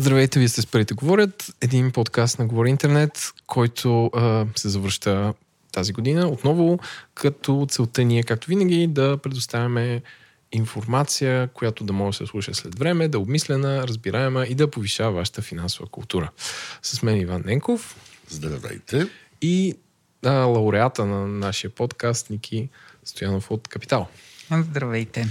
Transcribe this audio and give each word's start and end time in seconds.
Здравейте, 0.00 0.38
вие 0.38 0.48
сте 0.48 0.62
с 0.62 0.66
Парите 0.66 0.94
говорят, 0.94 1.54
един 1.60 1.92
подкаст 1.92 2.38
на 2.38 2.46
Говори 2.46 2.70
Интернет, 2.70 3.32
който 3.46 4.06
а, 4.06 4.46
се 4.56 4.68
завръща 4.68 5.34
тази 5.72 5.92
година 5.92 6.28
отново, 6.28 6.78
като 7.14 7.66
целта 7.70 8.04
ни 8.04 8.18
е, 8.18 8.22
както 8.22 8.48
винаги, 8.48 8.86
да 8.86 9.16
предоставяме 9.22 10.02
информация, 10.52 11.48
която 11.48 11.84
да 11.84 11.92
може 11.92 12.18
да 12.18 12.26
се 12.26 12.30
слуша 12.30 12.54
след 12.54 12.78
време, 12.78 13.08
да 13.08 13.18
е 13.18 13.20
обмислена, 13.20 13.88
разбираема 13.88 14.46
и 14.46 14.54
да 14.54 14.70
повишава 14.70 15.12
вашата 15.12 15.42
финансова 15.42 15.88
култура. 15.88 16.30
С 16.82 17.02
мен 17.02 17.20
Иван 17.20 17.42
Ненков. 17.46 17.96
Здравейте. 18.28 19.06
И 19.42 19.74
а, 20.24 20.32
лауреата 20.32 21.06
на 21.06 21.26
нашия 21.26 21.70
подкаст 21.70 22.30
Ники 22.30 22.68
Стоянов 23.04 23.50
от 23.50 23.68
Капитал. 23.68 24.08
Здравейте. 24.50 25.26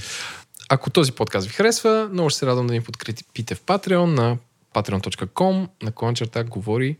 Ако 0.70 0.90
този 0.90 1.12
подкаст 1.12 1.48
ви 1.48 1.54
харесва, 1.54 2.10
много 2.12 2.30
ще 2.30 2.40
се 2.40 2.46
радвам 2.46 2.68
да 2.68 2.74
ни 2.74 2.82
подкрепите 2.82 3.56
в 3.56 3.62
Patreon 3.62 4.06
на 4.06 4.38
patreon.com 4.84 5.68
на 5.84 5.92
кончерта 5.92 6.44
говори 6.44 6.98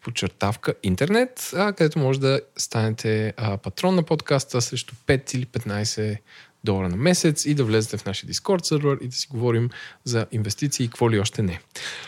подчертавка 0.00 0.74
интернет, 0.82 1.50
а, 1.56 1.72
където 1.72 1.98
може 1.98 2.20
да 2.20 2.40
станете 2.56 3.34
а, 3.36 3.56
патрон 3.56 3.94
на 3.94 4.02
подкаста 4.02 4.62
срещу 4.62 4.94
5 5.06 5.34
или 5.34 5.46
15 5.46 6.18
долара 6.64 6.88
на 6.88 6.96
месец 6.96 7.44
и 7.44 7.54
да 7.54 7.64
влезете 7.64 7.96
в 7.96 8.04
нашия 8.04 8.30
Discord 8.30 8.64
сервер 8.64 8.98
и 9.00 9.08
да 9.08 9.16
си 9.16 9.26
говорим 9.30 9.70
за 10.04 10.26
инвестиции 10.32 10.84
и 10.84 10.88
какво 10.88 11.10
ли 11.10 11.20
още 11.20 11.42
не. 11.42 11.60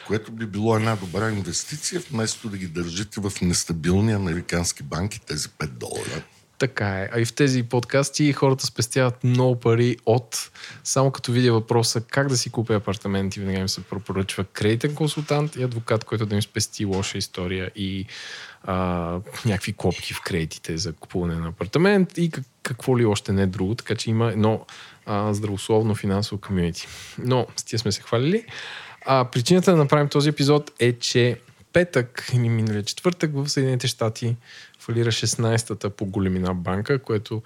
Което 0.06 0.32
би 0.32 0.46
било 0.46 0.76
една 0.76 0.96
добра 0.96 1.30
инвестиция, 1.30 2.02
вместо 2.10 2.48
да 2.48 2.58
ги 2.58 2.66
държите 2.66 3.20
в 3.20 3.32
нестабилни 3.42 4.12
американски 4.12 4.82
банки 4.82 5.20
тези 5.20 5.48
5 5.48 5.66
долара. 5.66 6.22
Така 6.58 7.00
е. 7.00 7.08
А 7.12 7.20
и 7.20 7.24
в 7.24 7.32
тези 7.32 7.62
подкасти 7.62 8.32
хората 8.32 8.66
спестяват 8.66 9.24
много 9.24 9.60
пари 9.60 9.96
от 10.06 10.50
само 10.84 11.10
като 11.10 11.32
видя 11.32 11.52
въпроса 11.52 12.00
как 12.00 12.28
да 12.28 12.36
си 12.36 12.50
купя 12.50 12.74
апартамент 12.74 13.36
и 13.36 13.40
винаги 13.40 13.60
им 13.60 13.68
се 13.68 13.80
пропоръчва 13.80 14.44
кредитен 14.44 14.94
консултант 14.94 15.56
и 15.56 15.62
адвокат, 15.62 16.04
който 16.04 16.26
да 16.26 16.34
им 16.34 16.42
спести 16.42 16.84
лоша 16.84 17.18
история 17.18 17.70
и 17.76 18.06
а, 18.64 18.74
някакви 19.46 19.72
клопки 19.72 20.14
в 20.14 20.20
кредитите 20.20 20.76
за 20.76 20.92
купуване 20.92 21.34
на 21.34 21.48
апартамент 21.48 22.18
и 22.18 22.30
какво 22.62 22.98
ли 22.98 23.04
още 23.04 23.32
не 23.32 23.42
е 23.42 23.46
друго. 23.46 23.74
Така 23.74 23.94
че 23.94 24.10
има 24.10 24.32
едно 24.32 24.66
а, 25.06 25.34
здравословно 25.34 25.94
финансово 25.94 26.40
комьюнити. 26.40 26.88
Но 27.18 27.46
с 27.56 27.64
тия 27.64 27.78
сме 27.78 27.92
се 27.92 28.02
хвалили. 28.02 28.44
А, 29.06 29.24
причината 29.24 29.70
да 29.70 29.76
направим 29.76 30.08
този 30.08 30.28
епизод 30.28 30.72
е, 30.78 30.92
че 30.92 31.40
петък 31.72 32.30
или 32.32 32.48
миналия 32.48 32.82
четвъртък 32.82 33.30
в 33.34 33.48
Съединените 33.48 33.86
щати 33.86 34.36
фалира 34.88 35.12
16-та 35.12 35.90
по 35.90 36.06
големина 36.06 36.54
банка, 36.54 37.02
което 37.02 37.42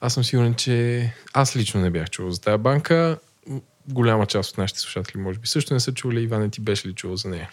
аз 0.00 0.14
съм 0.14 0.24
сигурен, 0.24 0.54
че 0.54 1.12
аз 1.32 1.56
лично 1.56 1.80
не 1.80 1.90
бях 1.90 2.10
чувал 2.10 2.30
за 2.30 2.40
тази 2.40 2.62
банка. 2.62 3.18
Голяма 3.88 4.26
част 4.26 4.50
от 4.50 4.58
нашите 4.58 4.80
слушатели 4.80 5.20
може 5.20 5.38
би 5.38 5.48
също 5.48 5.74
не 5.74 5.80
са 5.80 5.94
чували. 5.94 6.22
Иван, 6.22 6.50
ти 6.50 6.60
беше 6.60 6.88
ли 6.88 6.94
чувал 6.94 7.16
за 7.16 7.28
нея? 7.28 7.50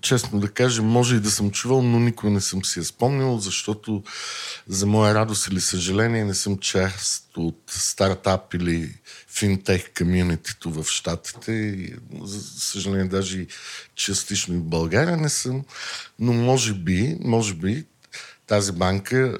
Честно 0.00 0.40
да 0.40 0.48
кажа, 0.48 0.82
може 0.82 1.16
и 1.16 1.20
да 1.20 1.30
съм 1.30 1.50
чувал, 1.50 1.82
но 1.82 2.00
никой 2.00 2.30
не 2.30 2.40
съм 2.40 2.64
си 2.64 2.78
я 2.78 2.84
спомнил, 2.84 3.38
защото 3.38 4.02
за 4.66 4.86
моя 4.86 5.14
радост 5.14 5.48
или 5.48 5.60
съжаление 5.60 6.24
не 6.24 6.34
съм 6.34 6.58
част 6.58 7.36
от 7.36 7.62
стартап 7.66 8.54
или 8.54 8.94
финтех 9.28 9.90
комьюнитито 9.98 10.70
в 10.70 10.84
Штатите. 10.84 11.88
За 12.22 12.40
съжаление, 12.40 13.04
даже 13.04 13.40
и 13.40 13.46
частично 13.94 14.54
и 14.54 14.58
в 14.58 14.64
България 14.64 15.16
не 15.16 15.28
съм. 15.28 15.64
Но 16.18 16.32
може 16.32 16.74
би, 16.74 17.16
може 17.20 17.54
би, 17.54 17.84
тази 18.46 18.72
банка 18.72 19.38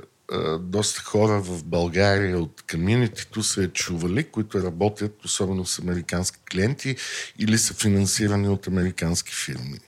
доста 0.61 1.01
хора 1.01 1.41
в 1.41 1.65
България 1.65 2.39
от 2.39 2.65
комьюнитито 2.71 3.43
са 3.43 3.63
я 3.63 3.69
чували, 3.69 4.25
които 4.25 4.63
работят 4.63 5.25
особено 5.25 5.67
с 5.67 5.79
американски 5.79 6.39
клиенти 6.53 6.97
или 7.39 7.59
са 7.59 7.75
финансирани 7.75 8.49
от 8.49 8.67
американски 8.67 9.35
фирми. 9.35 9.79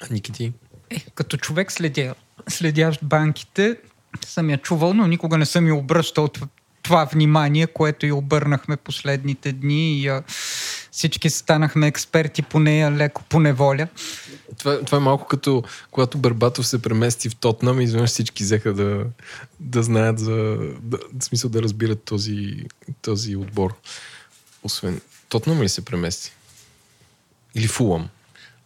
А 0.00 0.06
Никити? 0.10 0.52
Е, 0.90 1.00
като 1.14 1.36
човек 1.36 1.72
следя, 1.72 2.14
следящ 2.48 3.04
банките, 3.04 3.76
съм 4.26 4.50
я 4.50 4.58
чувал, 4.58 4.94
но 4.94 5.06
никога 5.06 5.38
не 5.38 5.46
съм 5.46 5.66
я 5.66 5.74
обръщал 5.74 6.28
това 6.82 7.04
внимание, 7.04 7.66
което 7.66 8.06
и 8.06 8.12
обърнахме 8.12 8.76
последните 8.76 9.52
дни 9.52 10.00
и 10.00 10.08
а, 10.08 10.22
всички 10.96 11.30
станахме 11.30 11.86
експерти 11.86 12.42
по 12.42 12.58
нея 12.58 12.92
леко 12.92 13.22
по 13.28 13.40
неволя. 13.40 13.88
Това, 14.58 14.80
това 14.80 14.98
е 14.98 15.00
малко 15.00 15.26
като 15.26 15.64
когато 15.90 16.18
Барбатов 16.18 16.66
се 16.66 16.82
премести 16.82 17.28
в 17.28 17.36
Тотнам 17.36 17.80
и 17.80 17.84
изведнъж 17.84 18.10
всички 18.10 18.42
взеха 18.42 18.74
да, 18.74 19.04
да 19.60 19.82
знаят 19.82 20.18
за... 20.18 20.58
Да, 20.82 20.98
в 21.20 21.24
смисъл 21.24 21.50
да 21.50 21.62
разбират 21.62 22.02
този, 22.02 22.64
този 23.02 23.36
отбор. 23.36 23.74
Освен... 24.62 25.00
Тотнам 25.28 25.62
ли 25.62 25.68
се 25.68 25.84
премести? 25.84 26.32
Или 27.54 27.68
Фулъм? 27.68 28.08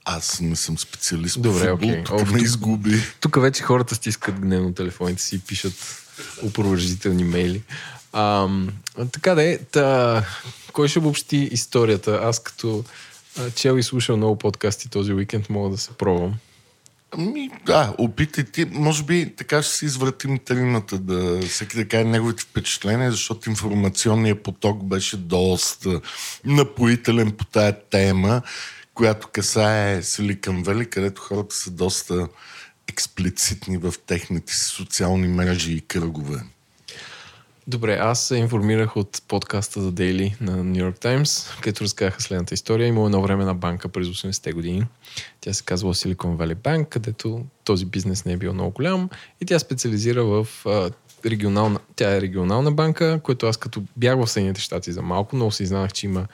Аз 0.05 0.41
не 0.41 0.57
съм 0.57 0.79
специалист 0.79 1.43
Добре, 1.43 1.65
по 1.65 1.71
футбол, 1.71 1.91
okay. 1.91 2.05
тук 2.05 2.31
ме 2.31 2.41
изгуби. 2.41 3.03
Тук 3.21 3.41
вече 3.41 3.63
хората 3.63 3.95
стискат 3.95 4.41
гневно 4.41 4.75
телефоните 4.75 5.23
си 5.23 5.37
и 5.37 5.39
пишат 5.39 6.05
опровържителни 6.43 7.25
мейли. 7.25 7.63
А, 8.13 8.49
така 9.13 9.35
да 9.35 9.43
е, 9.43 9.59
та, 9.59 10.25
кой 10.73 10.89
ще 10.89 10.99
обобщи 10.99 11.37
историята? 11.37 12.21
Аз 12.23 12.43
като 12.43 12.85
чел 13.55 13.79
и 13.79 13.83
слушал 13.83 14.17
много 14.17 14.37
подкасти 14.37 14.91
този 14.91 15.13
уикенд, 15.13 15.51
мога 15.51 15.71
да 15.71 15.79
се 15.79 15.91
пробвам. 15.93 16.35
Ами, 17.13 17.51
да, 17.67 17.95
опитайте. 17.99 18.67
Може 18.73 19.03
би 19.03 19.35
така 19.37 19.63
ще 19.63 19.75
си 19.75 19.85
извратим 19.85 20.39
терината, 20.39 20.99
да 20.99 21.41
всеки 21.47 21.77
да 21.77 21.89
каже 21.89 22.05
неговите 22.05 22.43
впечатления, 22.43 23.11
защото 23.11 23.51
информационният 23.51 24.43
поток 24.43 24.85
беше 24.85 25.17
доста 25.17 26.01
напоителен 26.45 27.31
по 27.31 27.45
тая 27.45 27.81
тема, 27.91 28.43
която 28.95 29.29
касае 29.33 30.03
Силикън 30.03 30.63
Вели, 30.63 30.91
където 30.91 31.23
хората 31.23 31.57
са 31.57 31.71
доста 31.71 32.29
експлицитни 32.89 33.77
в 33.77 33.95
техните 34.07 34.55
си 34.55 34.65
социални 34.65 35.29
мрежи 35.29 35.73
и 35.73 35.81
кръгове. 35.81 36.41
Добре, 37.71 37.99
аз 38.01 38.27
се 38.27 38.37
информирах 38.37 38.97
от 38.97 39.23
подкаста 39.29 39.81
за 39.83 39.93
Daily 39.93 40.41
на 40.41 40.65
New 40.65 40.91
York 40.91 41.05
Times, 41.05 41.61
където 41.61 41.85
разказаха 41.85 42.23
следната 42.23 42.55
история. 42.55 42.87
Има 42.87 43.05
едно 43.05 43.23
време 43.23 43.45
на 43.45 43.55
банка 43.55 43.89
през 43.89 44.07
80-те 44.07 44.53
години. 44.53 44.87
Тя 45.41 45.53
се 45.53 45.65
казва 45.65 45.95
Silicon 45.95 46.37
Valley 46.37 46.55
Bank, 46.55 46.89
където 46.89 47.45
този 47.65 47.87
бизнес 47.87 48.25
не 48.25 48.33
е 48.33 48.37
бил 48.37 48.53
много 48.53 48.71
голям 48.71 49.11
и 49.41 49.47
тя 49.47 49.59
специализира 49.59 50.25
в 50.25 50.47
а, 50.67 50.91
регионална, 51.27 51.79
тя 51.97 52.17
е 52.17 52.21
регионална 52.21 52.73
банка, 52.73 53.21
което 53.23 53.47
аз 53.47 53.57
като 53.57 53.83
бях 53.97 54.17
в 54.17 54.27
Съединените 54.27 54.61
щати 54.61 54.93
за 54.93 55.03
малко, 55.03 55.37
много 55.37 55.51
се 55.51 55.63
изненадах, 55.63 55.93
че 55.93 56.07
има 56.07 56.27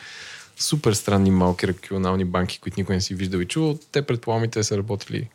супер 0.57 0.93
странни 0.93 1.31
малки 1.31 1.67
регионални 1.67 2.25
банки, 2.25 2.59
които 2.61 2.81
никой 2.81 2.95
не 2.95 3.01
си 3.01 3.15
виждал 3.15 3.39
и 3.39 3.47
чувал. 3.47 3.79
Те 3.93 4.03
предполагам 4.03 4.51
те 4.51 4.63
са 4.63 4.79
работили 4.79 5.29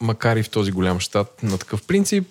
макар 0.00 0.36
и 0.36 0.42
в 0.42 0.50
този 0.50 0.72
голям 0.72 1.00
щат 1.00 1.42
на 1.42 1.58
такъв 1.58 1.86
принцип, 1.86 2.28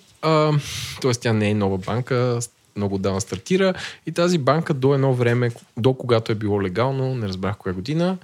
тоест 1.01 1.21
тя 1.21 1.33
не 1.33 1.49
е 1.49 1.53
нова 1.53 1.77
банка, 1.77 2.39
много 2.75 2.95
отдавна 2.95 3.21
стартира 3.21 3.73
и 4.05 4.11
тази 4.11 4.37
банка 4.37 4.73
до 4.73 4.93
едно 4.93 5.13
време, 5.13 5.51
до 5.77 5.93
когато 5.93 6.31
е 6.31 6.35
било 6.35 6.61
легално, 6.61 7.15
не 7.15 7.27
разбрах 7.27 7.57
коя 7.57 7.73
година, 7.73 8.17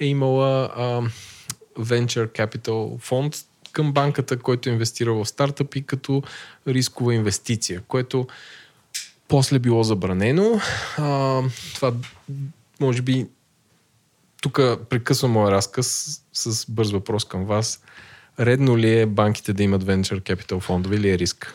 е 0.00 0.06
имала 0.06 0.70
а, 0.76 1.02
Venture 1.78 2.28
Capital 2.28 2.98
фонд 2.98 3.36
към 3.72 3.92
банката, 3.92 4.38
който 4.38 4.68
е 4.68 4.72
инвестирал 4.72 5.24
в 5.24 5.28
стартъпи 5.28 5.82
като 5.82 6.22
рискова 6.68 7.14
инвестиция, 7.14 7.82
което 7.88 8.26
после 9.28 9.58
било 9.58 9.82
забранено. 9.82 10.60
А, 10.98 11.42
това 11.74 11.92
може 12.80 13.02
би 13.02 13.26
тук 14.42 14.60
прекъсвам 14.88 15.30
моя 15.30 15.50
разказ 15.50 16.20
с 16.32 16.70
бърз 16.70 16.90
въпрос 16.90 17.24
към 17.24 17.44
вас. 17.44 17.82
Редно 18.40 18.78
ли 18.78 19.00
е 19.00 19.06
банките 19.06 19.52
да 19.52 19.62
имат 19.62 19.84
Venture 19.84 20.20
Capital 20.20 20.60
фондове 20.60 20.96
или 20.96 21.10
е 21.10 21.18
риск? 21.18 21.54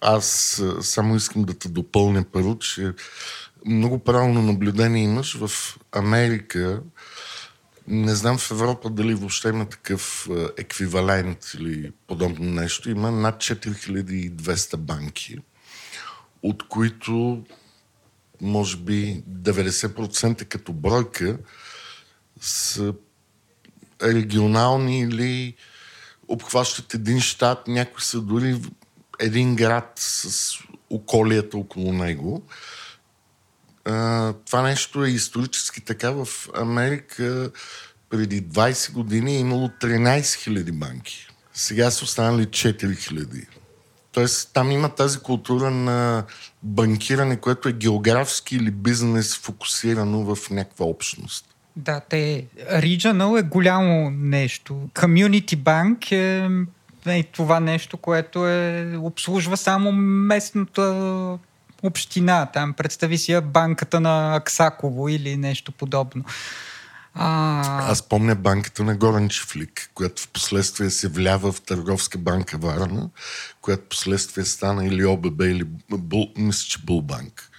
Аз 0.00 0.62
само 0.80 1.16
искам 1.16 1.42
да 1.42 1.54
те 1.54 1.68
допълня 1.68 2.24
първо, 2.32 2.58
че 2.58 2.92
много 3.66 3.98
правилно 3.98 4.42
наблюдение 4.42 5.04
имаш. 5.04 5.36
В 5.36 5.50
Америка, 5.92 6.82
не 7.88 8.14
знам 8.14 8.38
в 8.38 8.50
Европа 8.50 8.90
дали 8.90 9.14
въобще 9.14 9.48
има 9.48 9.68
такъв 9.68 10.28
еквивалент 10.58 11.38
или 11.58 11.92
подобно 12.06 12.50
нещо. 12.50 12.90
Има 12.90 13.10
над 13.10 13.36
4200 13.36 14.76
банки, 14.76 15.38
от 16.42 16.68
които 16.68 17.44
може 18.40 18.76
би 18.76 19.22
90% 19.30 20.44
като 20.44 20.72
бройка 20.72 21.38
са 22.40 22.94
регионални 24.02 25.00
или 25.00 25.54
обхващат 26.28 26.94
един 26.94 27.20
щат, 27.20 27.68
някои 27.68 28.02
са 28.02 28.20
дори 28.20 28.60
един 29.18 29.56
град 29.56 29.92
с 29.96 30.52
околията 30.90 31.58
около 31.58 31.92
него. 31.92 32.42
Това 34.44 34.62
нещо 34.62 35.04
е 35.04 35.10
исторически 35.10 35.80
така. 35.80 36.10
В 36.10 36.28
Америка 36.56 37.50
преди 38.10 38.42
20 38.42 38.92
години 38.92 39.36
е 39.36 39.38
имало 39.38 39.68
13 39.68 40.20
000 40.20 40.72
банки. 40.72 41.28
Сега 41.54 41.90
са 41.90 42.04
останали 42.04 42.46
4 42.46 42.84
000. 42.84 43.46
Тоест 44.12 44.50
там 44.52 44.70
има 44.70 44.94
тази 44.94 45.18
култура 45.18 45.70
на 45.70 46.24
банкиране, 46.62 47.40
което 47.40 47.68
е 47.68 47.72
географски 47.72 48.56
или 48.56 48.70
бизнес 48.70 49.36
фокусирано 49.36 50.34
в 50.34 50.50
някаква 50.50 50.86
общност. 50.86 51.55
Да, 51.76 52.00
те. 52.00 52.46
Regional 52.72 53.40
е 53.40 53.42
голямо 53.42 54.10
нещо. 54.10 54.88
Community 54.94 55.56
Bank 55.56 56.12
е, 56.12 57.18
е 57.18 57.22
това 57.22 57.60
нещо, 57.60 57.96
което 57.96 58.48
е, 58.48 58.96
обслужва 58.96 59.56
само 59.56 59.92
местната 59.92 61.38
община. 61.82 62.46
Там 62.46 62.72
представи 62.72 63.18
си 63.18 63.40
банката 63.40 64.00
на 64.00 64.36
Аксаково 64.36 65.08
или 65.08 65.36
нещо 65.36 65.72
подобно. 65.72 66.24
А... 67.18 67.90
Аз 67.90 68.02
помня 68.02 68.34
банката 68.34 68.84
на 68.84 68.96
Горен 68.96 69.28
Чифлик, 69.28 69.90
която 69.94 70.22
в 70.22 70.28
последствие 70.28 70.90
се 70.90 71.08
влява 71.08 71.52
в 71.52 71.60
Търговска 71.60 72.18
банка 72.18 72.58
Варна, 72.58 73.10
която 73.60 73.82
в 73.82 73.88
последствие 73.88 74.44
стана 74.44 74.86
или 74.86 75.04
ОББ, 75.04 75.40
или 75.40 75.64
Бул, 75.90 76.26
мисля, 76.36 76.66
че 76.68 76.78
Булбанк. 76.78 77.50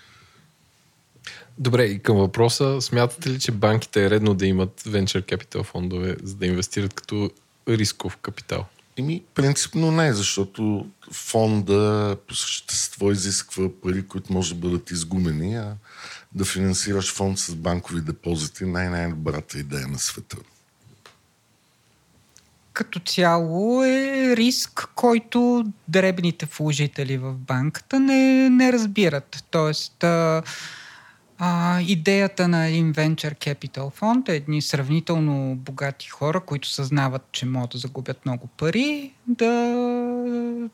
Добре, 1.60 1.84
и 1.84 2.00
към 2.00 2.18
въпроса, 2.18 2.82
смятате 2.82 3.30
ли, 3.30 3.40
че 3.40 3.52
банките 3.52 4.06
е 4.06 4.10
редно 4.10 4.34
да 4.34 4.46
имат 4.46 4.82
venture 4.82 5.22
capital 5.22 5.64
фондове, 5.64 6.16
за 6.24 6.36
да 6.36 6.46
инвестират 6.46 6.94
като 6.94 7.32
рисков 7.68 8.18
капитал? 8.18 8.66
Ими, 8.98 9.24
принципно 9.36 9.92
не, 9.92 10.14
защото 10.14 10.88
фонда 11.12 12.18
по 12.28 12.36
същество 12.36 13.12
изисква 13.12 13.70
пари, 13.84 14.08
които 14.08 14.34
може 14.34 14.54
да 14.54 14.60
бъдат 14.60 14.92
изгумени, 14.92 15.56
а 15.56 15.76
да 16.34 16.46
финансираш 16.46 17.14
фонд 17.14 17.40
с 17.40 17.56
банкови 17.56 18.02
депозити 18.02 18.66
най-най-добрата 18.66 19.60
идея 19.60 19.88
на 19.88 20.00
света. 20.00 20.38
Като 22.74 23.00
цяло 23.00 23.84
е 23.84 24.34
риск, 24.38 24.90
който 24.96 25.66
дребните 25.88 26.48
вложители 26.58 27.18
в 27.18 27.34
банката 27.34 28.00
не, 28.00 28.50
не 28.50 28.74
разбират. 28.74 29.44
Тоест, 29.52 30.06
а, 31.40 31.82
идеята 31.82 32.48
на 32.48 32.68
един 32.68 32.94
Venture 32.94 33.36
Capital 33.36 33.92
фонд 33.92 34.30
е 34.30 34.36
едни 34.36 34.62
сравнително 34.62 35.56
богати 35.56 36.10
хора, 36.10 36.40
които 36.40 36.68
съзнават, 36.68 37.22
че 37.32 37.46
могат 37.46 37.70
да 37.70 37.78
загубят 37.78 38.26
много 38.26 38.48
пари, 38.48 39.12
да, 39.28 39.50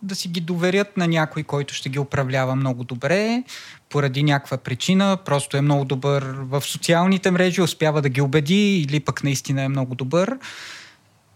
да 0.02 0.16
си 0.16 0.28
ги 0.28 0.42
доверят 0.42 0.98
на 0.98 1.08
някой, 1.08 1.44
който 1.44 1.74
ще 1.74 1.90
ги 1.90 2.00
управлява 2.00 2.56
много 2.56 2.84
добре, 2.84 3.44
поради 3.90 4.24
някаква 4.24 4.58
причина, 4.58 5.18
просто 5.26 5.58
е 5.58 5.62
много 5.62 5.86
добър 5.86 6.24
в 6.24 6.62
социалните 6.62 7.32
мрежи, 7.32 7.62
успява 7.62 8.02
да 8.02 8.10
ги 8.10 8.22
убеди 8.22 8.80
или 8.80 9.00
пък 9.00 9.24
наистина 9.24 9.62
е 9.62 9.70
много 9.70 9.96
добър. 9.96 10.38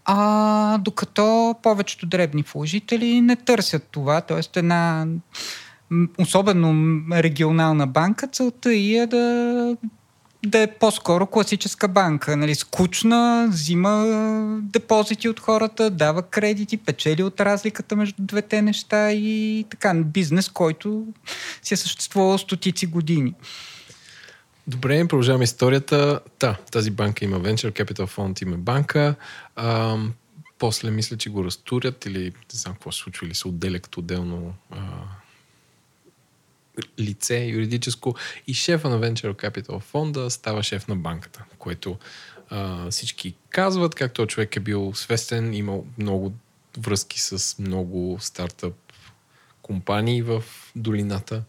А 0.04 0.78
докато 0.78 1.54
повечето 1.62 2.06
дребни 2.06 2.44
вложители 2.52 3.20
не 3.20 3.36
търсят 3.36 3.88
това, 3.90 4.20
т.е. 4.20 4.58
една 4.58 5.06
особено 6.18 7.00
регионална 7.12 7.86
банка, 7.86 8.28
целта 8.28 8.74
и 8.74 8.96
е 8.96 9.06
да, 9.06 9.76
да 10.46 10.58
е 10.58 10.66
по-скоро 10.66 11.26
класическа 11.26 11.88
банка. 11.88 12.36
Нали, 12.36 12.54
скучна, 12.54 13.48
взима 13.50 14.04
депозити 14.62 15.28
от 15.28 15.40
хората, 15.40 15.90
дава 15.90 16.22
кредити, 16.22 16.76
печели 16.76 17.22
от 17.22 17.40
разликата 17.40 17.96
между 17.96 18.22
двете 18.22 18.62
неща 18.62 19.12
и 19.12 19.64
така. 19.70 19.94
Бизнес, 19.94 20.48
който 20.48 21.06
си 21.62 21.74
е 21.74 21.76
съществувал 21.76 22.38
стотици 22.38 22.86
години. 22.86 23.34
Добре, 24.66 25.08
продължаваме 25.08 25.44
историята. 25.44 26.20
Та, 26.38 26.56
тази 26.72 26.90
банка 26.90 27.24
има 27.24 27.40
Venture 27.40 27.84
Capital 27.84 28.16
Fund, 28.16 28.42
има 28.42 28.56
банка. 28.56 29.14
А, 29.56 29.96
после 30.58 30.90
мисля, 30.90 31.16
че 31.16 31.30
го 31.30 31.44
разтурят 31.44 32.06
или 32.06 32.24
не 32.24 32.32
знам 32.52 32.74
какво 32.74 32.92
се 32.92 32.98
случва, 32.98 33.26
или 33.26 33.34
се 33.34 33.48
отделя 33.48 33.78
като 33.78 34.00
отделно 34.00 34.54
а, 34.70 34.78
лице 37.00 37.44
юридическо 37.44 38.14
и 38.46 38.54
шефа 38.54 38.88
на 38.88 39.00
Venture 39.00 39.34
Capital 39.34 39.80
фонда 39.80 40.30
става 40.30 40.62
шеф 40.62 40.88
на 40.88 40.96
банката, 40.96 41.44
което 41.58 41.96
а, 42.50 42.90
всички 42.90 43.34
казват, 43.50 43.94
както 43.94 44.26
човек 44.26 44.56
е 44.56 44.60
бил 44.60 44.92
свестен, 44.94 45.54
имал 45.54 45.86
много 45.98 46.32
връзки 46.78 47.20
с 47.20 47.58
много 47.58 48.18
стартъп 48.20 48.74
компании 49.62 50.22
в 50.22 50.44
долината. 50.76 51.42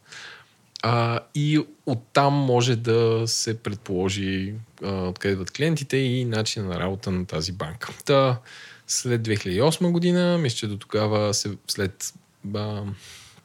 А, 0.82 1.20
и 1.36 1.60
оттам 1.86 2.34
може 2.34 2.76
да 2.76 3.24
се 3.26 3.58
предположи 3.58 4.54
а, 4.84 4.92
откъде 4.92 5.32
идват 5.32 5.52
клиентите 5.52 5.98
и 5.98 6.26
начина 6.26 6.66
на 6.66 6.80
работа 6.80 7.12
на 7.12 7.26
тази 7.26 7.52
банка. 7.52 7.90
Та, 8.06 8.40
след 8.88 9.22
2008 9.22 9.92
година, 9.92 10.38
мисля, 10.38 10.58
че 10.58 10.68
до 10.68 10.78
тогава 10.78 11.34
се, 11.34 11.58
след 11.68 12.14
а, 12.56 12.84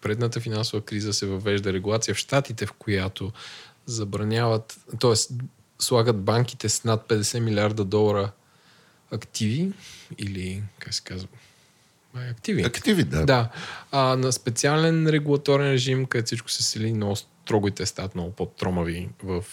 предната 0.05 0.41
финансова 0.41 0.85
криза 0.85 1.13
се 1.13 1.27
въвежда 1.27 1.73
регулация 1.73 2.15
в 2.15 2.19
Штатите, 2.19 2.67
в 2.67 2.73
която 2.73 3.33
забраняват, 3.87 4.81
т.е. 5.01 5.15
слагат 5.79 6.23
банките 6.23 6.69
с 6.69 6.85
над 6.85 7.09
50 7.09 7.39
милиарда 7.39 7.85
долара 7.85 8.31
активи 9.11 9.73
или, 10.19 10.63
как 10.79 10.95
се 10.95 11.03
казва, 11.03 11.29
активи. 12.31 12.63
Активи, 12.63 13.05
да. 13.05 13.27
Да. 13.27 13.51
А, 13.91 14.17
на 14.17 14.33
специален 14.33 15.07
регулаторен 15.07 15.71
режим, 15.71 16.07
където 16.07 16.27
всичко 16.27 16.51
се 16.51 16.63
сели 16.63 16.93
много 16.93 17.17
строго 17.17 17.69
и 17.69 17.71
те 17.71 17.87
стават 17.87 18.15
много 18.15 18.33
по-тромави 18.33 19.09
в 19.23 19.45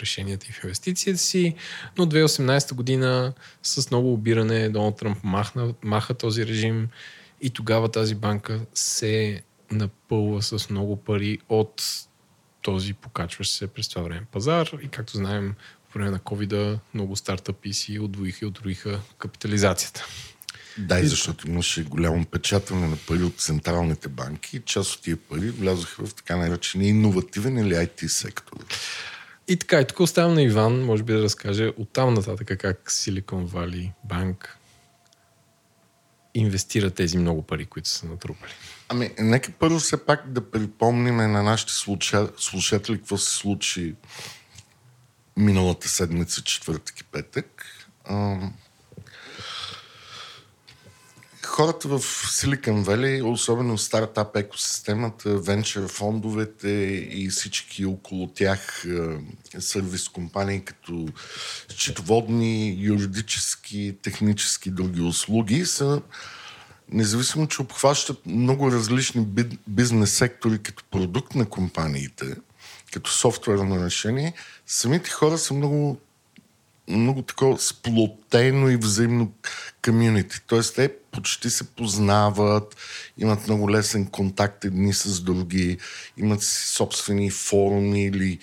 решенията 0.00 0.46
и 0.48 0.52
в 0.52 0.64
инвестициите 0.64 1.18
си. 1.18 1.54
Но 1.98 2.06
2018 2.06 2.74
година 2.74 3.32
с 3.62 3.90
много 3.90 4.12
обиране 4.12 4.68
Доналд 4.68 4.98
Тръмп 4.98 5.24
махна, 5.24 5.74
маха 5.82 6.14
този 6.14 6.46
режим 6.46 6.88
и 7.40 7.50
тогава 7.50 7.90
тази 7.90 8.14
банка 8.14 8.60
се 8.74 9.42
напълва 9.72 10.42
с 10.42 10.70
много 10.70 10.96
пари 10.96 11.38
от 11.48 11.82
този 12.62 12.94
покачващ 12.94 13.52
се 13.52 13.66
през 13.66 13.88
това 13.88 14.02
време 14.02 14.26
пазар. 14.32 14.70
И 14.82 14.88
както 14.88 15.16
знаем, 15.16 15.54
по 15.92 15.98
време 15.98 16.10
на 16.10 16.18
covid 16.18 16.78
много 16.94 17.16
стартъпи 17.16 17.72
си 17.72 17.98
отвоиха 17.98 18.44
и 18.44 18.48
отруиха 18.48 19.00
капитализацията. 19.18 20.06
Да, 20.78 21.00
и 21.00 21.06
защото 21.06 21.48
имаше 21.48 21.84
голямо 21.84 22.24
печатане 22.24 22.88
на 22.88 22.96
пари 22.96 23.22
от 23.22 23.40
централните 23.40 24.08
банки 24.08 24.56
и 24.56 24.60
част 24.60 24.94
от 24.94 25.02
тия 25.02 25.16
пари 25.16 25.50
влязоха 25.50 26.06
в 26.06 26.14
така 26.14 26.36
наречения 26.36 26.88
иновативен 26.88 27.58
или 27.58 27.74
IT 27.74 28.06
сектор. 28.06 28.56
И 29.48 29.56
така, 29.56 29.80
и 29.80 29.86
тук 29.86 30.00
оставям 30.00 30.34
на 30.34 30.42
Иван, 30.42 30.84
може 30.84 31.02
би 31.02 31.12
да 31.12 31.22
разкаже 31.22 31.72
оттам 31.76 32.14
нататък 32.14 32.58
как 32.58 32.90
Silicon 32.90 33.46
Valley 33.46 33.90
Bank 34.08 34.48
инвестира 36.34 36.90
тези 36.90 37.18
много 37.18 37.42
пари, 37.42 37.66
които 37.66 37.88
са 37.88 38.06
натрупали. 38.06 38.52
Ами, 38.92 39.10
нека 39.18 39.52
първо 39.52 39.78
все 39.78 40.04
пак 40.04 40.32
да 40.32 40.50
припомним 40.50 41.16
на 41.16 41.42
нашите 41.42 41.72
слушатели 42.38 42.98
какво 42.98 43.18
се 43.18 43.34
случи 43.34 43.94
миналата 45.36 45.88
седмица, 45.88 46.42
четвъртък 46.42 47.00
и 47.00 47.04
петък. 47.04 47.66
хората 51.44 51.88
в 51.88 52.00
Silicon 52.00 52.84
Valley, 52.84 53.24
особено 53.24 53.78
стартап 53.78 54.36
екосистемата, 54.36 55.38
венчър 55.38 55.88
фондовете 55.88 56.70
и 57.10 57.28
всички 57.30 57.86
около 57.86 58.28
тях 58.28 58.86
сервис 59.58 60.08
компании 60.08 60.64
като 60.64 61.08
счетоводни, 61.68 62.76
юридически, 62.78 63.96
технически 64.02 64.70
други 64.70 65.00
услуги 65.00 65.66
са 65.66 66.02
независимо, 66.92 67.46
че 67.46 67.62
обхващат 67.62 68.26
много 68.26 68.72
различни 68.72 69.26
бизнес 69.68 70.12
сектори 70.12 70.58
като 70.58 70.84
продукт 70.90 71.34
на 71.34 71.48
компаниите, 71.48 72.24
като 72.92 73.10
софтуерно 73.10 73.84
решение, 73.84 74.34
самите 74.66 75.10
хора 75.10 75.38
са 75.38 75.54
много, 75.54 76.00
много 76.88 77.22
такова 77.22 77.58
сплотено 77.58 78.68
и 78.68 78.76
взаимно 78.76 79.32
комюнити. 79.84 80.36
Тоест, 80.46 80.74
те 80.74 80.94
почти 81.12 81.50
се 81.50 81.64
познават, 81.64 82.76
имат 83.18 83.46
много 83.46 83.70
лесен 83.70 84.06
контакт 84.06 84.64
едни 84.64 84.94
с 84.94 85.20
други, 85.20 85.78
имат 86.16 86.42
си 86.42 86.66
собствени 86.66 87.30
форуми 87.30 88.04
или 88.04 88.38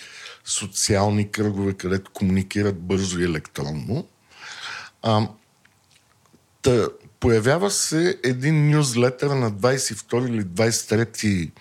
социални 0.45 1.31
кръгове, 1.31 1.73
където 1.73 2.11
комуникират 2.11 2.79
бързо 2.79 3.19
и 3.19 3.23
електронно. 3.23 4.07
А, 5.01 5.27
Появява 7.19 7.71
се 7.71 8.19
един 8.23 8.69
нюзлетър 8.69 9.29
на 9.29 9.51
22 9.51 10.29
или 10.29 10.43
23 10.43 11.51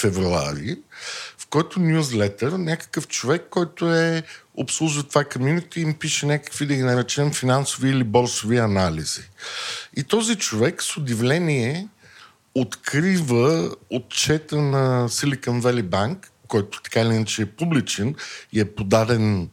февруари, 0.00 0.78
в 1.38 1.46
който 1.46 1.80
нюзлетър 1.80 2.52
някакъв 2.52 3.08
човек, 3.08 3.46
който 3.50 3.94
е 3.94 4.22
обслужва 4.54 5.02
това 5.02 5.24
комьюнити, 5.24 5.80
им 5.80 5.94
пише 5.94 6.26
някакви, 6.26 6.66
да 6.66 6.74
ги 6.74 6.82
наречем, 6.82 7.32
финансови 7.32 7.90
или 7.90 8.04
борсови 8.04 8.58
анализи. 8.58 9.30
И 9.96 10.04
този 10.04 10.36
човек 10.36 10.82
с 10.82 10.96
удивление 10.96 11.88
открива 12.54 13.74
отчета 13.90 14.56
на 14.56 15.08
Silicon 15.08 15.60
Valley 15.60 15.82
Bank, 15.82 16.16
който 16.48 16.82
така 16.82 17.00
или 17.00 17.14
иначе 17.14 17.42
е 17.42 17.46
публичен 17.46 18.14
и 18.52 18.60
е 18.60 18.74
подаден 18.74 19.50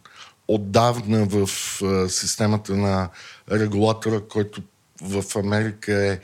отдавна 0.47 1.25
в 1.25 1.49
системата 2.09 2.75
на 2.75 3.09
регулатора, 3.51 4.19
който 4.29 4.61
в 5.01 5.23
Америка 5.35 5.93
е 6.03 6.19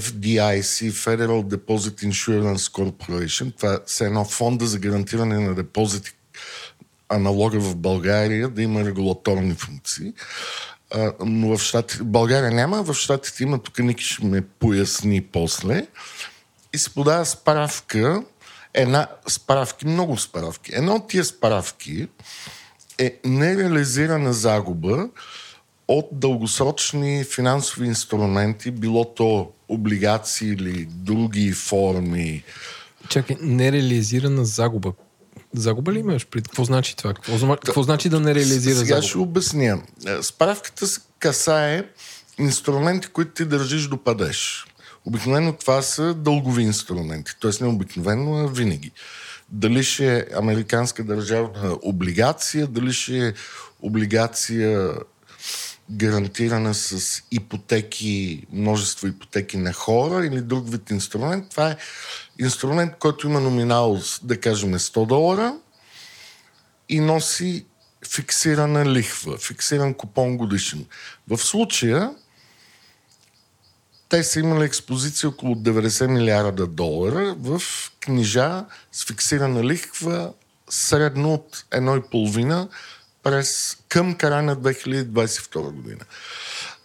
FDIC, 0.00 0.90
Federal 0.90 1.56
Deposit 1.56 2.10
Insurance 2.10 2.56
Corporation. 2.56 3.56
Това 3.56 3.80
е 4.00 4.04
едно 4.04 4.24
фонда 4.24 4.66
за 4.66 4.78
гарантиране 4.78 5.38
на 5.38 5.54
депозити 5.54 6.10
аналога 7.08 7.60
в 7.60 7.76
България 7.76 8.48
да 8.48 8.62
има 8.62 8.84
регулаторни 8.84 9.54
функции. 9.54 10.12
А, 10.94 11.12
но 11.20 11.56
в 11.56 11.62
Штатите, 11.62 12.04
България 12.04 12.50
няма, 12.50 12.82
в 12.82 12.94
Штатите 12.94 13.42
има, 13.42 13.58
тук 13.58 13.78
Ники 13.78 14.04
ще 14.04 14.24
ме 14.24 14.40
поясни 14.40 15.22
после. 15.22 15.86
И 16.72 16.78
се 16.78 16.94
подава 16.94 17.26
справка, 17.26 18.22
една 18.74 19.06
справки, 19.28 19.86
много 19.86 20.18
справки. 20.18 20.70
Една 20.74 20.94
от 20.94 21.08
тия 21.08 21.24
справки 21.24 22.08
е 22.98 23.20
нереализирана 23.24 24.32
загуба 24.32 25.08
от 25.88 26.08
дългосрочни 26.12 27.24
финансови 27.24 27.86
инструменти, 27.86 28.70
било 28.70 29.04
то 29.04 29.50
облигации 29.68 30.48
или 30.48 30.88
други 30.90 31.52
форми. 31.52 32.44
Чакай, 33.08 33.36
нереализирана 33.40 34.44
загуба. 34.44 34.92
Загуба 35.54 35.92
ли 35.92 35.98
имаш? 35.98 36.26
Какво 36.30 36.64
значи 36.64 36.96
това? 36.96 37.14
Какво, 37.14 37.56
какво 37.56 37.82
значи 37.82 38.08
да 38.08 38.20
не 38.20 38.34
реализира 38.34 38.74
Сега 38.74 38.94
загуба? 38.94 39.08
ще 39.08 39.18
обясня. 39.18 39.82
Е, 40.06 40.22
Справката 40.22 40.86
се 40.86 41.00
касае 41.18 41.84
инструменти, 42.38 43.08
които 43.08 43.30
ти 43.30 43.44
държиш 43.44 43.86
до 43.86 43.96
падеж. 43.96 44.66
Обикновено 45.04 45.52
това 45.52 45.82
са 45.82 46.14
дългови 46.14 46.62
инструменти. 46.62 47.32
Тоест 47.40 47.60
не 47.60 47.66
обикновено, 47.66 48.34
а 48.38 48.46
винаги. 48.46 48.90
Дали 49.48 49.84
ще 49.84 50.16
е 50.16 50.24
американска 50.36 51.04
държавна 51.04 51.78
облигация, 51.82 52.66
дали 52.66 52.92
ще 52.92 53.28
е 53.28 53.32
облигация 53.82 54.92
гарантирана 55.90 56.74
с 56.74 57.22
ипотеки, 57.30 58.46
множество 58.52 59.06
ипотеки 59.06 59.56
на 59.56 59.72
хора 59.72 60.26
или 60.26 60.40
друг 60.40 60.70
вид 60.70 60.90
инструмент. 60.90 61.50
Това 61.50 61.70
е 61.70 61.76
инструмент, 62.38 62.92
който 62.98 63.26
има 63.26 63.40
номинал, 63.40 64.00
да 64.22 64.40
кажем, 64.40 64.74
100 64.74 65.06
долара 65.06 65.54
и 66.88 67.00
носи 67.00 67.66
фиксирана 68.10 68.92
лихва, 68.92 69.38
фиксиран 69.38 69.94
купон 69.94 70.36
годишен. 70.36 70.86
В 71.28 71.38
случая 71.38 72.14
те 74.08 74.24
са 74.24 74.40
имали 74.40 74.64
експозиция 74.64 75.28
около 75.28 75.54
90 75.54 76.06
милиарда 76.06 76.66
долара 76.66 77.34
в 77.38 77.62
книжа 78.00 78.64
с 78.92 79.04
фиксирана 79.04 79.64
лихва 79.64 80.32
средно 80.70 81.34
от 81.34 81.64
1,5 81.70 82.68
през 83.24 83.78
към 83.88 84.14
края 84.14 84.42
на 84.42 84.56
2022 84.56 85.70
година. 85.70 86.04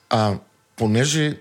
А 0.10 0.38
понеже 0.76 1.40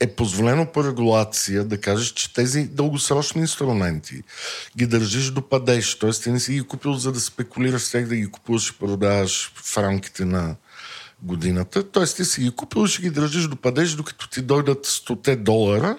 е 0.00 0.06
позволено 0.06 0.66
по 0.72 0.84
регулация 0.84 1.64
да 1.64 1.80
кажеш, 1.80 2.12
че 2.12 2.34
тези 2.34 2.64
дългосрочни 2.64 3.40
инструменти 3.40 4.22
ги 4.76 4.86
държиш 4.86 5.30
до 5.30 5.48
падеж, 5.48 5.98
т.е. 5.98 6.10
ти 6.10 6.30
не 6.30 6.40
си 6.40 6.52
ги 6.52 6.62
купил 6.62 6.94
за 6.94 7.12
да 7.12 7.20
спекулираш 7.20 7.82
с 7.82 7.90
тях, 7.90 8.08
да 8.08 8.16
ги 8.16 8.30
купуваш 8.30 8.68
и 8.68 8.78
продаваш 8.78 9.52
в 9.54 9.78
рамките 9.78 10.24
на 10.24 10.56
годината. 11.22 11.90
Т.е. 11.90 12.04
ти 12.04 12.24
си 12.24 12.40
ги 12.40 12.50
купил 12.50 12.84
и 12.84 12.88
ще 12.88 13.02
ги 13.02 13.10
държиш 13.10 13.44
до 13.44 13.56
падеж, 13.56 13.94
докато 13.94 14.28
ти 14.28 14.42
дойдат 14.42 14.86
100 14.86 15.36
долара 15.36 15.98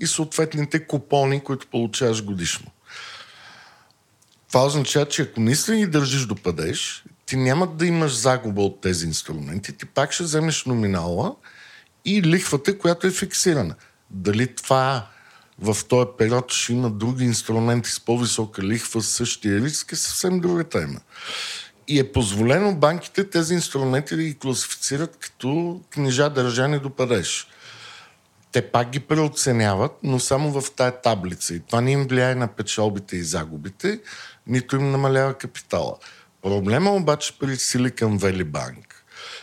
и 0.00 0.06
съответните 0.06 0.86
купони, 0.86 1.44
които 1.44 1.66
получаваш 1.66 2.24
годишно. 2.24 2.70
Това 4.54 4.66
означава, 4.66 5.08
че 5.08 5.22
ако 5.22 5.40
наистина 5.40 5.76
ги 5.76 5.86
държиш 5.86 6.26
до 6.26 6.34
падеж, 6.34 7.04
ти 7.26 7.36
няма 7.36 7.66
да 7.66 7.86
имаш 7.86 8.16
загуба 8.16 8.62
от 8.62 8.80
тези 8.80 9.06
инструменти, 9.06 9.72
ти 9.72 9.86
пак 9.86 10.12
ще 10.12 10.22
вземеш 10.22 10.64
номинала 10.64 11.34
и 12.04 12.22
лихвата, 12.22 12.78
която 12.78 13.06
е 13.06 13.10
фиксирана. 13.10 13.74
Дали 14.10 14.54
това 14.54 15.06
в 15.58 15.76
този 15.88 16.08
период 16.18 16.52
ще 16.52 16.72
има 16.72 16.90
други 16.90 17.24
инструменти 17.24 17.90
с 17.90 18.00
по-висока 18.00 18.62
лихва 18.62 19.02
с 19.02 19.08
същия 19.08 19.60
риск 19.60 19.92
е 19.92 19.96
съвсем 19.96 20.40
друга 20.40 20.64
тема. 20.64 21.00
И 21.88 21.98
е 21.98 22.12
позволено 22.12 22.74
банките 22.74 23.30
тези 23.30 23.54
инструменти 23.54 24.16
да 24.16 24.22
ги 24.22 24.38
класифицират 24.38 25.16
като 25.16 25.80
книжа 25.90 26.30
държани 26.30 26.78
до 26.78 26.90
падеж. 26.90 27.46
Те 28.54 28.70
пак 28.70 28.90
ги 28.90 29.00
преоценяват, 29.00 29.92
но 30.02 30.20
само 30.20 30.60
в 30.60 30.72
тая 30.76 31.00
таблица. 31.00 31.54
И 31.54 31.60
това 31.60 31.80
не 31.80 31.92
им 31.92 32.06
влияе 32.06 32.34
на 32.34 32.48
печалбите 32.48 33.16
и 33.16 33.22
загубите, 33.22 34.00
нито 34.46 34.76
им 34.76 34.90
намалява 34.90 35.34
капитала. 35.34 35.96
Проблема 36.42 36.90
обаче 36.90 37.38
при 37.38 37.56
Silicon 37.56 38.18
Valley 38.18 38.44
Bank 38.44 38.84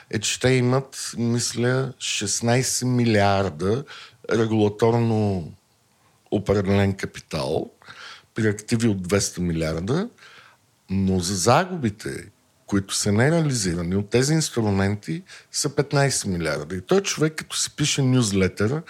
е, 0.10 0.20
че 0.20 0.39
те 0.39 0.50
имат, 0.50 1.12
мисля, 1.18 1.94
16 1.98 2.86
милиарда 2.86 3.84
регулаторно 4.32 5.51
определен 6.32 6.94
капитал 6.94 7.72
при 8.36 8.48
активи 8.48 8.88
от 8.88 9.08
200 9.08 9.39
милиарда, 9.39 10.10
но 10.89 11.20
за 11.20 11.36
загубите, 11.36 12.30
които 12.72 12.96
са 12.96 13.12
нереализирани 13.12 13.96
от 13.96 14.10
тези 14.10 14.34
инструменти, 14.34 15.24
са 15.51 15.70
15 15.70 16.28
милиарда. 16.28 16.75
И 16.75 16.82
той 16.82 17.01
човек, 17.01 17.34
като 17.36 17.58
си 17.58 17.75
пише 17.75 18.01
нюзлетера, 18.01 18.82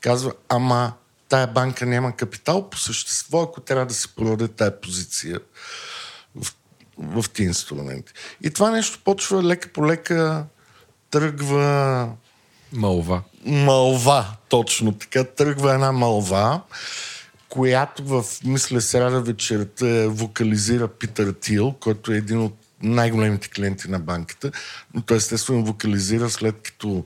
казва, 0.00 0.32
ама 0.48 0.92
тая 1.28 1.46
банка 1.46 1.86
няма 1.86 2.16
капитал 2.16 2.70
по 2.70 2.78
същество, 2.78 3.42
ако 3.42 3.60
трябва 3.60 3.86
да 3.86 3.94
се 3.94 4.14
продаде 4.14 4.48
тая 4.48 4.80
позиция 4.80 5.40
в, 6.34 6.54
в 6.98 7.30
тези 7.30 7.46
инструменти. 7.48 8.12
И 8.42 8.50
това 8.50 8.70
нещо 8.70 8.98
почва 9.04 9.42
лека 9.42 9.68
по 9.72 9.86
лека 9.86 10.44
тръгва 11.10 12.08
Малва. 12.72 13.22
малва, 13.46 14.26
точно 14.48 14.92
така. 14.92 15.24
Тръгва 15.24 15.74
една 15.74 15.92
малва, 15.92 16.60
която 17.48 18.04
в, 18.04 18.24
мисля, 18.44 18.80
сряда 18.80 19.20
вечерта 19.20 20.06
вокализира 20.08 20.88
Питър 20.88 21.32
Тил, 21.32 21.74
който 21.80 22.12
е 22.12 22.16
един 22.16 22.40
от 22.40 22.54
най-големите 22.82 23.48
клиенти 23.48 23.90
на 23.90 23.98
банката. 23.98 24.52
Но 24.94 25.02
той 25.02 25.16
естествено 25.16 25.64
вокализира 25.64 26.30
след 26.30 26.62
като 26.62 27.04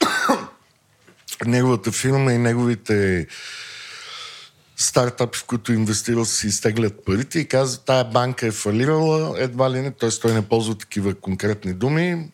неговата 1.46 1.92
фирма 1.92 2.32
и 2.32 2.38
неговите 2.38 3.26
стартапи, 4.76 5.38
в 5.38 5.44
които 5.44 5.72
инвестирал, 5.72 6.24
си 6.24 6.46
изтеглят 6.46 7.04
парите 7.04 7.38
и 7.38 7.48
казва, 7.48 7.82
тая 7.84 8.04
банка 8.04 8.46
е 8.46 8.50
фалирала, 8.50 9.34
едва 9.38 9.70
ли 9.70 9.80
не, 9.80 9.90
т.е. 9.90 10.10
той 10.10 10.34
не 10.34 10.48
ползва 10.48 10.74
такива 10.74 11.14
конкретни 11.14 11.72
думи. 11.72 12.30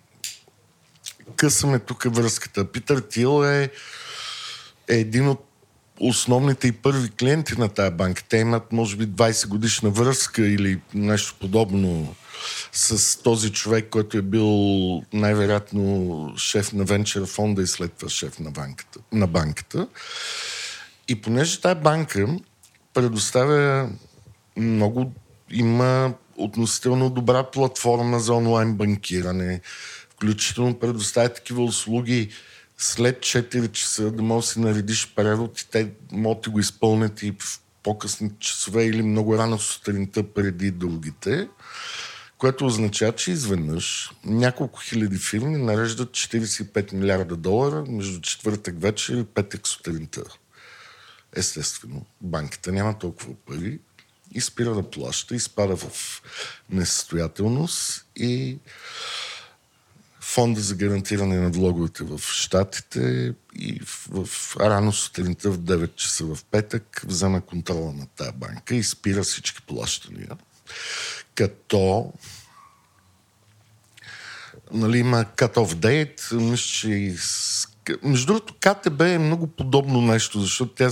Късаме 1.36 1.78
тук 1.78 2.16
връзката. 2.16 2.64
Питър 2.64 3.00
Тил 3.00 3.44
е, 3.44 3.70
е 4.88 4.94
един 4.96 5.28
от 5.28 5.44
основните 6.00 6.68
и 6.68 6.72
първи 6.72 7.10
клиенти 7.10 7.58
на 7.58 7.68
тая 7.68 7.90
банка. 7.90 8.22
Те 8.28 8.36
имат, 8.36 8.72
може 8.72 8.96
би, 8.96 9.08
20 9.08 9.48
годишна 9.48 9.90
връзка 9.90 10.46
или 10.46 10.80
нещо 10.94 11.34
подобно 11.40 12.14
с 12.72 13.22
този 13.22 13.52
човек, 13.52 13.88
който 13.90 14.18
е 14.18 14.22
бил 14.22 15.02
най-вероятно 15.12 16.34
шеф 16.36 16.72
на 16.72 16.84
венчър 16.84 17.26
фонда 17.26 17.62
и 17.62 17.66
след 17.66 17.92
това 17.92 18.08
шеф 18.08 18.38
на 18.38 18.50
банката. 18.50 19.00
На 19.12 19.26
банката. 19.26 19.88
И 21.08 21.20
понеже 21.20 21.60
тая 21.60 21.74
банка 21.74 22.26
предоставя 22.94 23.90
много, 24.56 25.12
има 25.50 26.14
относително 26.36 27.10
добра 27.10 27.42
платформа 27.42 28.20
за 28.20 28.34
онлайн 28.34 28.74
банкиране, 28.74 29.60
включително 30.10 30.78
предоставя 30.78 31.28
такива 31.28 31.64
услуги 31.64 32.28
след 32.78 33.18
4 33.18 33.72
часа 33.72 34.10
да 34.10 34.22
можеш 34.22 34.48
да 34.48 34.52
си 34.52 34.60
наредиш 34.60 35.12
превод 35.16 35.60
и 35.60 35.70
те 35.70 35.90
могат 36.12 36.42
да 36.42 36.50
го 36.50 36.58
изпълнят 36.58 37.22
и 37.22 37.34
в 37.38 37.60
по-късни 37.82 38.30
часове 38.38 38.84
или 38.84 39.02
много 39.02 39.38
рано 39.38 39.58
сутринта 39.58 40.22
преди 40.22 40.70
другите, 40.70 41.48
което 42.38 42.66
означава, 42.66 43.12
че 43.12 43.30
изведнъж 43.30 44.12
няколко 44.24 44.80
хиляди 44.80 45.18
фирми 45.18 45.56
нареждат 45.56 46.10
45 46.10 46.92
милиарда 46.92 47.36
долара 47.36 47.84
между 47.88 48.20
четвъртък 48.20 48.80
вечер 48.80 49.14
и 49.14 49.24
петък 49.24 49.68
сутринта. 49.68 50.22
Естествено, 51.36 52.06
банката 52.20 52.72
няма 52.72 52.98
толкова 52.98 53.34
пари 53.46 53.78
и 54.34 54.40
спира 54.40 54.74
да 54.74 54.90
плаща, 54.90 55.34
и 55.34 55.40
спада 55.40 55.76
в 55.76 56.22
несъстоятелност 56.70 58.06
и 58.16 58.58
фонда 60.20 60.60
за 60.60 60.74
гарантиране 60.74 61.38
на 61.38 61.50
влоговете 61.50 62.04
в 62.04 62.18
Штатите 62.18 63.34
и 63.54 63.80
в, 63.80 64.24
в 64.24 64.56
рано 64.56 64.92
сутринта 64.92 65.50
в 65.50 65.58
9 65.58 65.94
часа 65.94 66.24
в 66.24 66.38
петък 66.50 67.02
взема 67.04 67.40
контрола 67.40 67.92
на 67.92 68.06
тази 68.06 68.32
банка 68.32 68.74
и 68.74 68.84
спира 68.84 69.22
всички 69.22 69.62
плащания. 69.62 70.28
Като 71.38 72.12
нали, 74.72 74.98
има 74.98 75.24
cut-off 75.36 75.74
date, 75.74 76.34
мисля, 76.34 76.56
че 76.56 77.14
между 78.02 78.26
другото, 78.26 78.54
КТБ 78.60 79.00
е 79.00 79.18
много 79.18 79.46
подобно 79.46 80.00
нещо, 80.00 80.40
защото 80.40 80.74
тя 80.74 80.90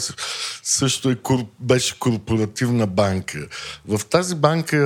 също 0.62 1.10
е, 1.10 1.16
беше 1.60 1.98
корпоративна 1.98 2.86
банка. 2.86 3.48
В 3.88 4.00
тази 4.10 4.34
банка 4.34 4.76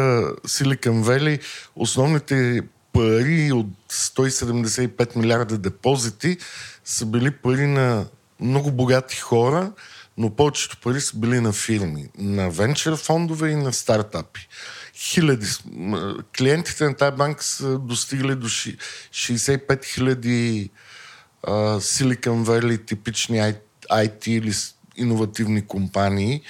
Silicon 0.47 1.03
Valley 1.03 1.41
основните 1.77 2.63
пари 2.93 3.53
от 3.53 3.67
175 3.93 5.17
милиарда 5.17 5.59
депозити 5.59 6.37
са 6.85 7.07
били 7.07 7.31
пари 7.31 7.67
на 7.67 8.07
много 8.41 8.71
богати 8.71 9.17
хора, 9.17 9.73
но 10.19 10.31
повечето 10.31 10.77
пари 10.83 11.01
са 11.01 11.17
били 11.17 11.41
на 11.41 11.53
фирми, 11.53 12.09
на 12.19 12.51
венчър 12.51 12.97
фондове 12.97 13.51
и 13.51 13.57
на 13.57 13.73
стартапи. 13.73 14.49
Хиляди. 15.01 15.47
Клиентите 16.39 16.85
на 16.85 16.97
тази 16.97 17.17
банка 17.17 17.45
са 17.45 17.79
достигали 17.79 18.35
до 18.35 18.49
65 18.49 19.85
хиляди 19.85 20.71
Silicon 21.45 22.45
Valley 22.45 22.87
типични 22.87 23.55
IT 23.91 24.29
или 24.29 24.53
иновативни 24.97 25.67
компании, 25.67 26.43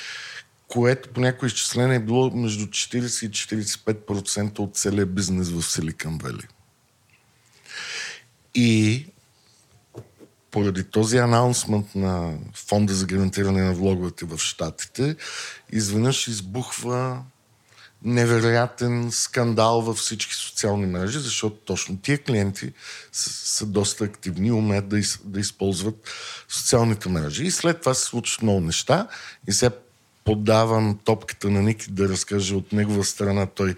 което 0.69 1.09
по 1.09 1.21
някои 1.21 1.47
изчисления 1.47 1.97
е 1.97 2.05
било 2.05 2.31
между 2.31 2.67
40 2.67 3.27
и 3.27 3.31
45% 3.31 4.59
от 4.59 4.77
целия 4.77 5.07
бизнес 5.07 5.49
в 5.49 5.63
Silicon 5.63 6.23
Valley. 6.23 6.47
И 8.55 9.07
поради 10.51 10.85
този 10.85 11.19
анаунсмент 11.19 11.95
на 11.95 12.39
фонда 12.55 12.95
за 12.95 13.07
гарантиране 13.07 13.63
на 13.63 13.73
влоговете 13.73 14.25
в 14.25 14.39
Штатите, 14.39 15.17
изведнъж 15.73 16.29
избухва 16.29 17.23
невероятен 18.03 19.09
скандал 19.13 19.81
във 19.81 19.97
всички 19.97 20.35
социални 20.35 20.87
мрежи, 20.87 21.19
защото 21.19 21.57
точно 21.57 21.99
тия 21.99 22.19
клиенти 22.19 22.73
са, 23.13 23.31
са 23.31 23.67
доста 23.67 24.05
активни 24.05 24.49
и 24.49 24.53
умеят 24.53 24.89
да, 24.89 24.99
из, 24.99 25.19
да 25.25 25.41
използват 25.41 26.11
социалните 26.49 27.09
мрежи. 27.09 27.45
И 27.45 27.51
след 27.51 27.81
това 27.81 27.95
се 27.95 28.05
случват 28.05 28.43
много 28.43 28.61
неща. 28.61 29.09
И 29.49 29.53
сега 29.53 29.71
подавам 30.25 30.99
топката 31.05 31.51
на 31.51 31.63
Ники 31.63 31.91
да 31.91 32.09
разкаже 32.09 32.55
от 32.55 32.73
негова 32.73 33.05
страна 33.05 33.47
той 33.47 33.75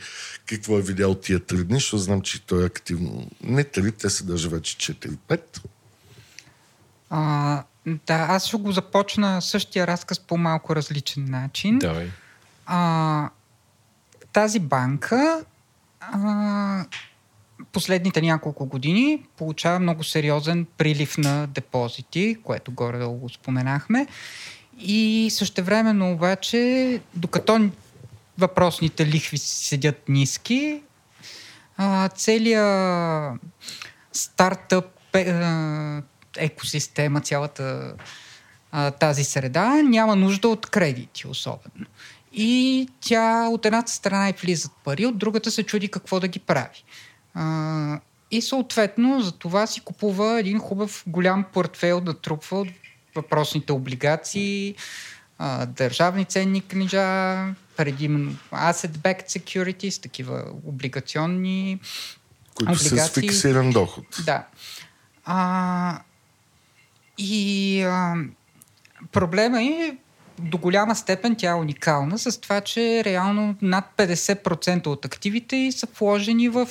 какво 0.46 0.78
е 0.78 0.82
видял 0.82 1.14
тия 1.14 1.40
три 1.40 1.64
дни, 1.64 1.74
защото 1.74 1.98
знам, 1.98 2.22
че 2.22 2.46
той 2.46 2.62
е 2.62 2.66
активно. 2.66 3.30
Не 3.42 3.64
три, 3.64 3.92
те 3.92 4.10
са 4.10 4.24
даже 4.24 4.48
вече 4.48 4.94
4-5. 4.94 5.40
А, 7.10 7.62
да, 7.86 8.14
аз 8.14 8.46
ще 8.46 8.56
го 8.56 8.72
започна 8.72 9.42
същия 9.42 9.86
разказ 9.86 10.20
по 10.20 10.36
малко 10.36 10.76
различен 10.76 11.30
начин. 11.30 11.78
Давай. 11.78 12.10
А, 12.66 13.30
тази 14.32 14.60
банка 14.60 15.44
а, 16.00 16.84
последните 17.72 18.22
няколко 18.22 18.66
години 18.66 19.22
получава 19.36 19.78
много 19.78 20.04
сериозен 20.04 20.66
прилив 20.78 21.18
на 21.18 21.46
депозити, 21.46 22.36
което 22.44 22.72
горе-долу 22.72 23.16
го 23.18 23.28
споменахме. 23.28 24.06
И 24.78 25.28
същевременно 25.32 26.12
обаче, 26.12 27.00
докато 27.14 27.70
въпросните 28.38 29.06
лихви 29.06 29.38
седят 29.38 30.08
ниски, 30.08 30.82
а, 31.76 32.08
целият 32.08 33.40
стартъп 34.12 34.84
екосистема, 36.36 37.20
цялата 37.20 37.94
а, 38.72 38.90
тази 38.90 39.24
среда 39.24 39.82
няма 39.82 40.16
нужда 40.16 40.48
от 40.48 40.66
кредити 40.66 41.26
особено. 41.26 41.86
И 42.34 42.88
тя 43.00 43.48
от 43.48 43.66
едната 43.66 43.92
страна 43.92 44.28
и 44.28 44.32
влизат 44.32 44.72
пари, 44.84 45.06
от 45.06 45.18
другата 45.18 45.50
се 45.50 45.62
чуди 45.62 45.88
какво 45.88 46.20
да 46.20 46.28
ги 46.28 46.38
прави. 46.38 46.84
А, 47.34 48.00
и 48.30 48.42
съответно 48.42 49.20
за 49.20 49.32
това 49.32 49.66
си 49.66 49.80
купува 49.80 50.40
един 50.40 50.58
хубав 50.58 51.04
голям 51.06 51.44
портфел 51.52 52.00
да 52.00 52.20
трупва 52.20 52.60
от 52.60 52.68
въпросните 53.14 53.72
облигации, 53.72 54.74
а, 55.38 55.66
държавни 55.66 56.24
ценни 56.24 56.60
книжа, 56.60 57.46
предимно 57.76 58.36
asset-backed 58.52 59.28
securities, 59.28 60.02
такива 60.02 60.44
облигационни 60.66 61.80
които 62.54 62.72
облигации. 62.72 62.98
са 62.98 63.06
с 63.06 63.20
фиксиран 63.20 63.70
доход. 63.70 64.04
Да. 64.24 64.46
А, 65.24 66.00
и 67.18 67.82
а, 67.82 68.14
проблема 69.12 69.62
е 69.62 69.96
до 70.42 70.58
голяма 70.58 70.96
степен 70.96 71.36
тя 71.36 71.50
е 71.50 71.54
уникална 71.54 72.18
с 72.18 72.40
това, 72.40 72.60
че 72.60 73.04
реално 73.04 73.56
над 73.62 73.84
50% 73.96 74.86
от 74.86 75.04
активите 75.04 75.72
са 75.72 75.86
вложени 75.98 76.48
в 76.48 76.68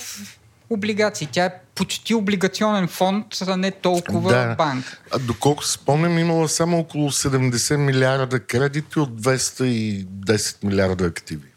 облигации. 0.70 1.28
Тя 1.32 1.46
е 1.46 1.54
почти 1.76 2.14
облигационен 2.14 2.88
фонд, 2.88 3.26
а 3.48 3.58
не 3.58 3.72
толкова 3.72 4.34
да. 4.34 4.56
банка. 4.56 5.00
А 5.12 5.20
доколко 5.20 5.66
спомням, 5.66 6.18
имала 6.18 6.50
само 6.50 6.80
около 6.80 7.12
70 7.12 7.76
милиарда 7.76 8.40
кредити 8.40 9.00
от 9.00 9.22
210 9.22 10.64
милиарда 10.64 11.06
активи. 11.06 11.48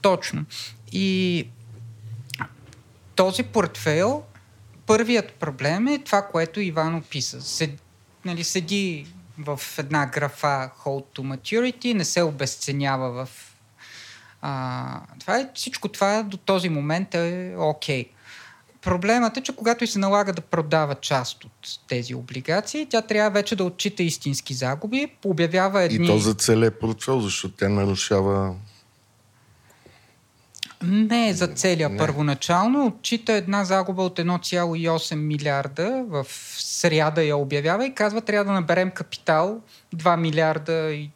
Точно. 0.00 0.44
И 0.92 1.48
този 3.14 3.42
портфейл, 3.42 4.22
първият 4.86 5.32
проблем 5.32 5.88
е 5.88 5.98
това, 5.98 6.22
което 6.22 6.60
Иван 6.60 6.94
описа. 6.94 7.42
Сед, 7.42 7.70
нали, 8.24 8.44
седи 8.44 9.06
в 9.38 9.60
една 9.78 10.06
графа 10.06 10.70
Hold 10.84 11.04
to 11.16 11.36
Maturity, 11.36 11.92
не 11.94 12.04
се 12.04 12.22
обесценява 12.22 13.26
в... 13.26 13.28
А, 14.42 15.00
това 15.20 15.38
е, 15.38 15.50
всичко 15.54 15.88
това 15.88 16.22
до 16.22 16.36
този 16.36 16.68
момент 16.68 17.14
е 17.14 17.54
окей. 17.58 18.04
Okay. 18.04 18.08
Проблемът 18.82 19.36
е, 19.36 19.40
че 19.40 19.56
когато 19.56 19.84
и 19.84 19.86
се 19.86 19.98
налага 19.98 20.32
да 20.32 20.40
продава 20.40 20.94
част 20.94 21.44
от 21.44 21.78
тези 21.88 22.14
облигации, 22.14 22.86
тя 22.90 23.02
трябва 23.02 23.30
вече 23.30 23.56
да 23.56 23.64
отчита 23.64 24.02
истински 24.02 24.54
загуби, 24.54 25.12
обявява 25.24 25.82
едни... 25.82 26.06
И 26.06 26.08
то 26.08 26.18
за 26.18 26.34
целият 26.34 26.80
портфел, 26.80 27.20
защото 27.20 27.54
тя 27.54 27.68
нарушава 27.68 28.54
не 30.88 31.32
за 31.32 31.46
целия 31.46 31.88
не. 31.88 31.96
първоначално. 31.96 32.86
Отчита 32.86 33.32
една 33.32 33.64
загуба 33.64 34.02
от 34.02 34.18
1,8 34.18 35.14
милиарда. 35.14 36.04
В 36.08 36.26
сряда 36.58 37.22
я 37.22 37.36
обявява 37.36 37.86
и 37.86 37.94
казва, 37.94 38.20
трябва 38.20 38.44
да 38.44 38.52
наберем 38.52 38.90
капитал 38.90 39.60
2 39.96 40.16
милиарда 40.16 40.92
и 40.92 41.10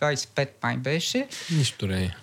25 0.00 0.48
май 0.62 0.76
беше. 0.76 1.28
Нищо 1.56 1.86
не 1.86 2.16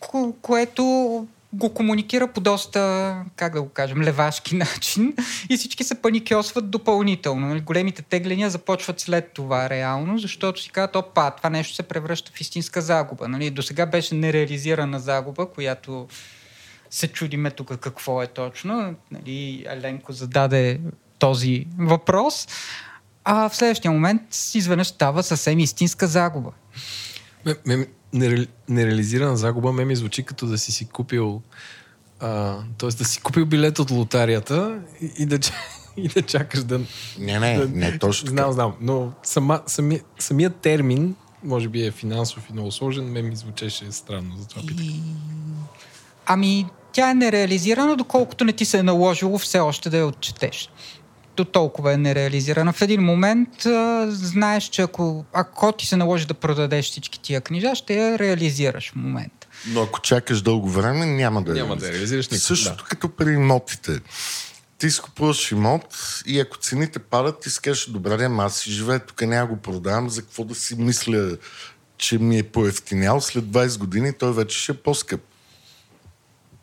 Ко- 0.00 0.34
което 0.42 1.26
го 1.52 1.74
комуникира 1.74 2.32
по 2.32 2.40
доста, 2.40 3.14
как 3.36 3.52
да 3.52 3.62
го 3.62 3.68
кажем, 3.68 4.02
левашки 4.02 4.56
начин 4.56 5.14
и 5.50 5.56
всички 5.56 5.84
се 5.84 6.02
паникьосват 6.02 6.70
допълнително. 6.70 7.46
Нали, 7.46 7.60
големите 7.60 8.02
тегления 8.02 8.50
започват 8.50 9.00
след 9.00 9.32
това 9.32 9.70
реално, 9.70 10.18
защото 10.18 10.62
си 10.62 10.70
казват, 10.70 10.96
опа, 10.96 11.30
това 11.30 11.50
нещо 11.50 11.74
се 11.74 11.82
превръща 11.82 12.32
в 12.34 12.40
истинска 12.40 12.80
загуба. 12.80 13.28
Нали, 13.28 13.50
до 13.50 13.62
сега 13.62 13.86
беше 13.86 14.14
нереализирана 14.14 15.00
загуба, 15.00 15.46
която 15.46 16.08
се 16.90 17.08
чудиме 17.08 17.50
тук 17.50 17.76
какво 17.76 18.22
е 18.22 18.26
точно. 18.26 18.94
Нали, 19.10 19.64
Еленко 19.68 20.12
зададе 20.12 20.80
този 21.18 21.66
въпрос. 21.78 22.48
А 23.24 23.48
в 23.48 23.56
следващия 23.56 23.90
момент 23.90 24.22
изведнъж 24.54 24.86
става 24.86 25.22
съвсем 25.22 25.58
истинска 25.58 26.06
загуба. 26.06 26.50
Ме, 28.12 28.46
нереализирана 28.68 29.36
загуба 29.36 29.72
ме 29.72 29.84
ми 29.84 29.96
звучи 29.96 30.22
като 30.22 30.46
да 30.46 30.58
си 30.58 30.72
си 30.72 30.88
купил 30.88 31.42
т.е. 32.78 32.88
да 32.98 33.04
си 33.04 33.20
купил 33.20 33.46
билет 33.46 33.78
от 33.78 33.90
лотарията 33.90 34.80
и, 35.00 35.12
и, 35.18 35.26
да, 35.26 35.38
и 35.96 36.08
да 36.08 36.22
чакаш 36.22 36.64
да... 36.64 36.80
Не, 37.18 37.38
не, 37.38 37.58
да, 37.58 37.68
не 37.68 37.98
точно 37.98 38.30
Знам, 38.30 38.52
знам, 38.52 38.72
но 38.80 39.12
сама, 39.22 39.60
сами, 39.66 40.00
самият 40.18 40.56
термин 40.56 41.14
може 41.44 41.68
би 41.68 41.86
е 41.86 41.90
финансов 41.90 42.50
и 42.50 42.52
много 42.52 42.72
сложен, 42.72 43.04
ме 43.04 43.22
ми 43.22 43.36
звучеше 43.36 43.92
странно, 43.92 44.36
затова 44.36 44.62
питах. 44.66 44.86
И... 44.86 45.00
Ами, 46.26 46.66
тя 46.92 47.10
е 47.10 47.14
нереализирана, 47.14 47.96
доколкото 47.96 48.44
не 48.44 48.52
ти 48.52 48.64
се 48.64 48.78
е 48.78 48.82
наложило 48.82 49.38
все 49.38 49.60
още 49.60 49.90
да 49.90 49.98
я 49.98 50.06
отчетеш 50.06 50.70
до 51.36 51.44
толкова 51.44 51.92
е 51.92 51.96
нереализирана. 51.96 52.72
В 52.72 52.82
един 52.82 53.02
момент 53.02 53.66
а, 53.66 54.06
знаеш, 54.10 54.64
че 54.64 54.82
ако, 54.82 55.24
ако 55.32 55.72
ти 55.72 55.86
се 55.86 55.96
наложи 55.96 56.26
да 56.26 56.34
продадеш 56.34 56.90
всички 56.90 57.20
тия 57.20 57.40
книжа, 57.40 57.74
ще 57.74 57.94
я 57.94 58.18
реализираш 58.18 58.90
в 58.90 58.96
момента. 58.96 59.46
Но 59.66 59.82
ако 59.82 60.00
чакаш 60.00 60.42
дълго 60.42 60.70
време, 60.70 61.06
няма 61.06 61.42
да 61.42 61.54
няма 61.54 61.76
да 61.76 61.92
реализираш 61.92 62.28
никога. 62.28 62.40
Същото 62.40 62.84
да. 62.84 62.88
като 62.88 63.08
при 63.08 63.32
имотите. 63.32 64.00
Ти 64.78 64.86
изкупуваш 64.86 65.52
имот 65.52 65.98
и 66.26 66.40
ако 66.40 66.58
цените 66.58 66.98
падат, 66.98 67.40
ти 67.40 67.50
си 67.50 67.60
кажеш, 67.60 67.86
добре, 67.86 68.24
ама 68.24 68.44
аз 68.44 68.56
си 68.56 68.70
живея 68.70 69.00
тук, 69.00 69.22
няма 69.22 69.46
го 69.46 69.56
продавам, 69.56 70.10
за 70.10 70.22
какво 70.22 70.44
да 70.44 70.54
си 70.54 70.74
мисля, 70.74 71.36
че 71.96 72.18
ми 72.18 72.38
е 72.38 72.42
поевтинял 72.42 73.20
след 73.20 73.44
20 73.44 73.78
години, 73.78 74.12
той 74.12 74.32
вече 74.32 74.58
ще 74.58 74.72
е 74.72 74.74
по-скъп. 74.74 75.20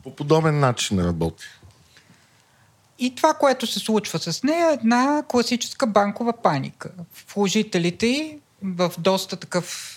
По 0.03 0.15
подобен 0.15 0.59
начин 0.59 0.99
работи. 0.99 1.45
И 2.99 3.15
това, 3.15 3.33
което 3.33 3.67
се 3.67 3.79
случва 3.79 4.19
с 4.19 4.43
нея 4.43 4.69
е 4.69 4.73
една 4.73 5.23
класическа 5.27 5.87
банкова 5.87 6.33
паника. 6.43 6.91
Вложителите 7.33 8.37
в 8.63 8.91
доста 8.97 9.35
такъв 9.35 9.95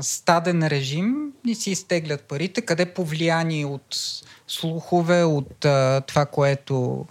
стаден 0.00 0.66
режим 0.66 1.32
и 1.46 1.54
си 1.54 1.70
изтеглят 1.70 2.20
парите, 2.20 2.60
къде 2.60 2.86
повлияни 2.86 3.64
от 3.64 3.96
слухове, 4.48 5.24
от 5.24 5.64
а, 5.64 6.00
това, 6.00 6.26
което 6.26 7.06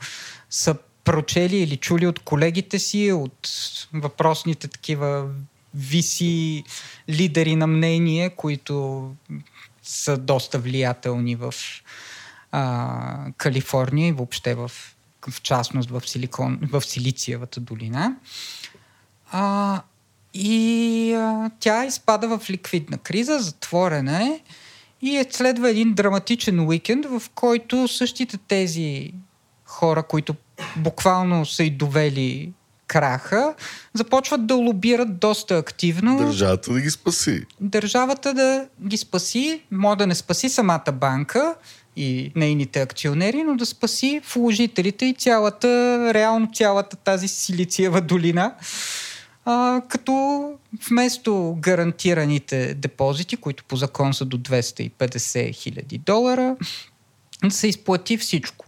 са 0.49 0.75
прочели 1.03 1.57
или 1.57 1.77
чули 1.77 2.07
от 2.07 2.19
колегите 2.19 2.79
си, 2.79 3.11
от 3.11 3.49
въпросните 3.93 4.67
такива 4.67 5.27
виси 5.73 6.63
лидери 7.09 7.55
на 7.55 7.67
мнение, 7.67 8.29
които 8.29 9.09
са 9.83 10.17
доста 10.17 10.59
влиятелни 10.59 11.35
в 11.35 11.53
а, 12.51 13.31
Калифорния 13.37 14.07
и 14.07 14.11
въобще 14.11 14.55
в, 14.55 14.71
в 15.29 15.41
частност 15.41 15.89
в, 15.89 16.01
Силикон, 16.05 16.59
в 16.71 16.81
Силициевата 16.81 17.59
долина. 17.59 18.15
А, 19.31 19.81
и 20.33 21.13
а, 21.13 21.51
тя 21.59 21.85
изпада 21.85 22.37
в 22.37 22.49
ликвидна 22.49 22.97
криза, 22.97 23.39
затворена 23.39 24.23
е 24.23 24.39
И 25.01 25.17
е 25.17 25.25
следва 25.31 25.69
един 25.69 25.93
драматичен 25.93 26.59
уикенд, 26.59 27.05
в 27.05 27.21
който 27.35 27.87
същите 27.87 28.37
тези 28.37 29.13
хора, 29.65 30.03
които 30.03 30.35
буквално 30.77 31.45
са 31.45 31.63
и 31.63 31.69
довели 31.69 32.53
краха, 32.87 33.53
започват 33.93 34.47
да 34.47 34.55
лобират 34.55 35.19
доста 35.19 35.57
активно. 35.57 36.17
Държавата 36.17 36.73
да 36.73 36.81
ги 36.81 36.89
спаси. 36.89 37.45
Държавата 37.61 38.33
да 38.33 38.67
ги 38.87 38.97
спаси, 38.97 39.61
може 39.71 39.97
да 39.97 40.07
не 40.07 40.15
спаси 40.15 40.49
самата 40.49 40.91
банка 40.93 41.55
и 41.99 42.31
нейните 42.35 42.81
акционери, 42.81 43.43
но 43.43 43.55
да 43.55 43.65
спаси 43.65 44.21
вложителите 44.33 45.05
и 45.05 45.13
цялата, 45.13 45.67
реално 46.13 46.49
цялата 46.53 46.95
тази 46.95 47.27
силициева 47.27 48.01
долина. 48.01 48.53
А, 49.45 49.81
като 49.89 50.43
вместо 50.89 51.55
гарантираните 51.59 52.73
депозити, 52.73 53.37
които 53.37 53.63
по 53.63 53.75
закон 53.75 54.13
са 54.13 54.25
до 54.25 54.37
250 54.37 55.53
хиляди 55.53 55.97
долара, 55.97 56.55
се 57.49 57.67
изплати 57.67 58.17
всичко. 58.17 58.65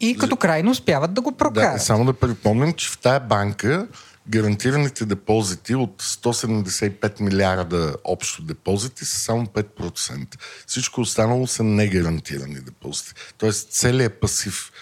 И 0.00 0.16
като 0.16 0.36
крайно 0.36 0.70
успяват 0.70 1.14
да 1.14 1.20
го 1.20 1.32
прокарат. 1.32 1.74
Да, 1.74 1.78
само 1.78 2.04
да 2.04 2.12
припомним, 2.12 2.72
че 2.72 2.88
в 2.88 2.98
тая 2.98 3.20
банка 3.20 3.86
гарантираните 4.28 5.04
депозити 5.04 5.74
от 5.74 6.02
175 6.02 7.20
милиарда 7.20 7.96
общо 8.04 8.42
депозити 8.42 9.04
са 9.04 9.18
само 9.18 9.46
5%. 9.46 10.38
Всичко 10.66 11.00
останало 11.00 11.46
са 11.46 11.64
негарантирани 11.64 12.60
депозити. 12.60 13.12
Тоест 13.38 13.70
целият 13.70 14.20
пасив 14.20 14.72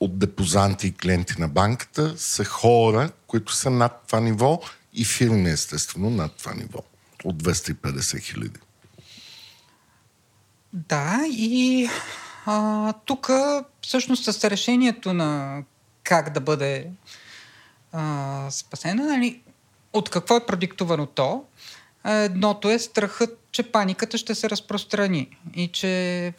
от 0.00 0.18
депозанти 0.18 0.86
и 0.86 0.94
клиенти 0.94 1.34
на 1.38 1.48
банката 1.48 2.14
са 2.18 2.44
хора, 2.44 3.10
които 3.26 3.52
са 3.52 3.70
над 3.70 4.02
това 4.06 4.20
ниво 4.20 4.60
и 4.92 5.04
фирми 5.04 5.50
естествено 5.50 6.10
над 6.10 6.32
това 6.36 6.54
ниво 6.54 6.78
от 7.24 7.42
250 7.42 8.18
хиляди. 8.22 8.60
Да, 10.72 11.20
и 11.30 11.88
тук 13.04 13.30
всъщност 13.82 14.24
с 14.24 14.50
решението 14.50 15.12
на 15.12 15.62
как 16.02 16.32
да 16.32 16.40
бъде 16.40 16.90
спасена, 18.50 19.04
нали, 19.04 19.40
от 19.92 20.10
какво 20.10 20.36
е 20.36 20.46
продиктовано 20.46 21.06
то? 21.06 21.44
Едното 22.06 22.70
е 22.70 22.78
страхът, 22.78 23.38
че 23.52 23.62
паниката 23.62 24.18
ще 24.18 24.34
се 24.34 24.50
разпространи 24.50 25.28
и 25.54 25.68
че 25.68 26.32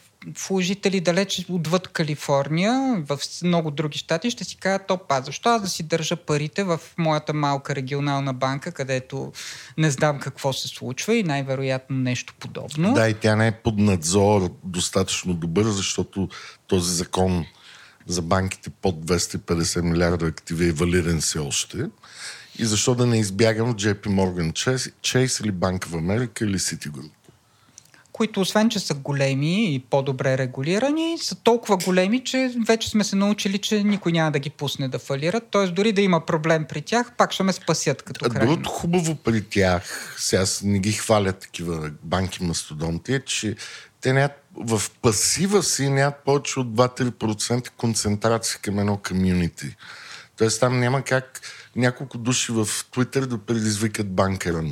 вложители 0.48 1.00
далеч 1.00 1.46
отвъд 1.50 1.88
Калифорния, 1.88 3.04
в 3.10 3.20
много 3.44 3.72
други 3.72 3.98
щати, 3.98 4.32
ще 4.32 4.44
си 4.44 4.58
кажат, 4.58 4.92
опа, 4.92 5.22
защо 5.22 5.50
аз 5.50 5.62
да 5.62 5.68
си 5.68 5.84
държа 5.84 6.16
парите 6.16 6.64
в 6.64 6.80
моята 6.98 7.34
малка 7.34 7.76
регионална 7.76 8.34
банка, 8.34 8.72
където 8.72 9.32
не 9.78 9.92
знам 9.92 10.20
какво 10.20 10.54
се 10.54 10.68
случва 10.68 11.16
и 11.16 11.24
най-вероятно 11.24 11.98
нещо 11.98 12.34
подобно. 12.40 12.94
Да, 12.94 13.10
и 13.10 13.14
тя 13.14 13.36
не 13.36 13.48
е 13.48 13.52
под 13.52 13.78
надзор 13.78 14.50
достатъчно 14.64 15.34
добър, 15.34 15.66
защото 15.66 16.30
този 16.68 16.96
закон 16.96 17.46
за 18.08 18.22
банките 18.22 18.70
под 18.70 19.06
250 19.06 19.82
милиарда 19.82 20.26
активи 20.26 20.68
е 20.68 20.72
валиден 20.72 21.22
все 21.22 21.40
още. 21.40 21.78
И 22.60 22.66
защо 22.66 22.96
да 22.96 23.06
не 23.06 23.20
избягам 23.20 23.74
в 23.74 23.76
JP 23.76 24.08
Morgan 24.08 24.52
Chase, 24.52 24.94
Chase 25.02 25.44
или 25.44 25.52
Банк 25.52 25.86
в 25.86 25.96
Америка 25.96 26.46
или 26.46 26.60
Citigroup? 26.60 27.12
които 28.16 28.42
освен, 28.42 28.70
че 28.70 28.80
са 28.80 28.94
големи 28.94 29.76
и 29.76 29.80
по-добре 29.80 30.38
регулирани, 30.38 31.18
са 31.22 31.36
толкова 31.36 31.78
големи, 31.78 32.24
че 32.24 32.52
вече 32.68 32.90
сме 32.90 33.04
се 33.04 33.16
научили, 33.16 33.58
че 33.58 33.84
никой 33.84 34.12
няма 34.12 34.32
да 34.32 34.40
ги 34.40 34.50
пусне 34.50 34.88
да 34.88 35.00
фалират. 35.00 35.44
Тоест 35.52 35.76
дори 35.76 35.92
да 35.92 36.02
има 36.02 36.26
проблем 36.26 36.66
при 36.70 36.82
тях, 36.82 37.12
пак 37.18 37.32
ще 37.32 37.44
ме 37.44 37.54
спасят 37.54 38.02
като 38.02 38.30
край. 38.30 38.48
Другото 38.48 38.70
хубаво 38.70 39.16
при 39.16 39.42
тях, 39.42 40.16
сега 40.20 40.46
не 40.64 40.80
ги 40.80 40.92
хвалят 40.92 41.40
такива 41.40 41.92
банки 42.04 42.44
мастодонти, 42.44 43.14
е, 43.14 43.20
че 43.20 43.56
те 44.06 44.14
нямат 44.14 44.32
в 44.56 44.82
пасива 45.02 45.64
си 45.64 45.90
нямат 45.90 46.16
повече 46.26 46.60
от 46.60 46.68
2-3% 46.68 47.70
концентрация 47.70 48.60
към 48.62 48.80
едно 48.80 48.98
комюнити. 48.98 49.76
Тоест 50.38 50.60
там 50.60 50.80
няма 50.80 51.02
как 51.02 51.42
няколко 51.76 52.18
души 52.18 52.52
в 52.52 52.68
Твитър 52.92 53.26
да 53.26 53.38
предизвикат 53.38 54.12
банкера 54.12 54.64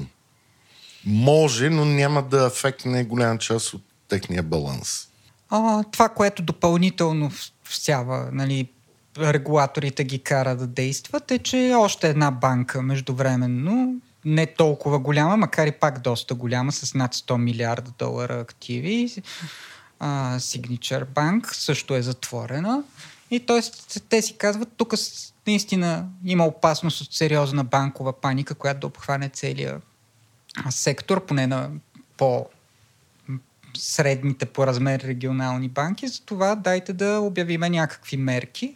може, 1.06 1.70
но 1.70 1.86
няма 1.86 2.24
да 2.24 2.46
афектне 2.46 3.04
голяма 3.04 3.38
част 3.38 3.74
от 3.74 3.84
техния 4.08 4.44
баланс. 4.44 5.08
А, 5.50 5.84
това, 5.84 6.10
което 6.10 6.44
допълнително 6.44 7.32
всява, 7.64 8.30
нали, 8.32 8.70
регулаторите 9.20 10.04
ги 10.04 10.20
кара 10.20 10.56
да 10.56 10.68
действат, 10.68 11.32
е, 11.32 11.40
че 11.40 11.74
още 11.78 12.10
една 12.10 12.32
банка 12.32 12.82
междувременно, 12.82 14.02
не 14.26 14.46
толкова 14.46 15.00
голяма, 15.00 15.38
макар 15.38 15.68
и 15.68 15.72
пак 15.72 16.00
доста 16.00 16.34
голяма, 16.34 16.72
с 16.72 16.94
над 16.94 17.16
100 17.16 17.38
милиарда 17.38 17.92
долара 18.00 18.40
активи, 18.40 19.24
а, 20.00 20.40
Signature 20.40 21.06
Bank 21.06 21.54
също 21.54 21.96
е 21.96 22.02
затворена. 22.02 22.84
И 23.32 23.40
т.е. 23.40 23.62
те 24.10 24.22
си 24.22 24.38
казват, 24.38 24.70
тук 24.78 24.94
наистина 25.48 26.06
има 26.26 26.46
опасност 26.46 27.02
от 27.02 27.14
сериозна 27.14 27.64
банкова 27.64 28.14
паника, 28.14 28.56
която 28.56 28.80
да 28.80 28.88
обхване 28.88 29.30
целия 29.30 29.82
сектор, 30.70 31.26
поне 31.26 31.48
на 31.48 31.70
по 32.18 32.46
средните 33.78 34.46
по 34.46 34.68
размер 34.68 35.00
регионални 35.00 35.70
банки, 35.70 36.08
затова 36.08 36.56
дайте 36.56 36.94
да 36.94 37.20
обявиме 37.20 37.70
някакви 37.70 38.18
мерки. 38.18 38.76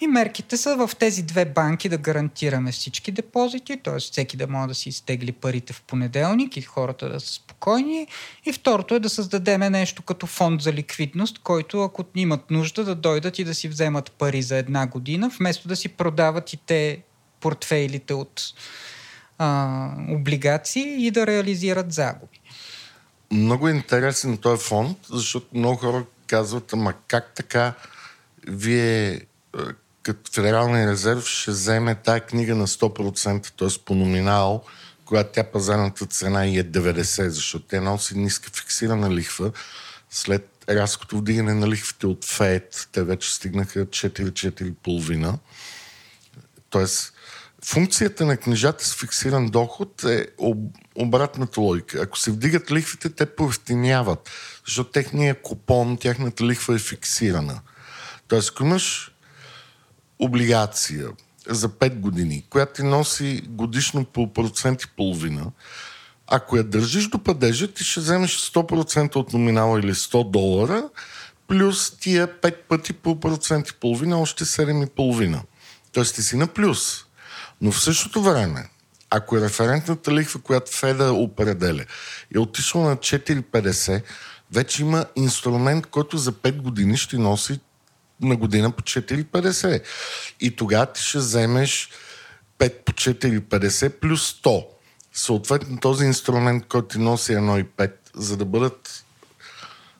И 0.00 0.06
мерките 0.06 0.56
са 0.56 0.76
в 0.76 0.90
тези 0.98 1.22
две 1.22 1.44
банки 1.44 1.88
да 1.88 1.98
гарантираме 1.98 2.72
всички 2.72 3.12
депозити, 3.12 3.76
т.е. 3.76 3.98
всеки 3.98 4.36
да 4.36 4.46
може 4.46 4.68
да 4.68 4.74
си 4.74 4.88
изтегли 4.88 5.32
парите 5.32 5.72
в 5.72 5.82
понеделник 5.82 6.56
и 6.56 6.62
хората 6.62 7.08
да 7.08 7.20
са 7.20 7.32
спокойни. 7.32 8.06
И 8.46 8.52
второто 8.52 8.94
е 8.94 9.00
да 9.00 9.08
създадеме 9.08 9.70
нещо 9.70 10.02
като 10.02 10.26
фонд 10.26 10.62
за 10.62 10.72
ликвидност, 10.72 11.38
който 11.38 11.82
ако 11.82 12.04
имат 12.14 12.50
нужда 12.50 12.84
да 12.84 12.94
дойдат 12.94 13.38
и 13.38 13.44
да 13.44 13.54
си 13.54 13.68
вземат 13.68 14.12
пари 14.12 14.42
за 14.42 14.56
една 14.56 14.86
година, 14.86 15.30
вместо 15.38 15.68
да 15.68 15.76
си 15.76 15.88
продават 15.88 16.52
и 16.52 16.56
те 16.56 17.02
портфейлите 17.40 18.14
от 18.14 18.42
а, 19.38 19.90
облигации 20.08 21.06
и 21.06 21.10
да 21.10 21.26
реализират 21.26 21.92
загуби. 21.92 22.40
Много 23.32 23.68
е 23.68 23.72
интересен 23.72 24.36
този 24.36 24.64
фонд, 24.64 24.98
защото 25.10 25.46
много 25.54 25.76
хора 25.76 26.04
казват, 26.26 26.72
ама 26.72 26.94
как 27.08 27.34
така 27.34 27.74
вие 28.46 29.20
като 30.14 30.32
Федералния 30.32 30.90
резерв 30.90 31.26
ще 31.26 31.50
вземе 31.50 31.94
тази 31.94 32.20
книга 32.20 32.54
на 32.54 32.66
100%, 32.66 33.50
т.е. 33.58 33.84
по 33.84 33.94
номинал, 33.94 34.64
когато 35.04 35.30
тя 35.32 35.44
пазарната 35.44 36.06
цена 36.06 36.46
и 36.46 36.58
е 36.58 36.64
90, 36.64 37.28
защото 37.28 37.64
те 37.64 37.80
носи 37.80 38.18
ниска 38.18 38.50
фиксирана 38.50 39.14
лихва. 39.14 39.52
След 40.10 40.48
рязкото 40.68 41.18
вдигане 41.18 41.54
на 41.54 41.68
лихвите 41.68 42.06
от 42.06 42.24
ФЕД, 42.24 42.88
те 42.92 43.02
вече 43.02 43.34
стигнаха 43.34 43.86
4-4,5. 43.86 45.38
Тоест, 46.70 47.12
Функцията 47.64 48.26
на 48.26 48.36
книжата 48.36 48.84
с 48.86 48.94
фиксиран 48.94 49.46
доход 49.46 50.04
е 50.04 50.26
обратната 50.94 51.60
логика. 51.60 52.00
Ако 52.02 52.18
се 52.18 52.30
вдигат 52.30 52.70
лихвите, 52.70 53.10
те 53.10 53.26
повестиняват, 53.26 54.30
защото 54.66 54.90
техния 54.90 55.42
купон, 55.42 55.96
тяхната 55.96 56.44
лихва 56.44 56.74
е 56.74 56.78
фиксирана. 56.78 57.60
Тоест, 58.28 58.50
ако 58.50 58.64
имаш 58.64 59.14
облигация 60.18 61.08
за 61.48 61.68
5 61.68 61.94
години, 61.94 62.44
която 62.50 62.72
ти 62.72 62.82
носи 62.82 63.42
годишно 63.48 64.04
по 64.04 64.32
процент 64.32 64.82
и 64.82 64.88
половина, 64.96 65.50
ако 66.26 66.56
я 66.56 66.64
държиш 66.64 67.08
до 67.08 67.18
падежа, 67.18 67.72
ти 67.72 67.84
ще 67.84 68.00
вземеш 68.00 68.38
100% 68.38 69.16
от 69.16 69.32
номинала 69.32 69.80
или 69.80 69.94
100 69.94 70.30
долара, 70.30 70.88
плюс 71.46 71.98
тия 71.98 72.40
5 72.40 72.56
пъти 72.68 72.92
по 72.92 73.20
процент 73.20 73.68
и 73.68 73.74
половина, 73.74 74.20
още 74.20 74.44
7,5. 74.44 75.40
Тоест 75.92 76.14
ти 76.14 76.22
си 76.22 76.36
на 76.36 76.46
плюс. 76.46 77.04
Но 77.60 77.72
в 77.72 77.80
същото 77.80 78.22
време, 78.22 78.68
ако 79.10 79.36
е 79.36 79.40
референтната 79.40 80.12
лихва, 80.12 80.40
която 80.40 80.72
Феда 80.72 81.12
определя, 81.12 81.84
е 82.34 82.38
отишла 82.38 82.82
на 82.82 82.96
4,50, 82.96 84.02
вече 84.52 84.82
има 84.82 85.06
инструмент, 85.16 85.86
който 85.86 86.18
за 86.18 86.32
5 86.32 86.62
години 86.62 86.96
ще 86.96 87.18
носи 87.18 87.60
на 88.20 88.36
година 88.36 88.70
по 88.70 88.82
4,50. 88.82 89.82
И 90.40 90.56
тогава 90.56 90.86
ти 90.86 91.02
ще 91.02 91.18
вземеш 91.18 91.90
5 92.58 92.72
по 92.84 92.92
4,50 92.92 93.88
плюс 93.88 94.40
100. 94.42 94.66
Съответно 95.12 95.80
този 95.80 96.04
инструмент, 96.04 96.66
който 96.68 96.88
ти 96.88 96.98
носи 96.98 97.32
1,5, 97.32 97.92
за 98.14 98.36
да 98.36 98.44
бъдат 98.44 99.04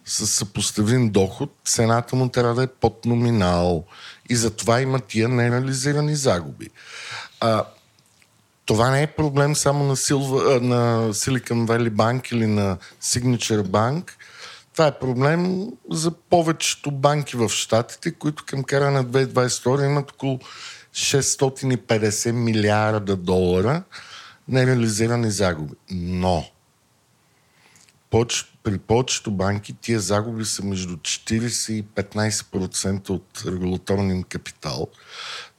с 0.04 0.26
съпоставим 0.26 1.10
доход, 1.10 1.52
цената 1.64 2.16
му 2.16 2.28
трябва 2.28 2.54
да 2.54 2.62
е 2.62 2.66
под 2.66 3.04
номинал. 3.04 3.84
И 4.30 4.36
затова 4.36 4.80
има 4.80 5.00
тия 5.00 5.28
нереализирани 5.28 6.16
загуби. 6.16 6.70
А, 7.40 7.64
това 8.66 8.90
не 8.90 9.02
е 9.02 9.06
проблем 9.06 9.56
само 9.56 9.84
на, 9.84 9.96
Silva, 9.96 10.60
на 10.60 11.08
Silicon 11.14 11.66
Valley 11.66 11.90
Bank 11.90 12.32
или 12.32 12.46
на 12.46 12.76
Signature 13.02 13.62
Bank. 13.62 14.10
Това 14.78 14.88
е 14.88 14.98
проблем 14.98 15.70
за 15.90 16.10
повечето 16.10 16.90
банки 16.90 17.36
в 17.36 17.48
Штатите, 17.48 18.14
които 18.14 18.44
към 18.46 18.64
края 18.64 18.90
на 18.90 19.04
2022 19.04 19.84
имат 19.84 20.12
около 20.12 20.38
650 20.92 22.30
милиарда 22.30 23.16
долара 23.16 23.82
нереализирани 24.48 25.30
загуби. 25.30 25.74
Но 25.90 26.50
при 28.62 28.78
повечето 28.78 29.30
банки 29.30 29.72
тия 29.80 30.00
загуби 30.00 30.44
са 30.44 30.64
между 30.64 30.96
40 30.96 31.72
и 31.72 31.84
15% 31.84 33.10
от 33.10 33.42
регулаторния 33.46 34.24
капитал, 34.24 34.88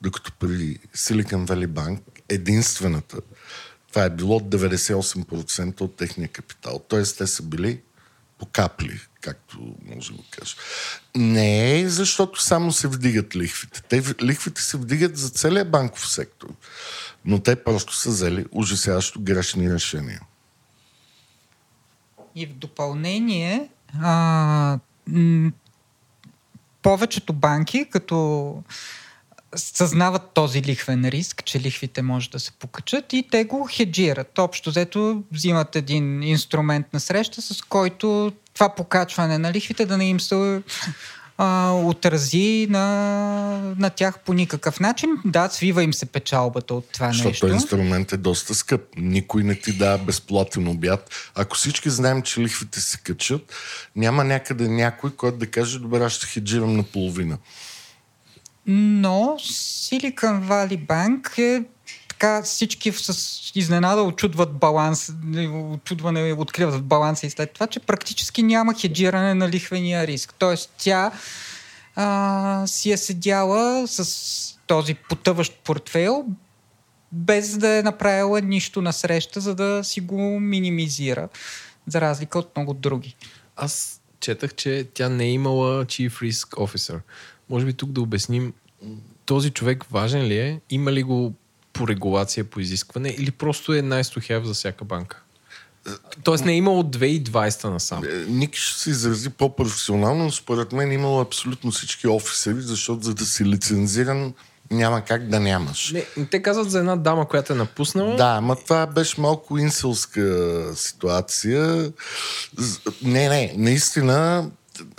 докато 0.01 0.31
при 0.39 0.79
Silicon 0.95 1.45
Valley 1.45 1.67
Bank 1.67 1.99
единствената, 2.29 3.17
това 3.89 4.03
е 4.03 4.09
било 4.09 4.39
98% 4.39 5.81
от 5.81 5.95
техния 5.95 6.27
капитал. 6.27 6.81
Тоест 6.87 7.17
те 7.17 7.27
са 7.27 7.43
били 7.43 7.81
по 8.39 8.45
капли, 8.45 8.99
както 9.21 9.75
може 9.85 10.11
да 10.11 10.17
го 10.17 10.23
кажа. 10.31 10.55
Не 11.15 11.79
е 11.79 11.89
защото 11.89 12.41
само 12.41 12.71
се 12.71 12.87
вдигат 12.87 13.35
лихвите. 13.35 13.81
Те 13.81 14.03
лихвите 14.23 14.61
се 14.61 14.77
вдигат 14.77 15.17
за 15.17 15.29
целия 15.29 15.65
банков 15.65 16.09
сектор. 16.09 16.47
Но 17.25 17.39
те 17.39 17.63
просто 17.63 17.95
са 17.95 18.09
взели 18.09 18.45
ужасяващо 18.51 19.19
грешни 19.19 19.73
решения. 19.73 20.21
И 22.35 22.45
в 22.45 22.53
допълнение, 22.53 23.69
а, 24.01 24.79
м- 25.07 25.51
повечето 26.81 27.33
банки, 27.33 27.89
като 27.89 28.63
съзнават 29.55 30.31
този 30.33 30.61
лихвен 30.61 31.05
риск, 31.05 31.43
че 31.45 31.59
лихвите 31.59 32.01
може 32.01 32.29
да 32.29 32.39
се 32.39 32.51
покачат 32.51 33.13
и 33.13 33.27
те 33.31 33.43
го 33.43 33.67
хеджират. 33.71 34.39
Общо 34.39 34.69
взето 34.69 35.23
взимат 35.31 35.75
един 35.75 36.23
инструмент 36.23 36.85
на 36.93 36.99
среща, 36.99 37.41
с 37.41 37.61
който 37.61 38.31
това 38.53 38.75
покачване 38.75 39.37
на 39.37 39.53
лихвите 39.53 39.85
да 39.85 39.97
не 39.97 40.05
им 40.05 40.19
се 40.19 40.61
а, 41.41 41.71
отрази 41.71 42.67
на, 42.69 42.85
на 43.77 43.89
тях 43.89 44.19
по 44.19 44.33
никакъв 44.33 44.79
начин. 44.79 45.09
Да, 45.25 45.49
свива 45.49 45.83
им 45.83 45.93
се 45.93 46.05
печалбата 46.05 46.73
от 46.73 46.85
това 46.93 47.07
Защото 47.07 47.27
нещо. 47.29 47.47
инструмент 47.47 48.11
е 48.11 48.17
доста 48.17 48.55
скъп. 48.55 48.81
Никой 48.97 49.43
не 49.43 49.55
ти 49.55 49.73
дава 49.73 49.97
безплатен 49.97 50.67
обяд. 50.67 51.09
Ако 51.35 51.55
всички 51.55 51.89
знаем, 51.89 52.21
че 52.21 52.41
лихвите 52.41 52.81
се 52.81 52.97
качат, 52.97 53.53
няма 53.95 54.23
някъде 54.23 54.67
някой, 54.67 55.11
който 55.11 55.37
да 55.37 55.51
каже, 55.51 55.79
добре, 55.79 56.03
аз 56.03 56.13
ще 56.13 56.25
хеджирам 56.25 56.77
наполовина. 56.77 57.37
Но 58.71 59.37
Silicon 59.39 60.43
Valley 60.43 60.87
Bank 60.87 61.37
е 61.37 61.63
така 62.09 62.41
всички 62.43 62.91
с 62.91 63.51
изненада 63.55 64.01
очудват 64.03 64.53
баланс, 64.53 65.11
очудване 65.73 66.33
откриват 66.33 66.83
баланса 66.83 67.27
и 67.27 67.29
след 67.29 67.51
това, 67.51 67.67
че 67.67 67.79
практически 67.79 68.43
няма 68.43 68.73
хеджиране 68.73 69.33
на 69.33 69.49
лихвения 69.49 70.07
риск. 70.07 70.33
Тоест 70.33 70.73
тя 70.77 71.11
а, 71.95 72.67
си 72.67 72.91
е 72.91 72.97
седяла 72.97 73.87
с 73.87 74.59
този 74.67 74.93
потъващ 74.93 75.59
портфейл, 75.63 76.25
без 77.11 77.57
да 77.57 77.69
е 77.77 77.83
направила 77.83 78.41
нищо 78.41 78.81
на 78.81 78.93
среща, 78.93 79.41
за 79.41 79.55
да 79.55 79.83
си 79.83 80.01
го 80.01 80.39
минимизира, 80.39 81.29
за 81.87 82.01
разлика 82.01 82.39
от 82.39 82.55
много 82.55 82.73
други. 82.73 83.15
Аз 83.55 84.01
четах, 84.19 84.55
че 84.55 84.87
тя 84.93 85.09
не 85.09 85.23
е 85.23 85.31
имала 85.31 85.85
Chief 85.85 86.11
Risk 86.11 86.47
Officer. 86.47 86.99
Може 87.49 87.65
би 87.65 87.73
тук 87.73 87.91
да 87.91 88.01
обясним 88.01 88.53
този 89.25 89.49
човек 89.49 89.83
важен 89.91 90.23
ли 90.23 90.37
е? 90.37 90.61
Има 90.69 90.91
ли 90.91 91.03
го 91.03 91.33
по 91.73 91.87
регулация, 91.87 92.43
по 92.43 92.59
изискване 92.59 93.15
или 93.17 93.31
просто 93.31 93.73
е 93.73 93.81
nice 93.81 94.43
за 94.43 94.53
всяка 94.53 94.85
банка? 94.85 95.21
Тоест 96.23 96.45
не 96.45 96.53
е 96.53 96.55
имало 96.55 96.83
2020 96.83 97.69
насам. 97.69 98.03
Е, 98.03 98.07
Ники 98.27 98.59
ще 98.59 98.79
се 98.79 98.89
изрази 98.89 99.29
по-професионално, 99.29 100.23
но 100.23 100.31
според 100.31 100.71
мен 100.71 100.91
имало 100.91 101.21
абсолютно 101.21 101.71
всички 101.71 102.07
офисери, 102.07 102.61
защото 102.61 103.03
за 103.03 103.13
да 103.13 103.25
си 103.25 103.45
лицензиран 103.45 104.33
няма 104.71 105.01
как 105.01 105.27
да 105.27 105.39
нямаш. 105.39 105.91
Не, 105.91 106.25
те 106.25 106.41
казват 106.41 106.71
за 106.71 106.79
една 106.79 106.95
дама, 106.95 107.27
която 107.27 107.53
е 107.53 107.55
напуснала. 107.55 108.15
Да, 108.15 108.35
ама 108.37 108.55
това 108.55 108.87
беше 108.87 109.21
малко 109.21 109.57
инселска 109.57 110.63
ситуация. 110.75 111.91
Не, 113.03 113.29
не, 113.29 113.53
наистина 113.57 114.49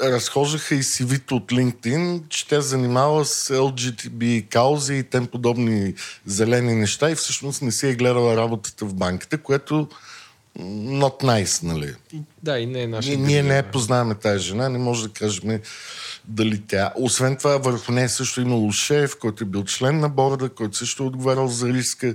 разхождаха 0.00 0.74
и 0.74 0.82
CV-то 0.82 1.36
от 1.36 1.52
LinkedIn, 1.52 2.28
че 2.28 2.48
тя 2.48 2.60
занимава 2.60 3.24
с 3.24 3.54
LGTB 3.54 4.48
каузи 4.48 4.94
и 4.94 5.02
тем 5.02 5.26
подобни 5.26 5.94
зелени 6.26 6.74
неща 6.74 7.10
и 7.10 7.14
всъщност 7.14 7.62
не 7.62 7.72
си 7.72 7.88
е 7.88 7.94
гледала 7.94 8.36
работата 8.36 8.84
в 8.84 8.94
банката, 8.94 9.38
което 9.38 9.88
not 10.58 11.24
nice, 11.24 11.62
нали? 11.62 11.94
Да, 12.42 12.58
и 12.58 12.66
не 12.66 12.82
е 12.82 12.86
наша. 12.86 13.08
Ние, 13.08 13.16
ние 13.16 13.42
не 13.42 13.56
я 13.56 13.70
познаваме 13.70 14.14
тази 14.14 14.44
жена, 14.44 14.68
не 14.68 14.78
може 14.78 15.02
да 15.02 15.12
кажем 15.12 15.60
дали 16.24 16.62
тя. 16.66 16.92
Освен 16.96 17.36
това, 17.36 17.58
върху 17.58 17.92
нея 17.92 18.08
също 18.08 18.40
имало 18.40 18.72
шеф, 18.72 19.16
който 19.18 19.44
е 19.44 19.46
бил 19.46 19.64
член 19.64 20.00
на 20.00 20.08
борда, 20.08 20.48
който 20.48 20.76
също 20.76 21.02
е 21.02 21.06
отговарял 21.06 21.48
за 21.48 21.68
риска, 21.68 22.14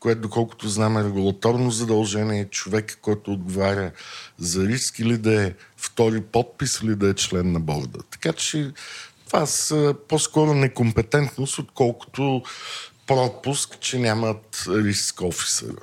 което, 0.00 0.20
доколкото 0.20 0.68
знам, 0.68 0.96
е 0.96 1.04
регулаторно 1.04 1.70
задължение. 1.70 2.44
Човек, 2.44 2.98
който 3.02 3.32
отговаря 3.32 3.92
за 4.38 4.68
риск 4.68 4.98
или 4.98 5.18
да 5.18 5.42
е 5.46 5.54
втори 5.76 6.20
подпис, 6.20 6.80
или 6.82 6.96
да 6.96 7.08
е 7.08 7.14
член 7.14 7.52
на 7.52 7.60
борда. 7.60 7.98
Така 8.10 8.32
че 8.32 8.72
това 9.26 9.46
са 9.46 9.94
по-скоро 10.08 10.54
некомпетентност, 10.54 11.58
отколкото 11.58 12.42
пропуск, 13.06 13.80
че 13.80 13.98
нямат 13.98 14.64
риск 14.68 15.20
офисера. 15.20 15.82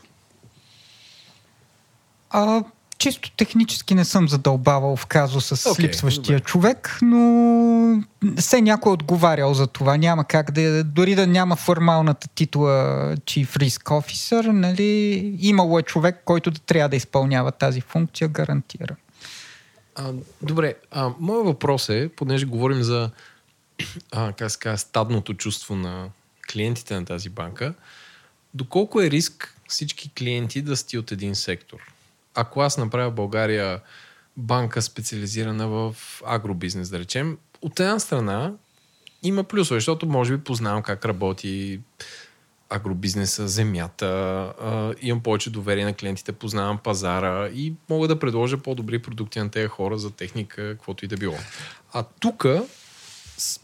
А, 2.29 2.63
чисто 3.01 3.31
технически 3.31 3.95
не 3.95 4.05
съм 4.05 4.27
задълбавал 4.27 4.95
в 4.95 5.05
казуса 5.05 5.57
с 5.57 5.71
Окей, 5.71 5.85
липсващия 5.85 6.37
добре. 6.37 6.45
човек, 6.49 6.97
но 7.01 8.03
все 8.37 8.61
някой 8.61 8.89
е 8.89 8.93
отговарял 8.93 9.53
за 9.53 9.67
това. 9.67 9.97
Няма 9.97 10.25
как 10.25 10.51
да... 10.51 10.83
Дори 10.83 11.15
да 11.15 11.27
няма 11.27 11.55
формалната 11.55 12.27
титла 12.27 12.71
Chief 13.17 13.47
Risk 13.47 13.83
Officer, 13.83 14.47
нали, 14.47 15.37
имало 15.41 15.79
е 15.79 15.83
човек, 15.83 16.21
който 16.25 16.51
да 16.51 16.59
трябва 16.59 16.89
да 16.89 16.95
изпълнява 16.95 17.51
тази 17.51 17.81
функция, 17.81 18.27
гарантира. 18.27 18.95
А, 19.95 20.13
добре, 20.41 20.75
а, 20.91 21.09
моят 21.19 21.45
въпрос 21.45 21.89
е, 21.89 22.09
понеже 22.15 22.45
говорим 22.45 22.83
за 22.83 23.09
а, 24.11 24.33
как 24.33 24.51
казва, 24.59 24.77
стадното 24.77 25.33
чувство 25.33 25.75
на 25.75 26.09
клиентите 26.51 26.95
на 26.95 27.05
тази 27.05 27.29
банка, 27.29 27.73
доколко 28.53 29.01
е 29.01 29.11
риск 29.11 29.57
всички 29.67 30.11
клиенти 30.17 30.61
да 30.61 30.77
сти 30.77 30.97
от 30.97 31.11
един 31.11 31.35
сектор? 31.35 31.90
Ако 32.35 32.61
аз 32.61 32.77
направя 32.77 33.11
България 33.11 33.81
банка 34.37 34.81
специализирана 34.81 35.67
в 35.67 35.95
агробизнес, 36.25 36.89
да 36.89 36.99
речем, 36.99 37.37
от 37.61 37.79
една 37.79 37.99
страна 37.99 38.53
има 39.23 39.43
плюсове, 39.43 39.79
защото 39.79 40.05
може 40.05 40.37
би 40.37 40.43
познавам 40.43 40.83
как 40.83 41.05
работи 41.05 41.79
агробизнеса, 42.69 43.47
земята, 43.47 44.53
имам 45.01 45.23
повече 45.23 45.49
доверие 45.49 45.85
на 45.85 45.93
клиентите, 45.93 46.31
познавам 46.31 46.77
пазара 46.77 47.49
и 47.49 47.73
мога 47.89 48.07
да 48.07 48.19
предложа 48.19 48.57
по-добри 48.57 48.99
продукти 48.99 49.39
на 49.39 49.51
тези 49.51 49.67
хора 49.67 49.97
за 49.97 50.11
техника, 50.11 50.55
каквото 50.55 51.05
и 51.05 51.07
да 51.07 51.17
било. 51.17 51.35
А 51.93 52.03
тук, 52.19 52.45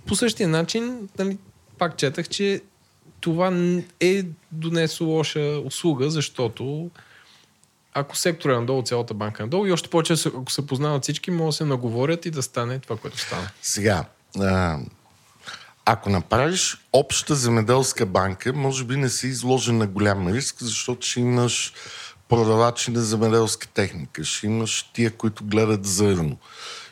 по 0.06 0.16
същия 0.16 0.50
начин, 0.50 1.10
нали, 1.20 1.38
пак 1.78 1.98
четах, 1.98 2.30
че 2.30 2.62
това 3.20 3.52
е 4.00 4.24
донесло 4.52 5.08
лоша 5.08 5.62
услуга, 5.66 6.10
защото 6.10 6.90
ако 8.00 8.18
сектора 8.18 8.54
е 8.54 8.60
надолу, 8.60 8.84
цялата 8.84 9.14
банка 9.14 9.44
е 9.44 9.46
надолу 9.46 9.66
и 9.66 9.72
още 9.72 9.90
повече, 9.90 10.14
ако 10.28 10.52
се 10.52 10.68
познават 10.68 11.04
всички, 11.04 11.32
могат 11.32 11.50
да 11.50 11.54
се 11.54 11.66
наговорят 11.66 12.26
и 12.26 12.32
да 12.32 12.44
стане 12.44 12.80
това, 12.80 12.98
което 12.98 13.20
стана. 13.20 13.50
Сега, 13.62 14.06
а, 14.40 14.80
ако 15.86 16.10
направиш 16.10 16.78
обща 16.94 17.36
земеделска 17.36 18.06
банка, 18.06 18.54
може 18.54 18.84
би 18.84 18.98
не 18.98 19.10
си 19.10 19.28
изложен 19.28 19.78
на 19.78 19.88
голям 19.88 20.28
риск, 20.28 20.56
защото 20.60 21.08
ще 21.08 21.20
имаш 21.20 21.74
продавачи 22.30 22.92
на 22.92 23.02
земеделска 23.02 23.68
техника, 23.68 24.24
ще 24.24 24.46
имаш 24.46 24.90
тия, 24.94 25.12
които 25.12 25.44
гледат 25.46 25.86
зърно, 25.86 26.38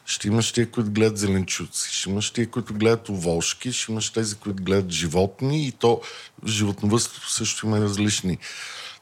ще 0.06 0.28
имаш 0.28 0.52
тия, 0.52 0.72
които 0.72 0.92
гледат 0.92 1.18
зеленчуци, 1.18 1.96
ще 1.96 2.10
имаш 2.10 2.32
тия, 2.32 2.50
които 2.50 2.74
гледат 2.74 3.10
овошки, 3.10 3.74
ще 3.74 3.92
имаш 3.92 4.10
тези, 4.10 4.36
които 4.36 4.64
гледат 4.64 4.92
животни 4.92 5.68
и 5.68 5.72
то 5.72 6.02
в 6.44 6.48
животновъдството 6.48 7.32
също 7.32 7.66
има 7.66 7.80
различни. 7.80 8.38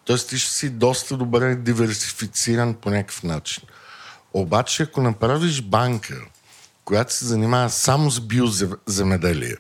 Тоест 0.06 0.30
ти 0.30 0.38
ще 0.38 0.54
си 0.54 0.70
доста 0.70 1.18
добре 1.18 1.56
диверсифициран 1.56 2.74
по 2.74 2.90
някакъв 2.90 3.24
начин. 3.24 3.64
Обаче, 4.34 4.84
ако 4.84 5.02
направиш 5.02 5.62
банка, 5.62 6.22
която 6.86 7.14
се 7.14 7.26
занимава 7.26 7.70
само 7.70 8.12
с 8.12 8.22
биоземеделие, 8.22 9.56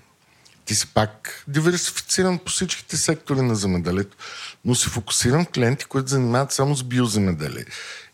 ти 0.66 0.76
си 0.76 0.88
пак 0.94 1.44
диверсифициран 1.48 2.40
по 2.40 2.52
всичките 2.52 2.98
сектори 2.98 3.42
на 3.42 3.56
земеделието, 3.56 4.18
но 4.66 4.76
си 4.76 4.90
фокусиран 4.90 5.46
клиенти, 5.46 5.86
които 5.86 6.08
занимават 6.08 6.52
само 6.52 6.76
с 6.76 6.84
биоземеделие. 6.84 7.66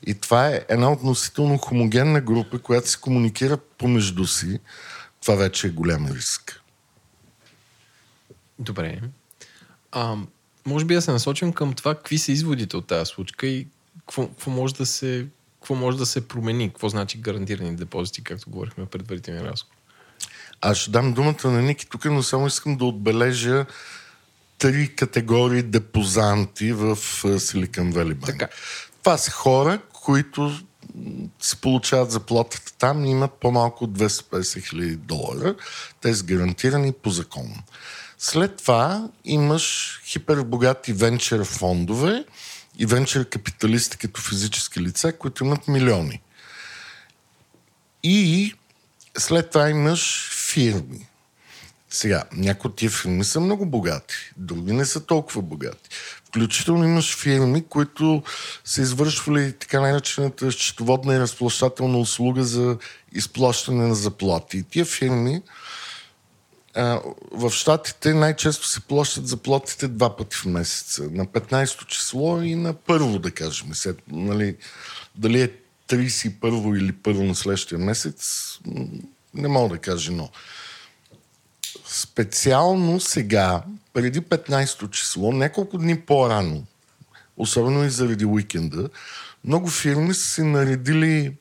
И 0.05 0.13
това 0.13 0.47
е 0.47 0.65
една 0.69 0.91
относително 0.91 1.57
хомогенна 1.57 2.21
група, 2.21 2.59
която 2.59 2.89
се 2.89 2.99
комуникира 2.99 3.57
помежду 3.57 4.25
си. 4.25 4.59
Това 5.21 5.35
вече 5.35 5.67
е 5.67 5.69
голям 5.69 6.07
риск. 6.07 6.61
Добре. 8.59 9.01
А, 9.91 10.15
може 10.69 10.85
би 10.85 10.93
да 10.93 11.01
се 11.01 11.11
насочим 11.11 11.53
към 11.53 11.73
това, 11.73 11.95
какви 11.95 12.17
са 12.17 12.31
изводите 12.31 12.77
от 12.77 12.87
тази 12.87 13.05
случка 13.05 13.47
и 13.47 13.67
какво, 13.99 14.27
какво, 14.27 14.51
може 14.51 14.75
да 14.75 14.85
се, 14.85 15.27
какво 15.59 15.75
може 15.75 15.97
да 15.97 16.05
се 16.05 16.27
промени, 16.27 16.69
какво 16.69 16.89
значи 16.89 17.17
гарантирани 17.17 17.75
депозити, 17.75 18.23
както 18.23 18.49
говорихме 18.49 18.83
в 18.83 18.89
предварителния 18.89 19.43
разговор. 19.43 19.75
Аз 20.61 20.77
ще 20.77 20.91
дам 20.91 21.13
думата 21.13 21.51
на 21.51 21.61
Ники 21.61 21.89
тук, 21.89 22.05
но 22.05 22.23
само 22.23 22.47
искам 22.47 22.77
да 22.77 22.85
отбележа 22.85 23.65
три 24.57 24.95
категории 24.95 25.63
депозанти 25.63 26.73
в 26.73 26.89
а, 26.89 26.95
Silicon 27.27 27.93
Valley 27.93 28.15
Bank. 28.15 28.25
Така. 28.25 28.47
Това 29.03 29.17
са 29.17 29.31
хора, 29.31 29.79
които 29.93 30.59
си 31.41 31.61
получават 31.61 32.11
заплатата 32.11 32.73
там 32.77 33.05
и 33.05 33.11
имат 33.11 33.31
по-малко 33.33 33.83
от 33.83 33.97
250 33.97 34.69
хиляди 34.69 34.95
долара. 34.95 35.55
Те 36.01 36.15
са 36.15 36.23
гарантирани 36.23 36.93
по 36.93 37.09
закон. 37.09 37.55
След 38.21 38.57
това 38.57 39.09
имаш 39.25 39.99
хипербогати 40.05 40.93
венчър 40.93 41.45
фондове 41.45 42.25
и 42.77 42.85
венчър 42.85 43.29
капиталисти 43.29 43.97
като 43.97 44.21
физически 44.21 44.81
лица, 44.81 45.13
които 45.13 45.43
имат 45.43 45.67
милиони. 45.67 46.21
И 48.03 48.53
след 49.17 49.49
това 49.49 49.69
имаш 49.69 50.29
фирми. 50.51 51.07
Сега, 51.89 52.23
някои 52.31 52.69
от 52.69 52.75
тия 52.75 52.91
фирми 52.91 53.23
са 53.23 53.39
много 53.39 53.65
богати, 53.65 54.15
други 54.37 54.73
не 54.73 54.85
са 54.85 55.05
толкова 55.05 55.41
богати. 55.41 55.89
Включително 56.25 56.83
имаш 56.83 57.17
фирми, 57.17 57.65
които 57.69 58.23
са 58.65 58.81
извършвали 58.81 59.53
така 59.53 59.81
наречената 59.81 60.51
счетоводна 60.51 61.15
и 61.15 61.19
разплащателна 61.19 61.97
услуга 61.97 62.43
за 62.43 62.77
изплащане 63.11 63.87
на 63.87 63.95
заплати. 63.95 64.57
И 64.57 64.63
тия 64.63 64.85
фирми 64.85 65.41
а, 66.79 67.01
в 67.31 67.51
Штатите 67.51 68.13
най-често 68.13 68.67
се 68.67 68.79
плащат 68.79 69.27
заплатите 69.27 69.87
два 69.87 70.15
пъти 70.15 70.35
в 70.35 70.45
месеца. 70.45 71.03
На 71.11 71.25
15-то 71.25 71.85
число 71.85 72.41
и 72.41 72.55
на 72.55 72.73
първо, 72.73 73.19
да 73.19 73.31
кажем. 73.31 73.73
След, 73.73 73.97
нали, 74.07 74.55
дали 75.15 75.41
е 75.41 75.51
31 75.89 76.77
или 76.77 76.91
първо 76.91 77.23
на 77.23 77.35
следващия 77.35 77.79
месец, 77.79 78.23
не 79.33 79.47
мога 79.47 79.69
да 79.69 79.77
кажа, 79.77 80.11
но 80.11 80.29
специално 81.87 82.99
сега, 82.99 83.63
преди 83.93 84.21
15-то 84.21 84.87
число, 84.87 85.31
няколко 85.31 85.77
дни 85.77 86.01
по-рано, 86.01 86.63
особено 87.37 87.85
и 87.85 87.89
заради 87.89 88.25
уикенда, 88.25 88.89
много 89.43 89.69
фирми 89.69 90.13
са 90.13 90.29
си 90.29 90.43
наредили 90.43 91.33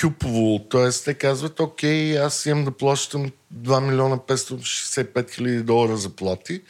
кюпово, 0.00 0.58
т.е. 0.70 0.90
те 1.04 1.14
казват, 1.14 1.60
окей, 1.60 2.18
аз 2.18 2.46
имам 2.46 2.64
да 2.64 2.70
плащам 2.70 3.30
2 3.54 3.80
милиона 3.80 4.16
565 4.16 5.30
хиляди 5.30 5.62
долара 5.62 5.96
заплати, 5.96 6.62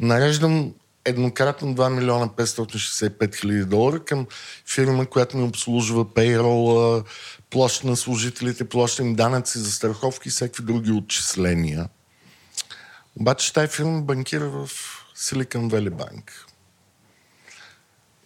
нареждам 0.00 0.74
еднократно 1.04 1.74
2 1.74 1.88
милиона 1.88 2.28
565 2.28 3.36
хиляди 3.36 3.64
долара 3.64 4.04
към 4.04 4.26
фирма, 4.66 5.06
която 5.06 5.36
ми 5.36 5.42
обслужва 5.42 6.04
payroll, 6.04 7.04
плаща 7.50 7.86
на 7.86 7.96
служителите, 7.96 8.68
плаща 8.68 9.02
им 9.02 9.14
данъци 9.14 9.58
за 9.58 9.72
страховки 9.72 10.28
и 10.28 10.30
всякакви 10.30 10.64
други 10.64 10.92
отчисления. 10.92 11.88
Обаче 13.20 13.52
тази 13.52 13.68
фирма 13.68 14.00
банкира 14.00 14.48
в 14.48 14.70
Silicon 15.16 15.70
Valley 15.70 15.90
Bank. 15.90 16.30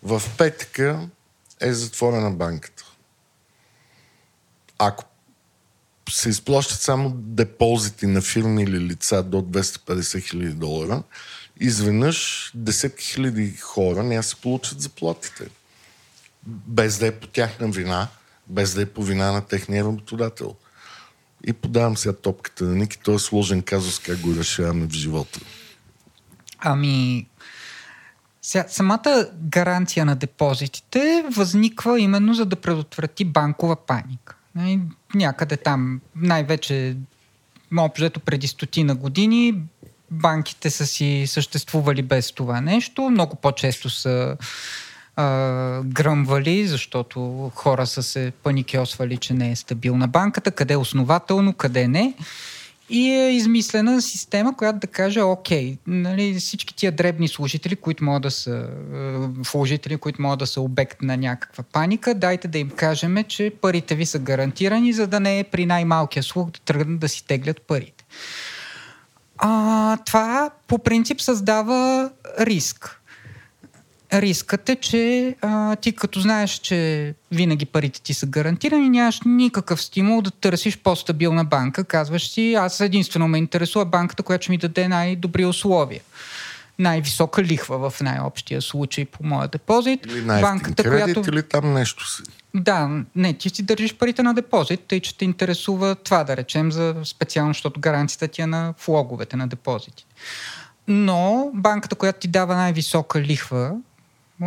В 0.02 0.22
петъка 0.38 1.08
е 1.60 1.72
затворена 1.72 2.30
банката. 2.30 2.91
Ако 4.84 5.04
се 6.10 6.28
изплащат 6.28 6.80
само 6.80 7.10
депозити 7.10 8.06
на 8.06 8.22
фирми 8.22 8.62
или 8.62 8.80
лица 8.80 9.22
до 9.22 9.42
250 9.42 10.30
хиляди 10.30 10.52
долара, 10.52 11.02
изведнъж 11.60 12.50
десетки 12.54 13.04
хиляди 13.04 13.56
хора 13.56 14.02
няма 14.02 14.22
се 14.22 14.36
получат 14.36 14.80
заплатите. 14.80 15.48
Без 16.46 16.98
да 16.98 17.06
е 17.06 17.12
по 17.12 17.26
тяхна 17.26 17.68
вина, 17.68 18.08
без 18.46 18.74
да 18.74 18.82
е 18.82 18.86
по 18.86 19.02
вина 19.02 19.32
на 19.32 19.40
техния 19.40 19.84
работодател. 19.84 20.54
И 21.44 21.52
подавам 21.52 21.96
сега 21.96 22.12
топката 22.12 22.64
на 22.64 22.74
Ники. 22.74 22.98
Той 22.98 23.14
е 23.14 23.18
сложен 23.18 23.62
казус, 23.62 23.98
как 23.98 24.20
го 24.20 24.36
решаваме 24.36 24.86
в 24.86 24.92
живота. 24.92 25.40
Ами, 26.58 27.26
сега, 28.42 28.64
самата 28.68 29.28
гаранция 29.42 30.04
на 30.04 30.16
депозитите 30.16 31.24
възниква 31.30 32.00
именно 32.00 32.34
за 32.34 32.46
да 32.46 32.56
предотврати 32.56 33.24
банкова 33.24 33.76
паника. 33.86 34.36
Нали, 34.54 34.80
някъде 35.14 35.56
там, 35.56 36.00
най-вече, 36.16 36.96
общо 37.78 38.20
преди 38.20 38.48
стотина 38.48 38.94
години, 38.94 39.54
банките 40.10 40.70
са 40.70 40.86
си 40.86 41.24
съществували 41.26 42.02
без 42.02 42.32
това 42.32 42.60
нещо. 42.60 43.10
Много 43.10 43.36
по-често 43.36 43.90
са 43.90 44.36
а, 45.16 45.82
гръмвали, 45.82 46.66
защото 46.66 47.50
хора 47.54 47.86
са 47.86 48.02
се 48.02 48.32
паникьосвали, 48.42 49.16
че 49.16 49.34
не 49.34 49.50
е 49.50 49.56
стабилна 49.56 50.08
банката, 50.08 50.50
къде 50.50 50.74
е 50.74 50.76
основателно, 50.76 51.52
къде 51.52 51.88
не. 51.88 52.14
И 52.90 53.10
е 53.10 53.32
измислена 53.32 54.02
система, 54.02 54.56
която 54.56 54.78
да 54.78 54.86
каже, 54.86 55.20
окей, 55.20 55.76
нали, 55.86 56.34
всички 56.34 56.74
тия 56.74 56.92
дребни 56.92 57.28
служители, 57.28 57.76
които 57.76 58.04
могат 58.04 58.22
да 58.22 58.30
са 58.30 58.68
служители, 59.44 59.96
които 59.96 60.22
могат 60.22 60.38
да 60.38 60.46
са 60.46 60.60
обект 60.60 61.02
на 61.02 61.16
някаква 61.16 61.64
паника, 61.64 62.14
дайте 62.14 62.48
да 62.48 62.58
им 62.58 62.70
кажем, 62.70 63.24
че 63.28 63.52
парите 63.60 63.94
ви 63.94 64.06
са 64.06 64.18
гарантирани, 64.18 64.92
за 64.92 65.06
да 65.06 65.20
не 65.20 65.38
е 65.38 65.44
при 65.44 65.66
най-малкия 65.66 66.22
слух 66.22 66.50
да 66.50 66.60
тръгнат 66.60 67.00
да 67.00 67.08
си 67.08 67.26
теглят 67.26 67.62
парите. 67.62 68.04
А, 69.38 69.96
това 69.96 70.50
по 70.66 70.78
принцип 70.78 71.20
създава 71.20 72.10
риск. 72.40 73.01
Рискът 74.12 74.68
е, 74.68 74.76
че 74.76 75.34
а, 75.40 75.76
ти 75.76 75.92
като 75.92 76.20
знаеш, 76.20 76.50
че 76.50 77.14
винаги 77.30 77.66
парите 77.66 78.00
ти 78.02 78.14
са 78.14 78.26
гарантирани, 78.26 78.90
нямаш 78.90 79.20
никакъв 79.24 79.82
стимул 79.82 80.22
да 80.22 80.30
търсиш 80.30 80.78
по-стабилна 80.78 81.44
банка. 81.44 81.84
Казваш 81.84 82.30
си, 82.30 82.54
аз 82.54 82.80
единствено 82.80 83.28
ме 83.28 83.38
интересува 83.38 83.84
банката, 83.84 84.22
която 84.22 84.42
ще 84.42 84.50
ми 84.50 84.58
даде 84.58 84.88
най-добри 84.88 85.44
условия. 85.44 86.00
Най-висока 86.78 87.42
лихва 87.42 87.90
в 87.90 88.00
най-общия 88.00 88.62
случай 88.62 89.04
по 89.04 89.26
моя 89.26 89.48
депозит. 89.48 90.06
Или 90.06 90.22
банката, 90.22 90.82
кредит, 90.82 91.14
която... 91.14 91.30
или 91.30 91.42
там 91.42 91.72
нещо 91.72 92.10
си. 92.10 92.22
Да, 92.54 93.02
не, 93.16 93.34
ти 93.34 93.50
си 93.50 93.62
държиш 93.62 93.94
парите 93.94 94.22
на 94.22 94.34
депозит, 94.34 94.80
тъй 94.88 95.00
че 95.00 95.18
те 95.18 95.24
интересува 95.24 95.94
това, 95.94 96.24
да 96.24 96.36
речем, 96.36 96.72
за 96.72 96.96
специално, 97.04 97.50
защото 97.52 97.80
гаранцията 97.80 98.28
ти 98.28 98.42
е 98.42 98.46
на 98.46 98.74
влоговете 98.86 99.36
на 99.36 99.48
депозити. 99.48 100.06
Но 100.88 101.50
банката, 101.54 101.96
която 101.96 102.18
ти 102.18 102.28
дава 102.28 102.56
най-висока 102.56 103.20
лихва, 103.20 103.72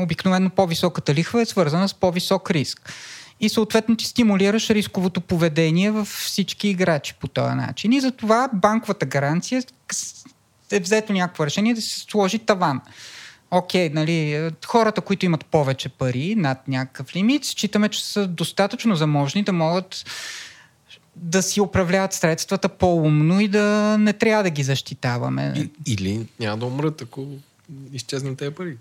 обикновено 0.03 0.49
по-високата 0.49 1.13
лихва 1.13 1.41
е 1.41 1.45
свързана 1.45 1.89
с 1.89 1.93
по-висок 1.93 2.51
риск. 2.51 2.93
И 3.39 3.49
съответно 3.49 3.95
ти 3.95 4.05
стимулираш 4.05 4.69
рисковото 4.69 5.21
поведение 5.21 5.91
в 5.91 6.05
всички 6.05 6.67
играчи 6.67 7.13
по 7.21 7.27
този 7.27 7.55
начин. 7.55 7.93
И 7.93 8.01
затова 8.01 8.49
банковата 8.53 9.05
гаранция 9.05 9.63
е 10.71 10.79
взето 10.79 11.13
някакво 11.13 11.45
решение 11.45 11.73
да 11.73 11.81
се 11.81 11.99
сложи 11.99 12.39
таван 12.39 12.81
окей, 13.51 13.89
нали, 13.89 14.49
хората, 14.65 15.01
които 15.01 15.25
имат 15.25 15.45
повече 15.45 15.89
пари 15.89 16.35
над 16.35 16.67
някакъв 16.67 17.15
лимит, 17.15 17.45
считаме, 17.45 17.89
че 17.89 18.05
са 18.05 18.27
достатъчно 18.27 18.95
заможни 18.95 19.43
да 19.43 19.53
могат 19.53 20.05
да 21.15 21.41
си 21.41 21.61
управляват 21.61 22.13
средствата 22.13 22.69
по-умно 22.69 23.39
и 23.39 23.47
да 23.47 23.97
не 23.99 24.13
трябва 24.13 24.43
да 24.43 24.49
ги 24.49 24.63
защитаваме. 24.63 25.53
И, 25.55 25.93
или 25.93 26.27
няма 26.39 26.57
да 26.57 26.65
умрат, 26.65 27.01
ако 27.01 27.27
изчезнат 27.93 28.37
тези 28.37 28.51
пари. 28.55 28.77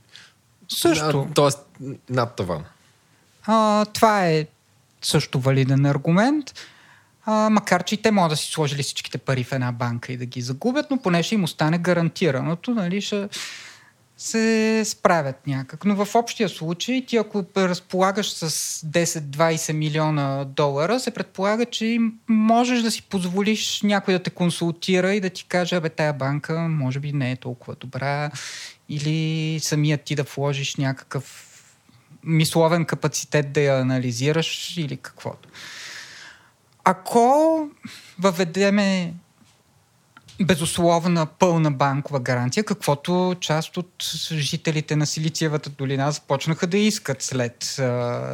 Също. 0.69 1.29
тоест, 1.35 1.59
над 2.11 2.37
тавана. 2.37 2.65
А, 3.47 3.85
това 3.85 4.27
е 4.27 4.47
също 5.03 5.41
валиден 5.41 5.87
аргумент. 5.87 6.55
А, 7.27 7.51
макар, 7.51 7.85
че 7.85 7.95
и 7.95 8.03
те 8.03 8.11
могат 8.11 8.31
да 8.31 8.37
си 8.37 8.53
сложили 8.53 8.83
всичките 8.83 9.19
пари 9.19 9.45
в 9.45 9.53
една 9.53 9.73
банка 9.73 10.13
и 10.13 10.17
да 10.17 10.27
ги 10.27 10.41
загубят, 10.41 10.87
но 10.91 10.97
поне 10.97 11.23
ще 11.23 11.35
им 11.35 11.45
остане 11.45 11.79
гарантираното. 11.79 12.71
Нали, 12.71 13.01
ще, 13.01 13.29
се 14.17 14.83
справят 14.85 15.47
някак. 15.47 15.85
Но 15.85 16.05
в 16.05 16.15
общия 16.15 16.49
случай, 16.49 17.07
ти 17.07 17.17
ако 17.17 17.45
разполагаш 17.57 18.33
с 18.33 18.81
10-20 18.87 19.73
милиона 19.73 20.45
долара, 20.45 21.01
се 21.01 21.11
предполага, 21.11 21.67
че 21.67 21.99
можеш 22.29 22.83
да 22.83 22.91
си 22.91 23.03
позволиш 23.03 23.83
някой 23.83 24.15
да 24.15 24.23
те 24.23 24.31
консултира 24.31 25.15
и 25.15 25.21
да 25.21 25.31
ти 25.31 25.45
каже, 25.45 25.77
абе, 25.77 25.89
тая 25.89 26.13
банка 26.13 26.59
може 26.59 27.01
би 27.01 27.13
не 27.13 27.33
е 27.33 27.37
толкова 27.37 27.75
добра 27.75 28.31
или 28.89 29.61
самият 29.61 30.03
ти 30.03 30.15
да 30.15 30.23
вложиш 30.23 30.77
някакъв 30.77 31.51
мисловен 32.25 32.85
капацитет 32.85 33.53
да 33.53 33.61
я 33.61 33.81
анализираш 33.81 34.77
или 34.77 34.97
каквото. 34.97 35.49
Ако 36.85 37.69
въведеме 38.19 39.15
безусловна 40.43 41.27
пълна 41.27 41.71
банкова 41.71 42.21
гаранция, 42.21 42.65
каквото 42.65 43.37
част 43.41 43.77
от 43.77 44.05
жителите 44.33 44.97
на 44.97 45.07
Силициевата 45.07 45.71
долина 45.71 46.11
започнаха 46.11 46.67
да 46.67 46.79
искат 46.79 47.23
след, 47.23 47.63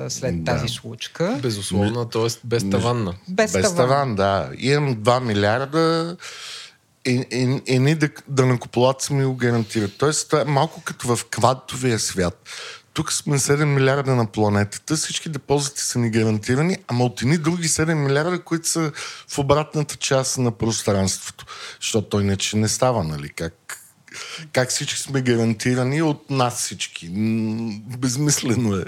след 0.09 0.45
да. 0.45 0.53
тази 0.53 0.69
случка. 0.69 1.39
Безусловна, 1.43 2.09
т.е. 2.09 2.29
без 2.45 2.71
таванна. 2.71 3.15
Без, 3.29 3.53
без 3.53 3.63
таван. 3.63 3.77
таван, 3.77 4.15
да. 4.15 4.51
Имам 4.59 4.97
2 4.97 5.21
милиарда 5.21 6.17
и, 7.07 7.27
и, 7.31 7.63
и 7.75 7.79
ни 7.79 7.95
да, 7.95 8.09
да 8.29 8.47
накоплаци 8.47 9.13
ми 9.13 9.25
го 9.25 9.35
гарантират. 9.35 9.99
Тоест, 9.99 10.29
това 10.29 10.41
е 10.41 10.45
малко 10.45 10.83
като 10.85 11.17
в 11.17 11.25
квантовия 11.25 11.99
свят 11.99 12.49
тук 12.93 13.13
сме 13.13 13.39
7 13.39 13.65
милиарда 13.65 14.15
на 14.15 14.27
планетата, 14.27 14.97
всички 14.97 15.29
депозити 15.29 15.81
са 15.81 15.99
ни 15.99 16.11
гарантирани, 16.11 16.77
ама 16.89 17.05
от 17.05 17.23
едни 17.23 17.39
други 17.39 17.69
7 17.69 17.95
милиарда, 17.95 18.43
които 18.43 18.69
са 18.69 18.93
в 19.29 19.39
обратната 19.39 19.97
част 19.97 20.39
на 20.39 20.51
пространството. 20.51 21.47
Защото 21.81 22.09
той 22.09 22.23
иначе 22.23 22.57
не 22.57 22.69
става, 22.69 23.05
нали? 23.05 23.29
Как, 23.29 23.81
как 24.53 24.69
всички 24.69 25.01
сме 25.01 25.23
гарантирани 25.23 26.03
от 26.03 26.31
нас 26.31 26.59
всички. 26.59 27.09
Безмислено 27.99 28.77
е. 28.77 28.85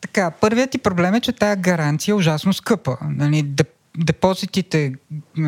така, 0.00 0.30
първият 0.30 0.70
ти 0.70 0.78
проблем 0.78 1.14
е, 1.14 1.20
че 1.20 1.32
тая 1.32 1.56
гаранция 1.56 2.12
е 2.12 2.14
ужасно 2.14 2.52
скъпа. 2.52 2.96
Нали, 3.02 3.42
деп, 3.42 3.77
депозитите 3.98 4.94
а, 5.38 5.42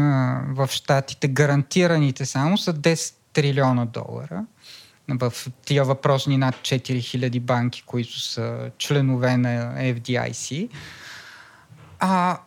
в 0.49 0.69
щатите, 0.71 1.29
гарантираните 1.29 2.27
само 2.27 2.59
са 2.59 2.75
10 2.75 3.15
трилиона 3.33 3.85
долара 3.85 4.45
в 5.09 5.33
тия 5.65 5.85
въпросни 5.85 6.37
над 6.37 6.55
4000 6.55 7.41
банки, 7.41 7.83
които 7.87 8.21
са 8.21 8.71
членове 8.79 9.37
на 9.37 9.75
FDIC. 9.77 10.69
А, 11.99 12.39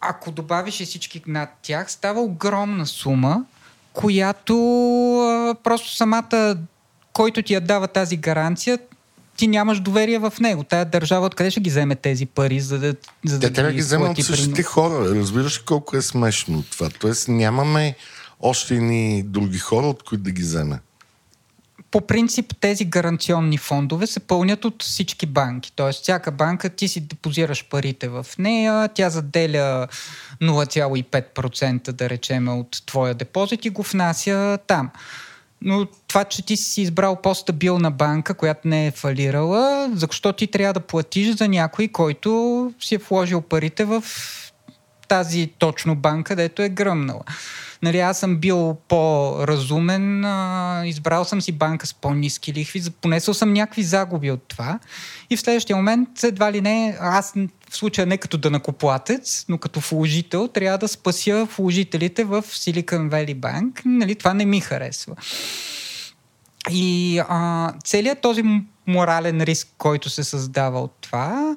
ако 0.00 0.30
добавиш 0.30 0.80
и 0.80 0.84
всички 0.84 1.22
над 1.26 1.50
тях, 1.62 1.92
става 1.92 2.20
огромна 2.20 2.86
сума, 2.86 3.44
която 3.92 4.54
а, 5.20 5.54
просто 5.62 5.96
самата, 5.96 6.56
който 7.12 7.42
ти 7.42 7.54
я 7.54 7.60
дава 7.60 7.88
тази 7.88 8.16
гаранция, 8.16 8.78
ти 9.36 9.48
нямаш 9.48 9.80
доверие 9.80 10.18
в 10.18 10.32
него. 10.40 10.64
Тая 10.64 10.84
държава 10.84 11.26
откъде 11.26 11.50
ще 11.50 11.60
ги 11.60 11.70
вземе 11.70 11.96
тези 11.96 12.26
пари, 12.26 12.60
за 12.60 12.78
да, 12.78 12.94
за 13.24 13.38
да 13.38 13.50
да 13.50 13.72
ги 13.72 13.78
вземат 13.80 14.10
от 14.10 14.18
изплати 14.18 14.32
при- 14.32 14.36
същите 14.36 14.62
хора. 14.62 15.14
Разбираш 15.14 15.58
колко 15.58 15.96
е 15.96 16.02
смешно 16.02 16.64
това? 16.70 16.88
Тоест 16.98 17.28
нямаме 17.28 17.94
още 18.40 18.74
ни 18.74 19.22
други 19.22 19.58
хора, 19.58 19.86
от 19.86 20.02
които 20.02 20.24
да 20.24 20.30
ги 20.30 20.42
вземе. 20.42 20.78
по 21.90 22.00
принцип 22.00 22.54
тези 22.60 22.84
гаранционни 22.84 23.58
фондове 23.58 24.06
се 24.06 24.20
пълнят 24.20 24.64
от 24.64 24.82
всички 24.82 25.26
банки. 25.26 25.72
Тоест, 25.76 26.02
всяка 26.02 26.32
банка 26.32 26.68
ти 26.70 26.88
си 26.88 27.00
депозираш 27.00 27.68
парите 27.70 28.08
в 28.08 28.26
нея, 28.38 28.88
тя 28.94 29.10
заделя 29.10 29.88
0,5% 30.42 31.92
да 31.92 32.08
речеме 32.10 32.50
от 32.50 32.82
твоя 32.86 33.14
депозит 33.14 33.64
и 33.64 33.70
го 33.70 33.82
внася 33.82 34.58
там. 34.66 34.90
Но 35.62 35.86
това, 36.08 36.24
че 36.24 36.46
ти 36.46 36.56
си 36.56 36.82
избрал 36.82 37.22
по-стабилна 37.22 37.90
банка, 37.90 38.34
която 38.34 38.68
не 38.68 38.86
е 38.86 38.90
фалирала, 38.90 39.90
защо 39.94 40.32
ти 40.32 40.46
трябва 40.46 40.72
да 40.72 40.80
платиш 40.80 41.36
за 41.36 41.48
някой, 41.48 41.88
който 41.88 42.72
си 42.80 42.94
е 42.94 42.98
вложил 42.98 43.40
парите 43.40 43.84
в 43.84 44.04
тази 45.08 45.46
точно 45.58 45.96
банка, 45.96 46.36
дето 46.36 46.62
е 46.62 46.68
гръмнала. 46.68 47.22
Нали, 47.84 48.00
аз 48.00 48.18
съм 48.18 48.36
бил 48.36 48.76
по-разумен, 48.88 50.24
а, 50.24 50.82
избрал 50.86 51.24
съм 51.24 51.42
си 51.42 51.52
банка 51.52 51.86
с 51.86 51.94
по-низки 51.94 52.52
лихви, 52.52 52.82
понесъл 53.00 53.34
съм 53.34 53.52
някакви 53.52 53.82
загуби 53.82 54.30
от 54.30 54.42
това 54.48 54.78
и 55.30 55.36
в 55.36 55.40
следващия 55.40 55.76
момент 55.76 56.22
едва 56.22 56.52
ли 56.52 56.60
не, 56.60 56.96
аз 57.00 57.34
в 57.70 57.76
случая 57.76 58.06
не 58.06 58.18
като 58.18 58.38
дънакоплатец, 58.38 59.44
но 59.48 59.58
като 59.58 59.80
вложител, 59.80 60.48
трябва 60.48 60.78
да 60.78 60.88
спася 60.88 61.48
вложителите 61.56 62.24
в 62.24 62.42
Silicon 62.42 63.10
Valley 63.10 63.36
Bank. 63.36 63.82
Нали, 63.84 64.14
това 64.14 64.34
не 64.34 64.44
ми 64.44 64.60
харесва. 64.60 65.16
И 66.70 67.20
а, 67.28 67.72
целият 67.84 68.20
този 68.20 68.42
морален 68.86 69.42
риск, 69.42 69.68
който 69.78 70.10
се 70.10 70.24
създава 70.24 70.80
от 70.80 70.92
това, 71.00 71.56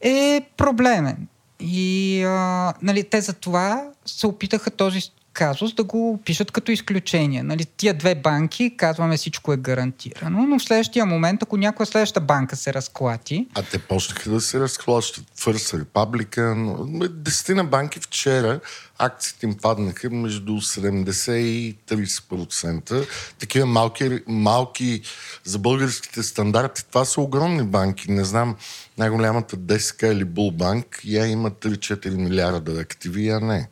е 0.00 0.40
проблемен. 0.56 1.28
И 1.60 2.22
а, 2.24 2.74
нали, 2.82 3.04
те 3.04 3.20
за 3.20 3.32
това 3.32 3.84
се 4.06 4.26
опитаха 4.26 4.70
този 4.70 5.00
казус 5.34 5.74
да 5.74 5.84
го 5.84 6.10
опишат 6.10 6.50
като 6.50 6.72
изключение. 6.72 7.42
Нали, 7.42 7.64
тия 7.76 7.94
две 7.94 8.14
банки, 8.14 8.76
казваме 8.76 9.16
всичко 9.16 9.52
е 9.52 9.56
гарантирано, 9.56 10.46
но 10.46 10.58
в 10.58 10.62
следващия 10.62 11.06
момент, 11.06 11.42
ако 11.42 11.56
някоя 11.56 11.86
следваща 11.86 12.20
банка 12.20 12.56
се 12.56 12.74
разклати, 12.74 13.46
А 13.54 13.62
те 13.62 13.78
почнаха 13.78 14.30
да 14.30 14.40
се 14.40 14.60
разхващат. 14.60 15.24
First 15.38 15.84
Republican. 15.84 17.08
Десетина 17.08 17.64
банки 17.64 18.00
вчера 18.00 18.60
акциите 18.98 19.46
им 19.46 19.54
паднаха 19.62 20.10
между 20.10 20.52
70 20.52 21.32
и 21.32 21.76
30%. 21.88 23.08
Такива 23.38 23.66
малки, 23.66 24.20
малки 24.26 25.02
за 25.44 25.58
българските 25.58 26.22
стандарти. 26.22 26.84
Това 26.88 27.04
са 27.04 27.20
огромни 27.20 27.62
банки. 27.62 28.10
Не 28.10 28.24
знам, 28.24 28.56
най-голямата 28.98 29.56
ДСК 29.56 30.02
или 30.02 30.24
Булбанк, 30.24 31.00
я 31.04 31.26
има 31.26 31.50
3-4 31.50 32.16
милиарда 32.16 32.80
активи, 32.80 33.28
а 33.28 33.40
не. 33.40 33.68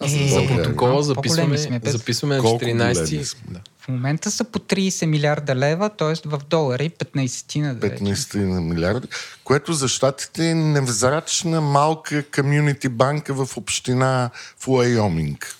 Аз 0.00 0.12
Е, 0.12 0.28
за 0.28 0.46
протокола 0.46 1.04
сме, 1.04 1.14
записваме, 1.14 1.78
без- 1.78 1.92
записваме 1.92 2.36
на 2.36 2.42
Колко 2.42 2.58
големи 2.58 2.80
14... 2.80 3.22
сме? 3.22 3.40
Да. 3.50 3.60
в 3.80 3.88
момента 3.88 4.30
са 4.30 4.44
по 4.44 4.58
30 4.58 5.06
милиарда 5.06 5.56
лева, 5.56 5.90
т.е. 5.90 6.28
в 6.28 6.40
долари 6.50 6.90
15 6.90 7.60
на 7.60 7.76
15 7.76 8.36
на 8.36 8.60
милиарда, 8.60 9.08
което 9.44 9.72
за 9.72 9.88
щатите 9.88 10.50
е 10.50 10.54
невзрачна 10.54 11.60
малка 11.60 12.24
комюнити 12.34 12.88
банка 12.88 13.34
в 13.34 13.56
община 13.56 14.30
в 14.58 14.68
Уайоминг. 14.68 15.56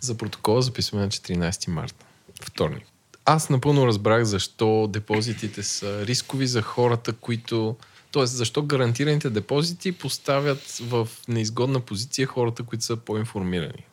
За 0.00 0.14
протокола 0.14 0.62
записваме 0.62 1.04
на 1.04 1.10
14 1.10 1.68
марта. 1.68 2.04
Вторник. 2.44 2.84
Аз 3.24 3.50
напълно 3.50 3.86
разбрах 3.86 4.24
защо 4.24 4.86
депозитите 4.92 5.62
са 5.62 6.06
рискови 6.06 6.46
за 6.46 6.62
хората, 6.62 7.12
които... 7.12 7.76
Тоест, 8.12 8.36
защо 8.36 8.62
гарантираните 8.62 9.30
депозити 9.30 9.92
поставят 9.92 10.60
в 10.80 11.08
неизгодна 11.28 11.80
позиция 11.80 12.26
хората, 12.26 12.62
които 12.62 12.84
са 12.84 12.96
по-информирани. 12.96 13.84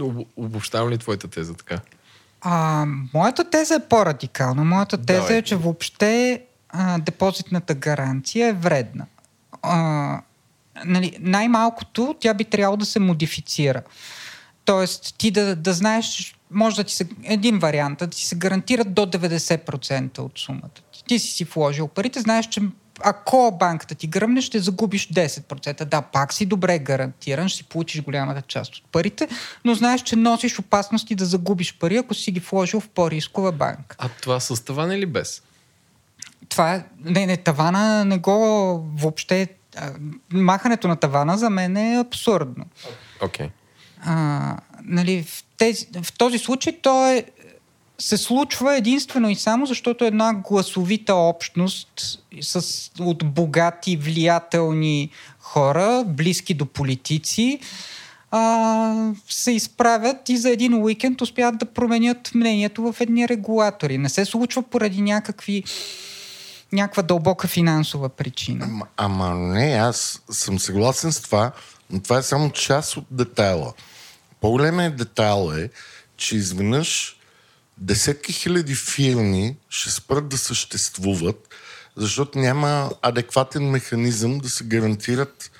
Об- 0.00 0.28
Обобщавам 0.36 0.90
ли 0.90 0.98
твоята 0.98 1.28
теза 1.28 1.54
така? 1.54 1.80
А, 2.40 2.86
моята 3.14 3.50
теза 3.50 3.74
е 3.74 3.88
по-радикална. 3.88 4.64
Моята 4.64 4.98
теза 4.98 5.20
Давай. 5.20 5.36
е, 5.36 5.42
че 5.42 5.56
въобще 5.56 6.42
а, 6.68 6.98
депозитната 6.98 7.74
гаранция 7.74 8.48
е 8.48 8.52
вредна. 8.52 9.06
А, 9.62 10.20
нали, 10.84 11.16
най-малкото 11.20 12.16
тя 12.20 12.34
би 12.34 12.44
трябвало 12.44 12.76
да 12.76 12.86
се 12.86 12.98
модифицира. 12.98 13.82
Тоест, 14.64 15.14
ти 15.18 15.30
да, 15.30 15.56
да 15.56 15.72
знаеш, 15.72 16.36
може 16.50 16.76
да 16.76 16.84
ти 16.84 16.94
се, 16.94 17.08
един 17.24 17.58
вариант, 17.58 17.98
да 17.98 18.06
ти 18.06 18.26
се 18.26 18.36
гарантират 18.36 18.94
до 18.94 19.06
90% 19.06 20.18
от 20.18 20.38
сумата. 20.38 20.68
Ти, 21.08 21.18
си 21.18 21.30
си 21.30 21.44
вложил 21.44 21.88
парите, 21.88 22.20
знаеш, 22.20 22.46
че 22.46 22.60
ако 23.00 23.56
банката 23.60 23.94
ти 23.94 24.06
гръмне, 24.06 24.40
ще 24.40 24.58
загубиш 24.58 25.08
10%. 25.08 25.84
Да, 25.84 26.02
пак 26.02 26.32
си 26.32 26.46
добре 26.46 26.78
гарантиран, 26.78 27.48
ще 27.48 27.56
си 27.56 27.64
получиш 27.64 28.02
голямата 28.02 28.42
част 28.42 28.76
от 28.76 28.84
парите, 28.92 29.28
но 29.64 29.74
знаеш, 29.74 30.02
че 30.02 30.16
носиш 30.16 30.58
опасности 30.58 31.14
да 31.14 31.24
загубиш 31.24 31.78
пари, 31.78 31.96
ако 31.96 32.14
си 32.14 32.30
ги 32.30 32.40
вложил 32.40 32.80
в 32.80 32.88
по-рискова 32.88 33.52
банка. 33.52 33.96
А 33.98 34.08
това 34.08 34.40
с 34.40 34.64
таван 34.64 34.92
или 34.92 35.06
без? 35.06 35.42
Това 36.48 36.74
е... 36.74 36.84
Не, 37.04 37.26
не, 37.26 37.36
тавана 37.36 38.04
не 38.04 38.18
го 38.18 38.32
въобще... 38.94 39.48
Махането 40.32 40.88
на 40.88 40.96
тавана 40.96 41.38
за 41.38 41.50
мен 41.50 41.76
е 41.76 41.98
абсурдно. 41.98 42.64
Окей. 43.22 43.46
Okay. 43.46 43.50
А, 44.04 44.56
нали, 44.82 45.22
в, 45.22 45.44
тези, 45.56 45.86
в 46.02 46.12
този 46.12 46.38
случай 46.38 46.78
то 46.82 47.06
е, 47.06 47.24
се 48.00 48.16
случва 48.16 48.76
единствено 48.76 49.30
и 49.30 49.34
само 49.34 49.66
защото 49.66 50.04
една 50.04 50.34
гласовита 50.34 51.14
общност 51.14 51.88
с, 52.40 52.62
от 53.00 53.34
богати, 53.34 53.96
влиятелни 53.96 55.10
хора, 55.40 56.04
близки 56.06 56.54
до 56.54 56.66
политици, 56.66 57.60
а, 58.30 59.12
се 59.28 59.52
изправят 59.52 60.28
и 60.28 60.36
за 60.36 60.50
един 60.50 60.74
уикенд 60.74 61.20
успяват 61.20 61.58
да 61.58 61.66
променят 61.66 62.30
мнението 62.34 62.92
в 62.92 63.00
едни 63.00 63.28
регулатори. 63.28 63.98
Не 63.98 64.08
се 64.08 64.24
случва 64.24 64.62
поради 64.62 65.02
някакви 65.02 65.64
някаква 66.72 67.02
дълбока 67.02 67.48
финансова 67.48 68.08
причина. 68.08 68.64
Ама, 68.64 68.86
ама 68.96 69.34
не, 69.34 69.72
аз 69.72 70.22
съм 70.30 70.58
съгласен 70.58 71.12
с 71.12 71.20
това, 71.20 71.52
но 71.90 72.00
това 72.00 72.18
е 72.18 72.22
само 72.22 72.50
част 72.50 72.96
от 72.96 73.04
детайла. 73.10 73.72
По-големият 74.40 74.96
детайл 74.96 75.52
е, 75.52 75.70
че 76.16 76.36
изведнъж 76.36 77.17
десетки 77.80 78.32
хиляди 78.32 78.74
фирми 78.74 79.56
ще 79.68 79.90
спрат 79.90 80.28
да 80.28 80.38
съществуват, 80.38 81.48
защото 81.96 82.38
няма 82.38 82.90
адекватен 83.02 83.70
механизъм 83.70 84.38
да 84.38 84.48
се 84.48 84.64
гарантират 84.64 85.50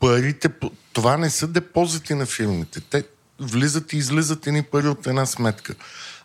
парите. 0.00 0.48
Това 0.92 1.16
не 1.16 1.30
са 1.30 1.46
депозити 1.46 2.14
на 2.14 2.26
фирмите. 2.26 2.80
Те 2.80 3.04
влизат 3.40 3.92
и 3.92 3.96
излизат 3.96 4.46
едни 4.46 4.62
пари 4.62 4.88
от 4.88 5.06
една 5.06 5.26
сметка. 5.26 5.74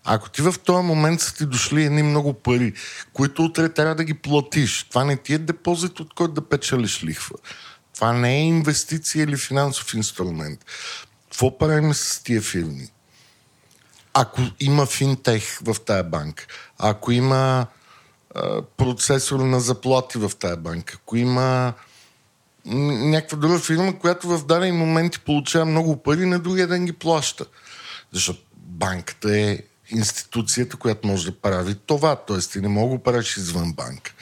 Ако 0.03 0.30
ти 0.30 0.41
в 0.41 0.55
този 0.65 0.86
момент 0.86 1.21
са 1.21 1.36
ти 1.36 1.45
дошли 1.45 1.84
едни 1.84 2.03
много 2.03 2.34
пари, 2.34 2.73
които 3.13 3.43
утре 3.43 3.69
трябва 3.69 3.95
да 3.95 4.03
ги 4.03 4.13
платиш, 4.13 4.84
това 4.89 5.05
не 5.05 5.17
ти 5.17 5.34
е 5.34 5.38
депозит, 5.38 5.99
от 5.99 6.13
който 6.13 6.34
да 6.34 6.49
печелиш 6.49 7.03
лихва. 7.03 7.36
Това 7.95 8.13
не 8.13 8.36
е 8.36 8.43
инвестиция 8.43 9.23
или 9.23 9.38
финансов 9.38 9.93
инструмент. 9.93 10.65
Какво 11.23 11.57
правим 11.57 11.93
с 11.93 12.23
тия 12.23 12.41
фирми? 12.41 12.89
Ако 14.14 14.41
има 14.60 14.86
финтех 14.86 15.60
в 15.62 15.76
тая 15.86 16.03
банка, 16.03 16.45
ако 16.78 17.12
има 17.12 17.68
а, 18.36 18.62
процесор 18.62 19.39
на 19.39 19.60
заплати 19.60 20.18
в 20.18 20.32
тая 20.39 20.57
банка, 20.57 20.93
ако 21.01 21.18
има 21.18 21.74
някаква 22.66 23.38
друга 23.38 23.60
фирма, 23.60 23.99
която 23.99 24.28
в 24.28 24.45
дадени 24.45 24.72
моменти 24.72 25.20
получава 25.20 25.66
много 25.66 26.03
пари, 26.03 26.26
на 26.26 26.39
другия 26.39 26.68
ден 26.68 26.86
ги 26.86 26.93
плаща. 26.93 27.45
Защото 28.12 28.39
банката 28.55 29.38
е 29.38 29.60
институцията, 29.89 30.78
която 30.78 31.07
може 31.07 31.26
да 31.26 31.39
прави 31.39 31.76
това. 31.76 32.16
Тоест 32.16 32.51
ти 32.51 32.62
не 32.62 32.68
мога 32.68 32.97
да 32.97 33.03
правиш 33.03 33.38
извън 33.38 33.74
банка. 33.74 34.14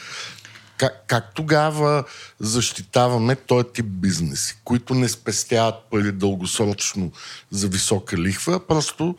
Как, 0.78 1.04
как 1.08 1.34
тогава 1.34 2.04
защитаваме 2.40 3.36
този 3.36 3.68
тип 3.74 3.86
бизнеси, 3.86 4.58
които 4.64 4.94
не 4.94 5.10
спестяват 5.10 5.76
пари 5.92 6.12
дългосрочно 6.12 7.12
за 7.52 7.68
висока 7.68 8.18
лихва, 8.18 8.56
а 8.56 8.60
просто 8.60 9.16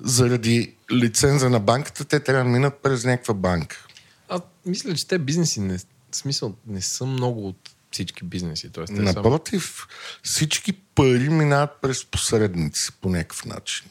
заради 0.00 0.74
лиценза 0.92 1.50
на 1.50 1.60
банката 1.60 2.04
те 2.04 2.20
трябва 2.20 2.44
да 2.44 2.50
минат 2.50 2.74
през 2.82 3.04
някаква 3.04 3.34
банка. 3.34 3.86
А 4.28 4.40
мисля, 4.66 4.94
че 4.94 5.08
те 5.08 5.18
бизнеси 5.18 5.60
не 5.60 5.78
в 5.78 6.16
смисъл, 6.16 6.54
не 6.66 6.82
са 6.82 7.06
много 7.06 7.48
от 7.48 7.70
всички 7.90 8.24
бизнеси. 8.24 8.70
Тоест, 8.72 8.92
те 8.92 8.96
са... 8.96 9.02
Напротив, 9.02 9.86
всички 10.22 10.72
пари 10.72 11.28
минават 11.28 11.70
през 11.82 12.04
посредници 12.04 12.92
по 13.00 13.08
някакъв 13.08 13.44
начин. 13.44 13.86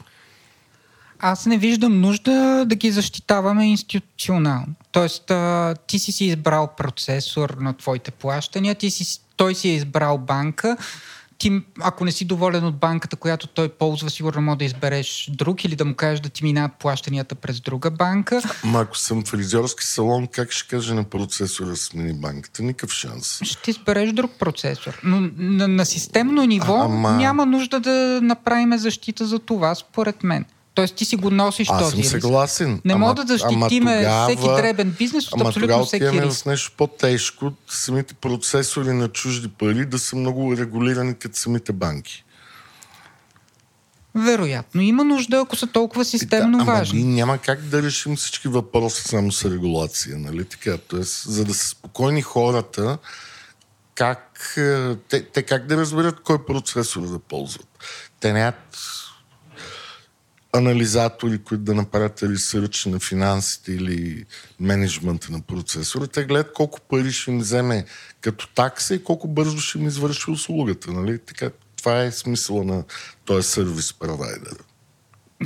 Аз 1.19 1.45
не 1.45 1.57
виждам 1.57 2.01
нужда 2.01 2.65
да 2.65 2.75
ги 2.75 2.91
защитаваме 2.91 3.69
институционално. 3.69 4.73
Тоест, 4.91 5.31
а, 5.31 5.75
ти 5.87 5.99
си 5.99 6.11
си 6.11 6.25
избрал 6.25 6.75
процесор 6.77 7.49
на 7.49 7.73
твоите 7.73 8.11
плащания, 8.11 8.75
ти 8.75 8.91
си, 8.91 9.21
той 9.35 9.55
си 9.55 9.69
е 9.69 9.75
избрал 9.75 10.17
банка, 10.17 10.77
ти, 11.37 11.61
ако 11.79 12.05
не 12.05 12.11
си 12.11 12.25
доволен 12.25 12.65
от 12.65 12.77
банката, 12.77 13.15
която 13.15 13.47
той 13.47 13.69
ползва, 13.69 14.09
сигурно 14.09 14.41
може 14.41 14.57
да 14.57 14.65
избереш 14.65 15.29
друг 15.33 15.65
или 15.65 15.75
да 15.75 15.85
му 15.85 15.95
кажеш 15.95 16.19
да 16.19 16.29
ти 16.29 16.43
минават 16.43 16.71
плащанията 16.79 17.35
през 17.35 17.61
друга 17.61 17.91
банка. 17.91 18.41
Ма 18.63 18.79
ако 18.79 18.97
съм 18.97 19.23
фризьорски 19.25 19.83
салон, 19.83 20.27
как 20.27 20.51
ще 20.51 20.67
кажа 20.67 20.95
на 20.95 21.03
процесора 21.03 21.75
с 21.75 21.93
мини 21.93 22.13
банката? 22.13 22.63
Никакъв 22.63 22.91
шанс. 22.91 23.39
Ще 23.43 23.71
избереш 23.71 24.11
друг 24.11 24.31
процесор. 24.39 24.99
Но 25.03 25.29
на, 25.37 25.67
на 25.67 25.85
системно 25.85 26.45
ниво 26.45 26.75
а, 26.75 26.85
ама... 26.85 27.11
няма 27.11 27.45
нужда 27.45 27.79
да 27.79 28.19
направим 28.21 28.77
защита 28.77 29.25
за 29.25 29.39
това, 29.39 29.75
според 29.75 30.23
мен. 30.23 30.45
Тоест 30.75 30.95
ти 30.95 31.05
си 31.05 31.15
го 31.15 31.29
носиш 31.29 31.67
Аз 31.69 31.83
този 31.83 32.03
съм 32.03 32.21
съгласен. 32.21 32.81
Не 32.85 32.95
мога 32.95 33.13
да 33.13 33.37
защитиме 33.37 33.97
тогава, 33.97 34.27
всеки 34.27 34.61
дребен 34.61 34.95
бизнес 34.99 35.27
от 35.27 35.33
ама 35.33 35.49
абсолютно 35.49 35.85
всеки 35.85 36.21
риск. 36.21 36.43
в 36.43 36.45
нещо 36.45 36.71
по-тежко, 36.77 37.51
самите 37.67 38.13
процесори 38.13 38.93
на 38.93 39.07
чужди 39.07 39.47
пари 39.47 39.85
да 39.85 39.99
са 39.99 40.15
много 40.15 40.57
регулирани 40.57 41.15
като 41.15 41.39
самите 41.39 41.71
банки. 41.71 42.23
Вероятно. 44.15 44.81
Има 44.81 45.03
нужда, 45.03 45.37
ако 45.37 45.55
са 45.55 45.67
толкова 45.67 46.05
системно 46.05 46.57
да, 46.57 46.63
важни. 46.63 47.01
Ама 47.01 47.09
няма 47.09 47.37
как 47.37 47.61
да 47.61 47.83
решим 47.83 48.15
всички 48.15 48.47
въпроси 48.47 49.03
само 49.03 49.31
с 49.31 49.45
регулация, 49.51 50.17
нали 50.19 50.45
така? 50.45 50.77
Тоест, 50.77 51.23
за 51.23 51.45
да 51.45 51.53
са 51.53 51.67
спокойни 51.67 52.21
хората, 52.21 52.97
как, 53.95 54.53
е, 54.57 54.95
те, 55.09 55.23
те 55.23 55.43
как 55.43 55.67
да 55.67 55.77
разберат 55.77 56.19
кой 56.19 56.45
процесор 56.45 57.01
да 57.01 57.19
ползват? 57.19 57.67
Те 58.19 58.33
нямат 58.33 58.77
анализатори, 60.55 61.43
които 61.43 61.63
да 61.63 61.73
направят 61.73 62.23
ресърч 62.23 62.85
на 62.85 62.99
финансите 62.99 63.71
или 63.71 64.25
менеджмента 64.59 65.31
на 65.31 65.41
процесора. 65.41 66.07
Те 66.07 66.23
гледат 66.23 66.53
колко 66.53 66.81
пари 66.81 67.11
ще 67.11 67.31
им 67.31 67.39
вземе 67.39 67.85
като 68.21 68.47
такса 68.47 68.95
и 68.95 69.03
колко 69.03 69.27
бързо 69.27 69.57
ще 69.57 69.77
им 69.77 69.87
извърши 69.87 70.31
услугата. 70.31 70.91
Нали? 70.91 71.19
Така, 71.19 71.49
това 71.75 72.03
е 72.03 72.11
смисъла 72.11 72.63
на 72.63 72.83
този 73.25 73.47
сервис 73.47 73.93
провайдер. 73.93 74.55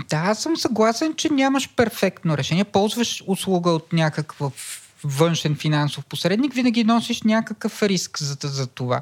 Да, 0.10 0.18
аз 0.18 0.42
съм 0.42 0.58
съгласен, 0.58 1.14
че 1.16 1.30
нямаш 1.30 1.70
перфектно 1.76 2.38
решение. 2.38 2.64
Ползваш 2.64 3.24
услуга 3.28 3.70
от 3.72 3.94
някакъв 3.94 4.82
външен 5.04 5.56
финансов 5.56 6.06
посредник, 6.06 6.54
винаги 6.54 6.84
носиш 6.84 7.22
някакъв 7.22 7.84
риск 7.84 8.20
за, 8.20 8.38
за 8.44 8.68
това. 8.68 9.02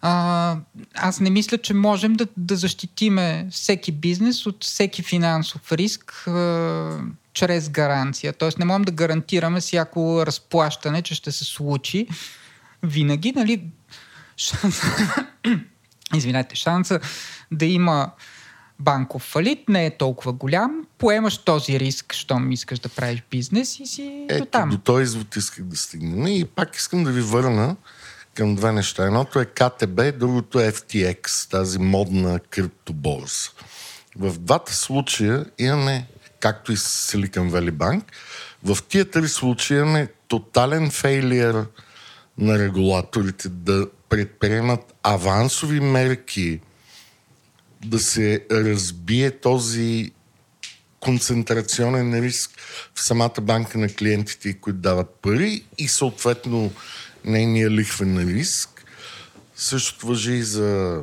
А, 0.00 0.56
аз 0.94 1.20
не 1.20 1.30
мисля, 1.30 1.58
че 1.58 1.74
можем 1.74 2.14
да, 2.14 2.26
да 2.36 2.56
защитиме 2.56 3.48
всеки 3.50 3.92
бизнес 3.92 4.46
от 4.46 4.64
всеки 4.64 5.02
финансов 5.02 5.72
риск 5.72 6.12
а, 6.26 6.98
чрез 7.32 7.68
гаранция. 7.68 8.32
Тоест 8.32 8.58
не 8.58 8.64
можем 8.64 8.82
да 8.82 8.92
гарантираме 8.92 9.60
всяко 9.60 10.26
разплащане, 10.26 11.02
че 11.02 11.14
ще 11.14 11.32
се 11.32 11.44
случи 11.44 12.06
винаги. 12.82 13.32
Нали? 13.32 13.62
Шанса, 14.36 14.86
извинете, 16.14 16.56
шанса 16.56 17.00
да 17.52 17.66
има 17.66 18.10
банков 18.78 19.22
фалит 19.22 19.68
не 19.68 19.86
е 19.86 19.96
толкова 19.96 20.32
голям. 20.32 20.86
Поемаш 20.98 21.38
този 21.38 21.80
риск, 21.80 22.12
щом 22.12 22.52
искаш 22.52 22.78
да 22.78 22.88
правиш 22.88 23.22
бизнес 23.30 23.80
и 23.80 23.86
си 23.86 24.26
Ето, 24.28 24.44
до 24.44 24.50
там. 24.50 24.70
До 24.70 24.78
този 24.78 25.02
извод 25.02 25.36
исках 25.36 25.64
да 25.64 25.76
стигнем. 25.76 26.26
И 26.26 26.44
пак 26.44 26.76
искам 26.76 27.04
да 27.04 27.12
ви 27.12 27.20
върна 27.20 27.76
към 28.38 28.54
две 28.54 28.72
неща. 28.72 29.04
Едното 29.04 29.40
е 29.40 29.44
КТБ, 29.44 30.18
другото 30.18 30.60
е 30.60 30.72
FTX, 30.72 31.50
тази 31.50 31.78
модна 31.78 32.40
криптоборса. 32.50 33.50
В 34.16 34.38
двата 34.38 34.74
случая 34.74 35.44
имаме, 35.58 36.06
както 36.40 36.72
и 36.72 36.76
с 36.76 37.12
Silicon 37.12 37.50
Valley 37.50 37.70
Bank, 37.70 38.02
в 38.64 38.78
тия 38.88 39.10
три 39.10 39.28
случая 39.28 39.80
имаме 39.80 40.08
тотален 40.28 40.90
фейлиер 40.90 41.66
на 42.38 42.58
регулаторите 42.58 43.48
да 43.48 43.86
предприемат 44.08 44.94
авансови 45.02 45.80
мерки 45.80 46.60
да 47.84 47.98
се 47.98 48.46
разбие 48.50 49.30
този 49.30 50.12
концентрационен 51.00 52.24
риск 52.24 52.50
в 52.94 53.02
самата 53.02 53.40
банка 53.40 53.78
на 53.78 53.88
клиентите, 53.88 54.52
които 54.52 54.78
дават 54.78 55.10
пари 55.22 55.64
и 55.78 55.88
съответно 55.88 56.72
нейния 57.24 57.70
лихвен 57.70 58.18
риск. 58.18 58.84
Същото 59.56 60.06
въжи 60.06 60.32
и 60.32 60.42
за 60.42 61.00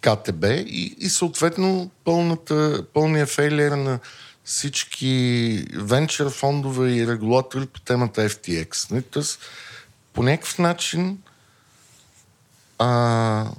КТБ 0.00 0.44
и, 0.44 0.96
и 0.98 1.08
съответно 1.08 1.90
пълната, 2.04 2.84
пълния 2.94 3.26
фейлер 3.26 3.70
на 3.70 3.98
всички 4.44 5.64
венчър 5.74 6.30
фондове 6.30 6.90
и 6.90 7.06
регулатори 7.06 7.66
по 7.66 7.80
темата 7.80 8.28
FTX. 8.28 8.90
Нали? 8.90 9.02
Тоест, 9.02 9.40
по 10.12 10.22
някакъв 10.22 10.58
начин 10.58 11.18
а, 12.78 13.50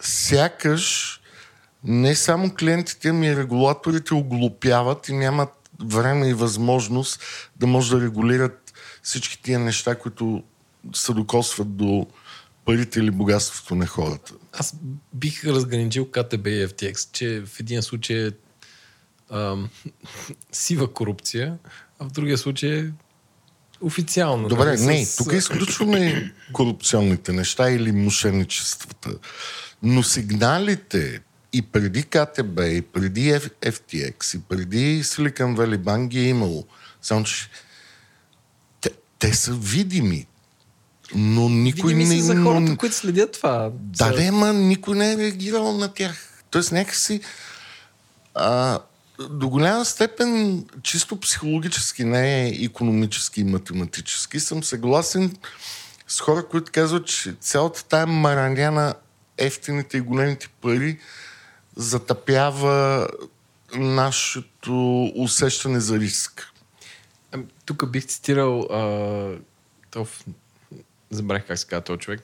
сякаш 0.00 1.20
не 1.84 2.14
само 2.14 2.54
клиентите, 2.54 3.12
ми 3.12 3.26
и 3.26 3.36
регулаторите 3.36 4.14
оглупяват 4.14 5.08
и 5.08 5.12
нямат 5.12 5.70
време 5.84 6.28
и 6.28 6.34
възможност 6.34 7.22
да 7.56 7.66
може 7.66 7.96
да 7.96 8.02
регулират 8.02 8.72
всички 9.02 9.42
тия 9.42 9.58
неща, 9.58 9.94
които 9.94 10.42
се 10.94 11.12
докосват 11.12 11.76
до 11.76 12.06
парите 12.64 13.00
или 13.00 13.10
богатството 13.10 13.74
на 13.74 13.86
хората. 13.86 14.32
Аз 14.52 14.74
бих 15.14 15.44
разграничил 15.44 16.10
КТБ 16.10 16.46
и 16.46 16.66
FTX, 16.66 17.12
че 17.12 17.42
в 17.46 17.60
един 17.60 17.82
случай 17.82 18.26
е 18.26 18.30
сива 20.52 20.92
корупция, 20.92 21.58
а 21.98 22.04
в 22.04 22.10
другия 22.10 22.38
случай 22.38 22.78
е 22.78 22.90
официално. 23.80 24.48
Добре, 24.48 24.64
нали, 24.64 24.86
не, 24.86 25.04
с... 25.04 25.16
тук 25.16 25.32
изключваме 25.32 26.32
корупционните 26.52 27.32
неща 27.32 27.70
или 27.70 27.92
мошенничествата. 27.92 29.10
Но 29.82 30.02
сигналите 30.02 31.20
и 31.52 31.62
преди 31.62 32.02
КТБ, 32.02 32.60
и 32.60 32.82
преди 32.82 33.32
FTX, 33.32 34.38
и 34.38 34.40
преди 34.48 35.04
Silicon 35.04 35.56
Valley 35.56 35.78
Bank 35.78 36.08
ги 36.08 36.20
е 36.20 36.28
имало. 36.28 36.66
Само, 37.02 37.24
че 37.24 37.48
те, 38.80 38.90
те 39.18 39.34
са 39.34 39.54
видими. 39.54 40.26
Но 41.14 41.48
никой 41.48 41.94
Видими 41.94 42.14
не... 42.14 42.20
са 42.20 42.26
за 42.26 42.42
хората, 42.42 42.76
които 42.76 42.94
следят 42.94 43.32
това. 43.32 43.70
Да, 43.74 44.12
да, 44.12 44.32
ма 44.32 44.52
никой 44.52 44.96
не 44.96 45.12
е 45.12 45.16
реагирал 45.16 45.72
на 45.72 45.88
тях. 45.88 46.42
Тоест 46.50 46.72
някакси 46.72 47.20
а, 48.34 48.78
до 49.30 49.48
голяма 49.48 49.84
степен 49.84 50.64
чисто 50.82 51.20
психологически, 51.20 52.04
не 52.04 52.46
е 52.46 52.48
економически 52.48 53.40
и 53.40 53.44
математически, 53.44 54.40
съм 54.40 54.64
съгласен 54.64 55.36
с 56.08 56.20
хора, 56.20 56.46
които 56.46 56.72
казват, 56.72 57.06
че 57.06 57.34
цялата 57.40 57.84
тая 57.84 58.06
мараня 58.06 58.70
на 58.70 58.94
ефтините 59.38 59.96
и 59.96 60.00
големите 60.00 60.48
пари 60.60 60.98
затъпява 61.76 63.08
нашето 63.74 65.04
усещане 65.16 65.80
за 65.80 65.98
риск. 65.98 66.52
Ами, 67.32 67.44
тук 67.64 67.90
бих 67.90 68.06
цитирал 68.06 68.60
а, 68.60 69.38
тов, 69.90 70.24
забравих 71.10 71.46
как 71.46 71.58
се 71.58 71.66
казва 71.66 71.84
този 71.84 71.98
човек, 71.98 72.22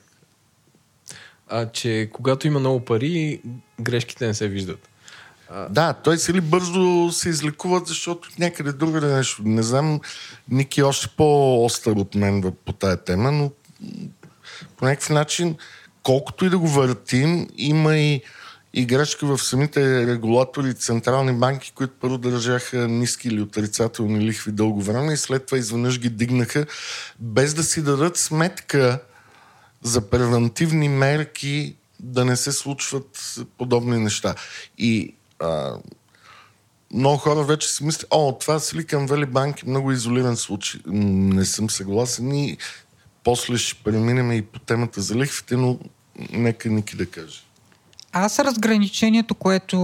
а, 1.47 1.71
че 1.71 2.09
когато 2.13 2.47
има 2.47 2.59
много 2.59 2.85
пари, 2.85 3.41
грешките 3.81 4.27
не 4.27 4.33
се 4.33 4.47
виждат. 4.47 4.89
А... 5.49 5.69
Да, 5.69 5.93
той 5.93 6.17
ли 6.33 6.41
бързо 6.41 7.11
се 7.11 7.29
излекуват, 7.29 7.87
защото 7.87 8.29
някъде 8.39 8.71
другаде 8.71 9.15
нещо. 9.15 9.41
Не 9.45 9.63
знам, 9.63 9.99
Ники 10.49 10.79
е 10.79 10.83
още 10.83 11.07
по-остър 11.17 11.91
от 11.91 12.15
мен 12.15 12.53
по 12.65 12.73
тая 12.73 13.03
тема, 13.03 13.31
но 13.31 13.51
по 14.77 14.85
някакъв 14.85 15.09
начин, 15.09 15.55
колкото 16.03 16.45
и 16.45 16.49
да 16.49 16.57
го 16.57 16.67
въртим, 16.67 17.47
има 17.57 17.97
и 17.97 18.21
играчка 18.81 19.25
в 19.25 19.37
самите 19.37 20.07
регулатори 20.07 20.69
и 20.69 20.73
централни 20.73 21.33
банки, 21.33 21.71
които 21.75 21.93
първо 21.99 22.17
държаха 22.17 22.87
ниски 22.87 23.27
или 23.27 23.41
отрицателни 23.41 24.25
лихви 24.25 24.51
дълго 24.51 24.81
време 24.81 25.13
и 25.13 25.17
след 25.17 25.45
това 25.45 25.57
изведнъж 25.57 25.99
ги 25.99 26.09
дигнаха, 26.09 26.65
без 27.19 27.53
да 27.53 27.63
си 27.63 27.81
дадат 27.81 28.17
сметка 28.17 29.01
за 29.81 30.09
превентивни 30.09 30.89
мерки 30.89 31.75
да 31.99 32.25
не 32.25 32.35
се 32.35 32.51
случват 32.51 33.37
подобни 33.57 33.97
неща. 33.97 34.35
И 34.77 35.15
а, 35.39 35.77
много 36.93 37.17
хора 37.17 37.43
вече 37.43 37.67
си 37.67 37.83
мислят, 37.83 38.07
о, 38.11 38.37
това 38.39 38.59
Silicon 38.59 39.07
Valley 39.07 39.25
Bank 39.25 39.63
е 39.63 39.69
много 39.69 39.91
изолиран 39.91 40.37
случай. 40.37 40.81
Не 40.85 41.45
съм 41.45 41.69
съгласен 41.69 42.35
и 42.35 42.57
после 43.23 43.57
ще 43.57 43.83
преминем 43.83 44.31
и 44.31 44.41
по 44.41 44.59
темата 44.59 45.01
за 45.01 45.15
лихвите, 45.15 45.55
но 45.55 45.79
нека 46.31 46.69
Ники 46.69 46.95
да 46.95 47.05
каже. 47.05 47.46
Аз 48.13 48.39
разграничението, 48.39 49.35
което 49.35 49.77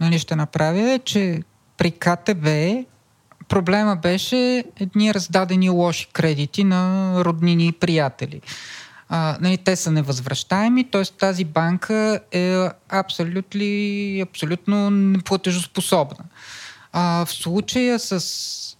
нали, 0.00 0.18
ще 0.18 0.36
направя 0.36 0.92
е, 0.92 0.98
че 0.98 1.42
при 1.76 1.90
КТБ 1.90 2.46
проблема 3.48 3.96
беше 3.96 4.64
едни 4.80 5.14
раздадени 5.14 5.70
лоши 5.70 6.08
кредити 6.12 6.64
на 6.64 7.12
роднини 7.24 7.66
и 7.66 7.72
приятели. 7.72 8.40
А, 9.08 9.36
нали, 9.40 9.58
те 9.58 9.76
са 9.76 9.90
невъзвръщаеми, 9.90 10.90
т.е. 10.90 11.02
тази 11.02 11.44
банка 11.44 12.20
е 12.32 12.68
абсолютно, 12.88 14.22
абсолютно 14.22 14.90
неплатежоспособна. 14.90 16.24
А, 16.92 17.24
в 17.24 17.32
случая 17.32 17.98
с 17.98 18.20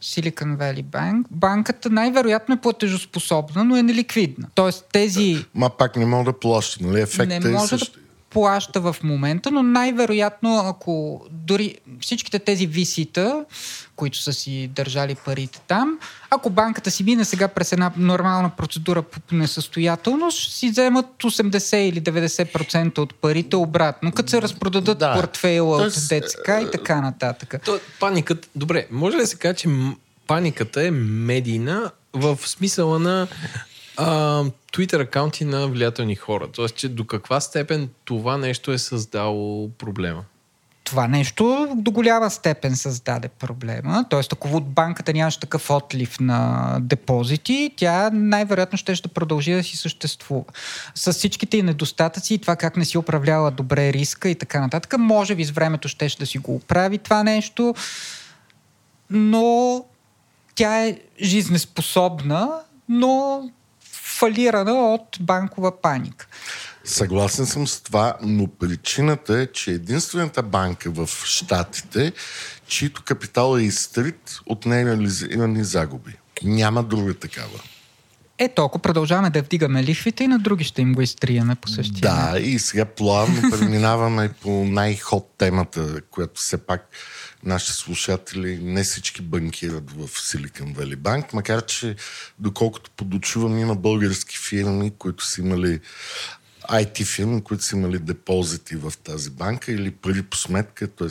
Silicon 0.03 0.57
Valley 0.57 0.85
Bank, 0.85 1.25
банката 1.31 1.91
най-вероятно 1.91 2.55
е 2.55 2.61
платежоспособна, 2.61 3.65
но 3.65 3.77
е 3.77 3.83
неликвидна. 3.83 4.49
Тоест 4.55 4.85
тези... 4.93 5.45
Ма 5.55 5.71
пак 5.71 5.97
не 5.97 6.07
мога 6.07 6.33
да 6.33 6.39
плаща, 6.39 6.87
нали? 6.87 7.01
Ефектът 7.01 7.45
не 7.45 7.51
е 7.51 7.53
може 7.53 7.69
също. 7.69 7.93
да 7.93 8.06
плаща 8.37 8.80
в 8.80 8.97
момента, 9.03 9.51
но 9.51 9.62
най-вероятно, 9.62 10.59
ако 10.59 11.24
дори 11.30 11.74
всичките 12.01 12.39
тези 12.39 12.66
висита, 12.66 13.45
които 13.97 14.18
са 14.18 14.32
си 14.32 14.70
държали 14.74 15.14
парите 15.14 15.61
там, 15.68 15.99
ако 16.30 16.51
банката 16.51 16.91
си 16.91 17.05
мине 17.05 17.24
сега 17.24 17.49
през 17.49 17.72
една 17.72 17.93
нормална 17.97 18.51
процедура 18.57 19.03
по 19.03 19.20
несъстоятелност, 19.32 20.53
си 20.53 20.70
вземат 20.70 21.07
80 21.18 21.76
или 21.76 22.03
90% 22.03 22.99
от 22.99 23.14
парите 23.14 23.57
обратно, 23.57 24.12
като 24.12 24.30
се 24.30 24.43
разпродадат 24.43 24.99
Да. 24.99 25.14
портфейла 25.14 25.78
Тоест, 25.78 26.12
от 26.12 26.22
ДЦК 26.22 26.49
и 26.62 26.70
така 26.72 27.01
нататък. 27.01 27.55
То, 27.64 27.80
паникът, 28.01 28.51
добре, 28.57 28.87
може 28.91 29.16
ли 29.16 29.20
да 29.20 29.26
се 29.26 29.37
каже, 29.37 29.55
че 29.55 29.68
паниката 30.26 30.87
е 30.87 30.91
медийна 30.91 31.91
в 32.12 32.39
смисъла 32.45 32.99
на 32.99 33.28
Twitter 33.97 35.03
акаунти 35.03 35.45
на 35.45 35.69
влиятелни 35.69 36.17
хора? 36.17 36.49
Тоест, 36.53 36.77
че 36.77 36.89
до 36.89 37.07
каква 37.07 37.41
степен 37.41 37.89
това 38.05 38.39
нещо 38.39 38.73
е 38.73 38.79
създало 38.79 39.71
проблема? 39.71 40.25
това 40.87 41.09
нещо 41.09 41.69
до 41.77 41.91
голяма 41.91 42.31
степен 42.31 42.77
създаде 42.77 43.29
проблема. 43.29 44.05
Тоест, 44.11 44.33
ако 44.33 44.49
от 44.49 44.69
банката 44.69 45.13
нямаше 45.13 45.41
такъв 45.41 45.71
отлив 45.71 46.21
на 46.21 46.71
депозити, 46.81 47.71
тя 47.77 48.11
най-вероятно 48.13 48.79
ще 48.79 48.95
ще 48.95 49.09
продължи 49.09 49.53
да 49.53 49.63
си 49.63 49.77
съществува. 49.77 50.45
С 50.95 51.13
всичките 51.13 51.57
и 51.57 51.63
недостатъци 51.63 52.35
и 52.35 52.39
това 52.39 52.57
как 52.57 52.77
не 52.77 52.85
си 52.85 52.99
управлява 52.99 53.51
добре 53.51 53.93
риска 53.93 54.29
и 54.29 54.35
така 54.35 54.61
нататък, 54.61 54.99
може 54.99 55.35
би 55.35 55.45
с 55.45 55.51
времето 55.51 55.89
ще 55.89 56.17
да 56.19 56.27
си 56.27 56.39
го 56.39 56.55
оправи 56.55 56.99
това 56.99 57.23
нещо, 57.23 57.75
но 59.11 59.85
тя 60.55 60.87
е 60.87 60.99
жизнеспособна, 61.23 62.51
но 62.89 63.43
фалирана 64.19 64.73
от 64.73 65.17
банкова 65.21 65.81
паника. 65.81 66.27
Съгласен 66.85 67.47
съм 67.47 67.67
с 67.67 67.81
това, 67.81 68.17
но 68.23 68.47
причината 68.47 69.39
е, 69.39 69.47
че 69.47 69.71
единствената 69.71 70.43
банка 70.43 70.91
в 70.91 71.09
Штатите, 71.25 72.12
чието 72.67 73.03
капитал 73.05 73.59
е 73.59 73.62
изтрит 73.62 74.39
от 74.47 74.67
нереализирани 74.67 75.64
загуби. 75.64 76.12
Няма 76.43 76.83
друга 76.83 77.14
такава. 77.14 77.61
Ето, 78.39 78.64
ако 78.64 78.79
продължаваме 78.79 79.31
да 79.31 79.43
вдигаме 79.43 79.85
лихвите 79.85 80.25
и 80.25 80.29
на 80.29 80.39
други 80.39 80.64
ще 80.64 80.83
им 80.83 80.95
го 80.95 81.03
изтриеме 81.03 81.55
по 81.55 81.69
същия. 81.69 82.01
Да, 82.01 82.39
и 82.39 82.59
сега 82.59 82.85
плавно 82.85 83.51
преминаваме 83.51 84.29
по 84.43 84.51
най-ход 84.51 85.35
темата, 85.39 86.01
която 86.11 86.41
все 86.41 86.57
пак 86.57 86.89
нашите 87.47 87.73
слушатели, 87.73 88.59
не 88.59 88.85
всички 88.85 89.23
банкират 89.23 89.91
в 89.91 90.09
Silicon 90.09 90.75
Valley 90.75 90.97
Bank, 90.97 91.35
макар 91.35 91.67
че 91.67 91.97
доколкото 92.39 92.91
подочувам 92.91 93.59
има 93.59 93.75
български 93.75 94.39
фирми, 94.39 94.93
които 94.99 95.27
са 95.27 95.41
имали 95.41 95.81
IT 96.71 97.05
фирми, 97.05 97.45
които 97.45 97.65
са 97.65 97.77
имали 97.77 97.99
депозити 97.99 98.77
в 98.77 98.93
тази 99.05 99.31
банка 99.31 99.73
или 99.73 99.91
пари 99.91 100.23
по 100.23 100.37
сметка, 100.37 100.89
т.е. 100.89 101.09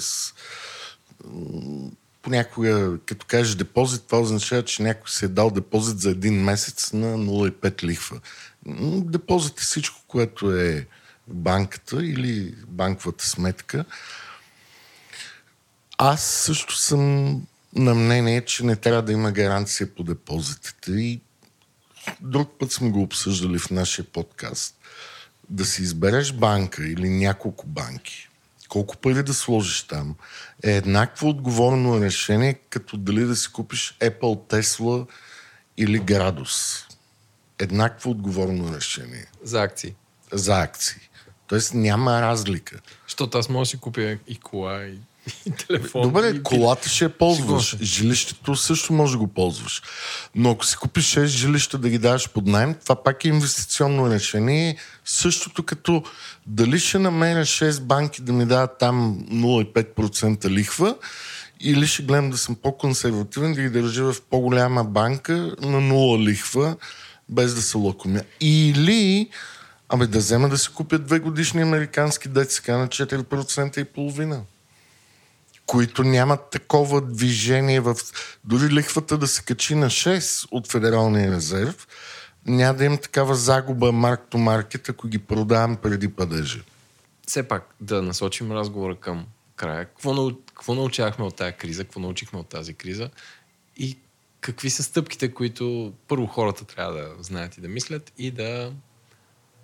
понякога, 2.22 2.98
като 3.06 3.26
кажеш 3.26 3.56
депозит, 3.56 4.04
това 4.06 4.20
означава, 4.20 4.64
че 4.64 4.84
някой 4.84 5.10
си 5.10 5.26
е 5.26 5.28
дал 5.28 5.50
депозит 5.50 6.00
за 6.00 6.10
един 6.10 6.44
месец 6.44 6.94
на 6.94 7.18
0,5 7.18 7.84
лихва. 7.84 8.20
Депозит 9.06 9.60
е 9.60 9.64
всичко, 9.64 10.02
което 10.08 10.52
е 10.52 10.88
банката 11.28 12.06
или 12.06 12.56
банковата 12.68 13.28
сметка. 13.28 13.86
Аз 15.98 16.24
също 16.24 16.78
съм 16.78 17.41
на 17.76 17.96
мнение, 17.96 18.46
че 18.46 18.66
не 18.66 18.76
трябва 18.76 19.02
да 19.02 19.12
има 19.12 19.32
гаранция 19.32 19.96
по 19.96 20.04
депозитите 20.04 20.91
и 20.91 21.22
друг 22.22 22.52
път 22.60 22.72
сме 22.72 22.89
го 22.89 23.02
обсъждали 23.02 23.60
в 23.60 23.70
нашия 23.70 24.06
подкаст. 24.06 24.76
Да 25.50 25.66
си 25.66 25.82
избереш 25.82 26.34
банка 26.34 26.88
или 26.88 27.10
няколко 27.10 27.68
банки, 27.68 28.30
колко 28.70 28.98
пари 28.98 29.24
да 29.24 29.34
сложиш 29.34 29.84
там, 29.84 30.16
е 30.64 30.72
еднакво 30.72 31.30
отговорно 31.30 32.02
решение, 32.02 32.54
като 32.54 32.98
дали 32.98 33.26
да 33.26 33.36
си 33.36 33.52
купиш 33.52 33.98
Apple, 34.00 34.54
Tesla 34.54 35.08
или 35.78 36.00
Градус. 36.00 36.86
Еднакво 37.60 38.10
отговорно 38.10 38.76
решение 38.76 39.26
За 39.43 39.62
акции. 39.62 39.96
за 40.34 40.60
акции. 40.60 41.02
Тоест 41.48 41.74
няма 41.74 42.22
разлика. 42.22 42.80
Защото 43.08 43.38
аз 43.38 43.50
мога 43.50 43.62
да 43.62 43.66
си 43.66 43.78
купя 43.78 44.18
и 44.28 44.39
кола, 44.39 44.86
и, 44.86 45.00
и 45.45 45.51
телефон. 45.51 46.01
Добре, 46.01 46.28
и... 46.30 46.43
колата 46.43 46.89
ще 46.89 47.03
я 47.03 47.09
ползваш. 47.09 47.78
Жилището 47.82 48.55
също 48.55 48.93
може 48.93 49.11
да 49.11 49.17
го 49.17 49.28
ползваш. 49.28 49.82
Но 50.36 50.51
ако 50.51 50.65
си 50.65 50.76
купиш 50.76 51.05
6 51.05 51.26
жилища 51.26 51.78
да 51.78 51.89
ги 51.89 51.97
даваш 51.97 52.30
под 52.30 52.47
найем, 52.47 52.76
това 52.84 53.03
пак 53.03 53.26
е 53.26 53.28
инвестиционно 53.28 54.09
решение. 54.09 54.78
Същото 55.05 55.63
като 55.63 56.03
дали 56.47 56.80
ще 56.80 56.99
намеря 56.99 57.45
6 57.45 57.82
банки 57.82 58.21
да 58.21 58.34
ми 58.34 58.45
дадат 58.45 58.78
там 58.80 59.19
0,5% 59.32 60.49
лихва 60.49 60.95
или 61.59 61.88
ще 61.88 62.03
гледам 62.03 62.30
да 62.30 62.38
съм 62.38 62.55
по-консервативен, 62.55 63.53
да 63.53 63.61
ги 63.61 63.69
държа 63.69 64.13
в 64.13 64.21
по-голяма 64.21 64.84
банка 64.84 65.34
на 65.61 65.82
0 65.82 66.23
лихва, 66.23 66.76
без 67.30 67.55
да 67.55 67.61
се 67.61 67.78
лакомя. 67.78 68.21
Или 68.41 69.30
Абе 69.89 70.07
да 70.07 70.19
взема 70.19 70.49
да 70.49 70.57
си 70.57 70.69
купят 70.73 71.05
две 71.05 71.19
годишни 71.19 71.61
американски 71.61 72.30
ДЦК 72.30 72.67
на 72.67 72.88
4% 72.88 73.78
и 73.78 73.84
половина 73.84 74.41
които 75.66 76.03
нямат 76.03 76.49
такова 76.49 77.01
движение 77.01 77.80
в... 77.80 77.95
Дори 78.43 78.74
лихвата 78.74 79.18
да 79.18 79.28
се 79.28 79.43
качи 79.43 79.76
на 79.76 79.86
6 79.86 80.47
от 80.51 80.72
Федералния 80.72 81.32
резерв, 81.32 81.88
няма 82.45 82.78
да 82.78 82.86
има 82.86 82.97
такава 82.97 83.36
загуба 83.36 83.91
марк-то 83.91 84.38
маркет, 84.38 84.89
ако 84.89 85.07
ги 85.07 85.18
продавам 85.18 85.76
преди 85.76 86.07
падежа. 86.07 86.63
Все 87.28 87.47
пак 87.47 87.76
да 87.82 88.01
насочим 88.01 88.51
разговора 88.51 88.95
към 88.95 89.26
края. 89.55 89.86
Какво, 89.86 90.13
нау... 90.13 90.32
какво 90.55 90.76
научавахме 90.76 91.26
от 91.26 91.36
тази 91.36 91.53
криза? 91.53 91.84
Какво 91.84 91.99
научихме 91.99 92.39
от 92.39 92.47
тази 92.47 92.74
криза? 92.74 93.09
И 93.78 93.97
какви 94.41 94.70
са 94.70 94.84
стъпките, 94.84 95.34
които 95.34 95.93
първо 96.07 96.28
хората 96.28 96.66
трябва 96.66 96.93
да 96.93 97.24
знаят 97.24 97.57
и 97.57 97.61
да 97.61 97.68
мислят 97.68 98.11
и 98.18 98.32
да 98.32 98.72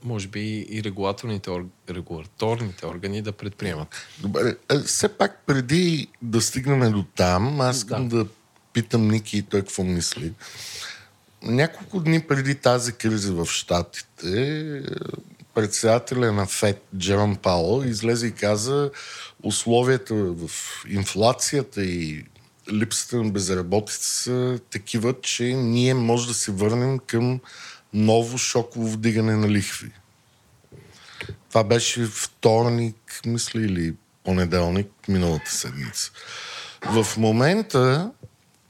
може 0.03 0.27
би 0.27 0.67
и 0.69 0.83
регулаторните, 0.83 1.49
ор... 1.49 1.65
регулаторните 1.89 2.85
органи 2.85 3.21
да 3.21 3.31
предприемат. 3.31 3.87
Добре, 4.19 4.55
все 4.85 5.17
пак 5.17 5.43
преди 5.45 6.07
да 6.21 6.41
стигнем 6.41 6.91
до 6.91 7.05
там, 7.15 7.61
аз 7.61 7.77
искам 7.77 8.07
да. 8.07 8.23
да 8.23 8.29
питам 8.73 9.07
Ники 9.07 9.37
и 9.37 9.41
той 9.41 9.59
какво 9.59 9.83
мисли. 9.83 10.33
Няколко 11.43 11.99
дни 11.99 12.21
преди 12.21 12.55
тази 12.55 12.93
криза 12.93 13.33
в 13.33 13.45
Штатите, 13.45 14.59
е, 14.77 14.81
председателя 15.53 16.31
на 16.31 16.45
ФЕД 16.45 16.83
Джером 16.97 17.35
Паул 17.35 17.83
излезе 17.83 18.27
и 18.27 18.31
каза 18.31 18.91
условията 19.43 20.15
в 20.15 20.49
инфлацията 20.89 21.83
и 21.83 22.25
липсата 22.71 23.23
на 23.23 23.31
безработица 23.31 24.01
са 24.01 24.59
такива, 24.69 25.21
че 25.21 25.43
ние 25.43 25.93
може 25.93 26.27
да 26.27 26.33
се 26.33 26.51
върнем 26.51 26.99
към 26.99 27.39
ново 27.93 28.37
шоково 28.37 28.87
вдигане 28.87 29.35
на 29.35 29.49
лихви. 29.49 29.91
Това 31.49 31.63
беше 31.63 32.05
вторник, 32.05 33.21
мисля, 33.25 33.61
или 33.61 33.95
понеделник 34.23 34.87
миналата 35.07 35.51
седмица. 35.51 36.11
В 36.85 37.07
момента 37.17 38.11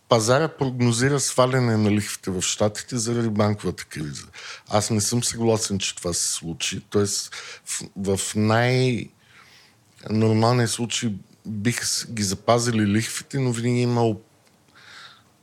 пазара 0.10 0.48
прогнозира 0.48 1.20
сваляне 1.20 1.78
на 1.78 1.92
лихвите 1.92 2.32
в 2.32 2.42
Штатите 2.42 2.98
заради 2.98 3.30
банковата 3.30 3.86
криза. 3.86 4.28
Аз 4.70 4.90
не 4.90 5.02
съм 5.02 5.24
съгласен, 5.24 5.80
че 5.80 5.96
това 5.96 6.14
се 6.14 6.32
случи. 6.32 6.82
Тоест, 6.90 7.36
в, 7.66 8.18
в 8.18 8.36
най-нормалния 8.36 9.08
случай 10.68 11.14
бих 11.46 12.08
ги 12.12 12.24
запазили 12.24 12.88
лихвите, 12.88 13.40
но 13.40 13.52
винаги 13.52 13.80
е 13.80 13.84
имал 13.84 14.22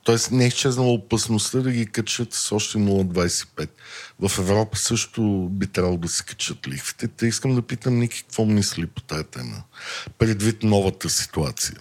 Тоест 0.08 0.30
не 0.30 0.44
е 0.44 0.48
изчезнала 0.48 0.92
опасността 0.92 1.58
да 1.58 1.70
ги 1.70 1.86
качат 1.86 2.34
с 2.34 2.52
още 2.52 2.78
0,25. 2.78 3.68
В 4.20 4.38
Европа 4.38 4.76
също 4.76 5.48
би 5.50 5.66
трябвало 5.66 5.96
да 5.96 6.08
се 6.08 6.24
качат 6.24 6.68
лихвите. 6.68 7.08
Те 7.08 7.26
искам 7.26 7.54
да 7.54 7.62
питам 7.62 7.98
Ники 7.98 8.22
какво 8.22 8.44
мисли 8.44 8.86
по 8.86 9.02
тая 9.02 9.24
тема, 9.24 9.62
предвид 10.18 10.62
новата 10.62 11.10
ситуация. 11.10 11.76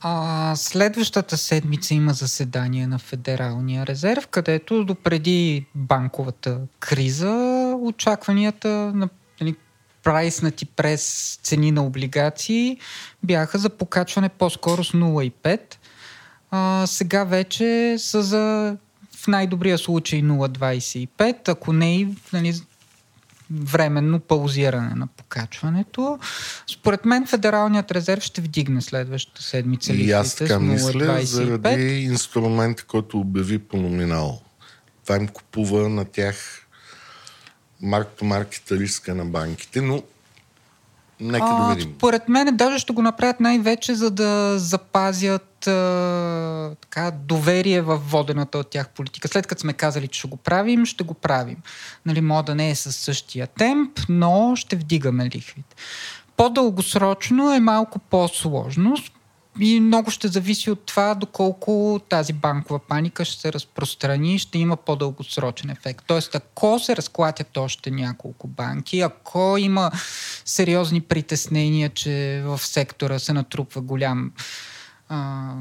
А, 0.00 0.56
следващата 0.56 1.36
седмица 1.36 1.94
има 1.94 2.12
заседание 2.12 2.86
на 2.86 2.98
Федералния 2.98 3.86
резерв, 3.86 4.26
където 4.26 4.84
допреди 4.84 5.66
банковата 5.74 6.60
криза 6.80 7.74
очакванията 7.82 8.68
на 8.68 9.08
нали, 9.40 9.54
прайснати 10.02 10.64
през 10.64 11.34
цени 11.42 11.72
на 11.72 11.84
облигации 11.84 12.78
бяха 13.22 13.58
за 13.58 13.70
покачване 13.70 14.28
по-скоро 14.28 14.84
с 14.84 14.92
0,5 14.92 15.77
а, 16.50 16.86
сега 16.86 17.24
вече 17.24 17.96
са 17.98 18.22
за 18.22 18.76
в 19.16 19.26
най-добрия 19.28 19.78
случай 19.78 20.22
0,25, 20.22 21.48
ако 21.48 21.72
не 21.72 21.96
и 21.96 22.08
нали, 22.32 22.54
временно 23.50 24.20
паузиране 24.20 24.94
на 24.94 25.06
покачването. 25.06 26.18
Според 26.66 27.04
мен 27.04 27.26
Федералният 27.26 27.90
резерв 27.90 28.22
ще 28.22 28.40
вдигне 28.40 28.82
следващата 28.82 29.42
седмица 29.42 29.92
И 29.92 30.12
аз 30.12 30.26
лихвите 30.26 30.44
така 30.44 30.60
мисля, 30.60 30.92
0,25. 30.92 31.22
заради 31.22 32.02
инструмента, 32.02 32.84
който 32.84 33.18
обяви 33.18 33.58
по 33.58 33.76
номинал. 33.76 34.40
Това 35.04 35.16
им 35.16 35.28
купува 35.28 35.88
на 35.88 36.04
тях 36.04 36.66
марк 37.80 38.22
маркета 38.22 38.78
риска 38.78 39.14
на 39.14 39.24
банките, 39.24 39.80
но 39.80 40.02
нека 41.20 41.46
да 41.46 41.52
А, 41.58 41.74
видим. 41.74 41.94
според 41.96 42.28
мен 42.28 42.56
даже 42.56 42.78
ще 42.78 42.92
го 42.92 43.02
направят 43.02 43.40
най-вече 43.40 43.94
за 43.94 44.10
да 44.10 44.58
запазят 44.58 45.66
а, 45.66 46.74
така, 46.80 47.10
доверие 47.10 47.80
в 47.80 47.96
водената 47.96 48.58
от 48.58 48.70
тях 48.70 48.88
политика. 48.88 49.28
След 49.28 49.46
като 49.46 49.60
сме 49.60 49.72
казали, 49.72 50.08
че 50.08 50.18
ще 50.18 50.28
го 50.28 50.36
правим, 50.36 50.86
ще 50.86 51.04
го 51.04 51.14
правим. 51.14 51.56
Нали, 52.06 52.20
мода 52.20 52.54
не 52.54 52.70
е 52.70 52.74
със 52.74 52.96
същия 52.96 53.46
темп, 53.46 54.00
но 54.08 54.52
ще 54.56 54.76
вдигаме 54.76 55.24
лихвите. 55.24 55.76
По-дългосрочно 56.36 57.54
е 57.54 57.60
малко 57.60 57.98
по-сложно 57.98 58.96
и 59.60 59.80
много 59.80 60.10
ще 60.10 60.28
зависи 60.28 60.70
от 60.70 60.86
това 60.86 61.14
доколко 61.14 62.00
тази 62.08 62.32
банкова 62.32 62.78
паника 62.78 63.24
ще 63.24 63.40
се 63.40 63.52
разпространи 63.52 64.34
и 64.34 64.38
ще 64.38 64.58
има 64.58 64.76
по-дългосрочен 64.76 65.70
ефект. 65.70 66.04
Тоест, 66.06 66.34
ако 66.34 66.78
се 66.78 66.96
разклатят 66.96 67.56
още 67.56 67.90
няколко 67.90 68.46
банки, 68.46 69.00
ако 69.00 69.56
има 69.58 69.90
сериозни 70.44 71.00
притеснения, 71.00 71.88
че 71.88 72.42
в 72.44 72.58
сектора 72.58 73.18
се 73.18 73.32
натрупва 73.32 73.80
голям 73.80 74.32
а, 75.08 75.52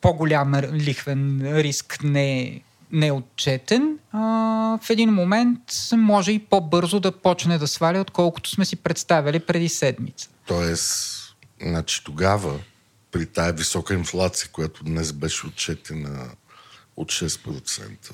по-голям 0.00 0.54
лихвен 0.54 1.40
риск 1.44 1.98
не, 2.02 2.60
не 2.92 3.06
е 3.06 3.12
отчетен, 3.12 3.98
а, 4.12 4.20
в 4.82 4.90
един 4.90 5.10
момент 5.10 5.60
може 5.96 6.32
и 6.32 6.38
по-бързо 6.38 7.00
да 7.00 7.12
почне 7.12 7.58
да 7.58 7.66
сваля, 7.66 7.98
отколкото 7.98 8.50
сме 8.50 8.64
си 8.64 8.76
представили 8.76 9.40
преди 9.40 9.68
седмица. 9.68 10.28
Тоест, 10.46 11.15
значи 11.62 12.04
тогава, 12.04 12.60
при 13.12 13.26
тая 13.26 13.52
висока 13.52 13.94
инфлация, 13.94 14.48
която 14.52 14.84
днес 14.84 15.12
беше 15.12 15.46
отчетена 15.46 16.30
от 16.96 17.12
6%, 17.12 18.12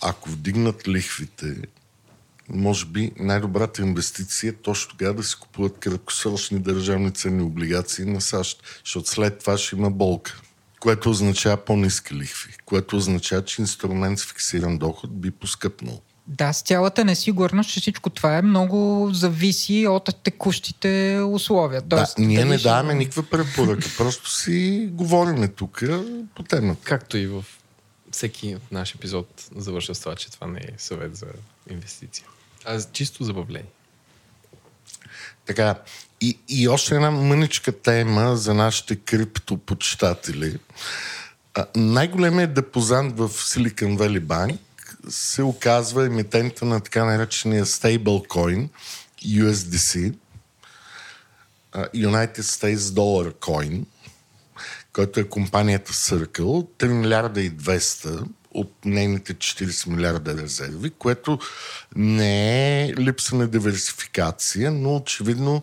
ако 0.00 0.30
вдигнат 0.30 0.88
лихвите, 0.88 1.56
може 2.48 2.86
би 2.86 3.12
най-добрата 3.18 3.82
инвестиция 3.82 4.50
е 4.50 4.52
точно 4.52 4.90
тогава 4.90 5.14
да 5.14 5.22
се 5.22 5.36
купуват 5.40 5.78
краткосрочни 5.78 6.58
държавни 6.58 7.14
ценни 7.14 7.42
облигации 7.42 8.04
на 8.04 8.20
САЩ, 8.20 8.62
защото 8.84 9.10
след 9.10 9.38
това 9.38 9.58
ще 9.58 9.76
има 9.76 9.90
болка, 9.90 10.40
което 10.80 11.10
означава 11.10 11.56
по-низки 11.64 12.14
лихви, 12.14 12.56
което 12.64 12.96
означава, 12.96 13.44
че 13.44 13.62
инструмент 13.62 14.18
с 14.18 14.26
фиксиран 14.26 14.78
доход 14.78 15.20
би 15.20 15.30
поскъпнал. 15.30 16.02
Да, 16.30 16.52
с 16.52 16.62
цялата 16.62 17.04
несигурност, 17.04 17.70
че 17.70 17.80
всичко 17.80 18.10
това 18.10 18.36
е 18.36 18.42
много 18.42 19.10
зависи 19.12 19.86
от 19.86 20.10
текущите 20.24 21.20
условия. 21.28 21.82
Да, 21.82 22.06
ние 22.18 22.44
не 22.44 22.58
ще- 22.58 22.68
даваме 22.68 22.94
никаква 22.94 23.22
препоръка, 23.22 23.86
просто 23.98 24.30
си 24.30 24.88
говориме 24.92 25.48
тук 25.48 25.82
по 26.34 26.42
темата. 26.42 26.80
Както 26.84 27.16
и 27.16 27.26
в 27.26 27.44
всеки 28.10 28.56
наш 28.70 28.94
епизод 28.94 29.48
завърша 29.56 29.94
с 29.94 30.00
това, 30.00 30.14
че 30.16 30.30
това 30.30 30.46
не 30.46 30.58
е 30.60 30.72
съвет 30.78 31.16
за 31.16 31.26
инвестиция. 31.70 32.26
А 32.64 32.82
чисто 32.92 33.24
забавление. 33.24 33.70
Така, 35.46 35.74
и, 36.20 36.38
и 36.48 36.68
още 36.68 36.94
една 36.94 37.10
мъничка 37.10 37.72
тема 37.72 38.36
за 38.36 38.54
нашите 38.54 38.96
криптопочитатели. 38.96 40.58
Най-големият 41.76 42.54
депозант 42.54 43.18
в 43.18 43.28
Silicon 43.28 43.96
Valley 43.98 44.20
Bank 44.20 44.58
се 45.08 45.42
оказва 45.42 46.06
емитента 46.06 46.64
на 46.64 46.80
така 46.80 47.04
наречения 47.04 47.66
stablecoin 47.66 48.68
USDC, 49.24 50.14
United 51.94 52.40
States 52.40 52.76
Dollar 52.76 53.32
Coin, 53.32 53.84
който 54.92 55.20
е 55.20 55.28
компанията 55.28 55.92
Circle, 55.92 56.68
3 56.78 56.86
милиарда 56.86 57.42
и 57.42 57.52
200 57.52 58.24
от 58.50 58.72
нейните 58.84 59.34
40 59.34 59.88
милиарда 59.88 60.42
резерви, 60.42 60.90
което 60.90 61.38
не 61.96 62.82
е 62.84 62.94
липса 62.94 63.36
на 63.36 63.48
диверсификация, 63.48 64.70
но 64.70 64.96
очевидно 64.96 65.62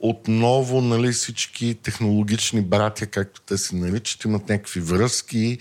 отново 0.00 0.80
нали, 0.80 1.12
всички 1.12 1.78
технологични 1.82 2.60
братя, 2.60 3.06
както 3.06 3.40
те 3.40 3.58
се 3.58 3.76
наричат, 3.76 4.24
имат 4.24 4.48
някакви 4.48 4.80
връзки. 4.80 5.58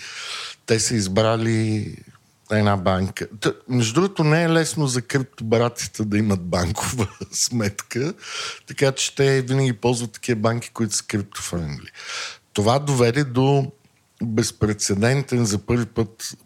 Те 0.66 0.80
са 0.80 0.96
избрали 0.96 1.96
една 2.58 2.78
банка. 2.78 3.28
Та, 3.40 3.54
между 3.70 3.94
другото, 3.94 4.24
не 4.24 4.44
е 4.44 4.50
лесно 4.50 4.88
за 4.88 5.02
криптобратите 5.02 6.06
да 6.06 6.18
имат 6.18 6.42
банкова 6.42 7.08
сметка, 7.32 8.14
така 8.68 8.92
че 8.92 9.16
те 9.16 9.42
винаги 9.42 9.74
ползват 9.74 10.12
такива 10.12 10.40
банки, 10.40 10.70
които 10.74 10.96
са 10.96 11.04
криптофрендли. 11.04 11.90
Това 12.54 12.80
доведе 12.80 13.24
до 13.24 13.72
безпредседентен 14.24 15.46
за 15.46 15.58
първи 15.58 15.86
път 15.86 16.38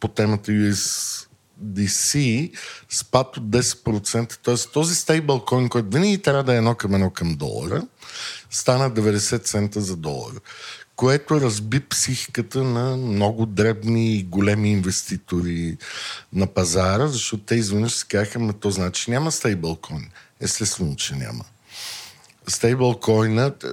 по 0.00 0.08
темата 0.08 0.52
USDC 0.52 2.50
спад 2.90 3.36
от 3.36 3.44
10%. 3.44 4.36
Т.е. 4.44 4.72
този 4.72 4.94
стейблкоин, 4.94 5.68
който 5.68 5.88
винаги 5.90 6.22
трябва 6.22 6.44
да 6.44 6.54
е 6.54 6.56
едно 6.56 6.74
към 6.74 6.94
едно 6.94 7.10
към 7.10 7.34
долара, 7.34 7.82
стана 8.50 8.90
90 8.90 9.44
цента 9.44 9.80
за 9.80 9.96
долар. 9.96 10.32
Което 10.96 11.40
разби 11.40 11.80
психиката 11.80 12.64
на 12.64 12.96
много 12.96 13.46
дребни 13.46 14.14
и 14.14 14.22
големи 14.22 14.72
инвеститори 14.72 15.76
на 16.32 16.46
пазара, 16.46 17.06
защото 17.06 17.42
те 17.42 17.54
изведнъж 17.54 17.94
си 17.94 18.08
казаха, 18.08 18.38
ме 18.38 18.52
то 18.52 18.70
значи 18.70 19.10
няма 19.10 19.32
стейблкоин. 19.32 20.10
Естествено, 20.40 20.96
че 20.96 21.14
няма. 21.14 21.44
Стейблкоинът, 22.48 23.64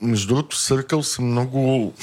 между 0.00 0.28
другото, 0.28 0.56
Circle 0.56 1.00
са 1.00 1.22
много 1.22 1.94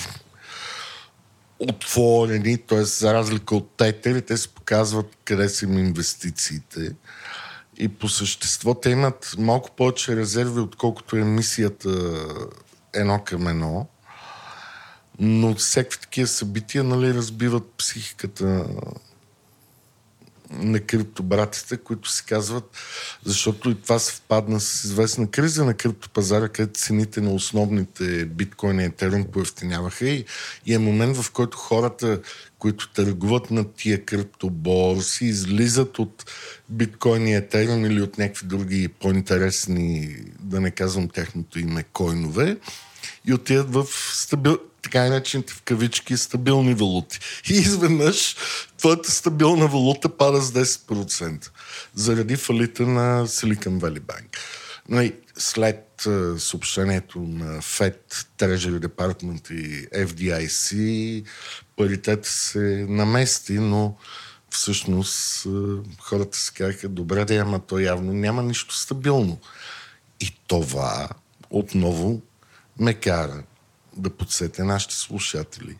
отворени, 1.59 2.57
т.е. 2.57 2.83
за 2.83 3.13
разлика 3.13 3.55
от 3.55 3.69
Tether, 3.77 4.27
те 4.27 4.37
се 4.37 4.47
показват 4.47 5.17
къде 5.25 5.49
са 5.49 5.65
им 5.65 5.77
инвестициите. 5.77 6.95
И 7.77 7.87
по 7.87 8.09
същество 8.09 8.73
те 8.73 8.89
имат 8.89 9.35
малко 9.37 9.71
повече 9.71 10.15
резерви, 10.15 10.59
отколкото 10.59 11.15
е 11.15 11.23
мисията 11.23 11.89
едно 12.93 13.23
към 13.23 13.47
едно. 13.47 13.87
Но 15.19 15.55
всякакви 15.55 15.99
такива 15.99 16.27
събития 16.27 16.83
нали, 16.83 17.13
разбиват 17.13 17.73
психиката 17.77 18.65
на 20.53 20.79
криптобратите, 20.79 21.77
които 21.77 22.11
си 22.11 22.25
казват, 22.25 22.77
защото 23.25 23.69
и 23.69 23.81
това 23.81 23.99
съвпадна 23.99 24.59
с 24.59 24.83
известна 24.83 25.31
криза 25.31 25.65
на 25.65 25.73
криптопазара, 25.73 26.49
където 26.49 26.79
цените 26.79 27.21
на 27.21 27.33
основните 27.33 28.25
биткоин 28.25 28.79
и 28.79 28.83
етериум 28.83 29.25
поевтиняваха 29.25 30.09
и, 30.09 30.25
и 30.65 30.73
е 30.73 30.77
момент, 30.77 31.17
в 31.17 31.31
който 31.31 31.57
хората, 31.57 32.21
които 32.59 32.89
търгуват 32.93 33.51
на 33.51 33.73
тия 33.73 34.05
криптоборси, 34.05 35.25
излизат 35.25 35.99
от 35.99 36.31
биткоин 36.69 37.27
и 37.27 37.35
етериум 37.35 37.85
или 37.85 38.01
от 38.01 38.17
някакви 38.17 38.47
други 38.47 38.87
по-интересни, 38.87 40.17
да 40.39 40.61
не 40.61 40.71
казвам 40.71 41.09
тяхното 41.09 41.59
име, 41.59 41.83
койнове 41.83 42.57
и 43.25 43.33
отиват 43.33 43.73
в 43.73 43.85
стабил... 44.13 44.57
така 44.83 45.09
наречените 45.09 45.53
в 45.53 45.61
кавички 45.61 46.17
стабилни 46.17 46.73
валути. 46.73 47.19
И 47.49 47.53
изведнъж 47.53 48.35
твоята 48.77 49.11
стабилна 49.11 49.67
валута 49.67 50.09
пада 50.09 50.41
с 50.41 50.51
10% 50.51 51.49
заради 51.95 52.35
фалита 52.35 52.83
на 52.83 53.27
Silicon 53.27 53.79
Valley 53.79 53.99
Bank. 53.99 54.37
Но 54.89 55.01
и 55.01 55.15
след 55.37 56.05
а, 56.07 56.39
съобщението 56.39 57.19
на 57.19 57.61
FED, 57.61 57.97
Treasury 58.37 58.87
Department 58.87 59.51
и 59.51 59.87
FDIC, 59.89 61.25
паритета 61.77 62.29
се 62.29 62.85
намести, 62.89 63.53
но 63.53 63.97
всъщност 64.49 65.45
а, 65.45 65.49
хората 65.99 66.37
си 66.37 66.53
казаха, 66.53 66.89
добре 66.89 67.25
да, 67.25 67.35
ама 67.35 67.59
то 67.59 67.79
явно 67.79 68.13
няма 68.13 68.43
нищо 68.43 68.75
стабилно. 68.75 69.39
И 70.19 70.35
това 70.47 71.09
отново 71.49 72.21
ме 72.79 72.93
кара 72.93 73.43
да 73.97 74.09
подсетя 74.09 74.65
нашите 74.65 74.95
слушатели, 74.95 75.77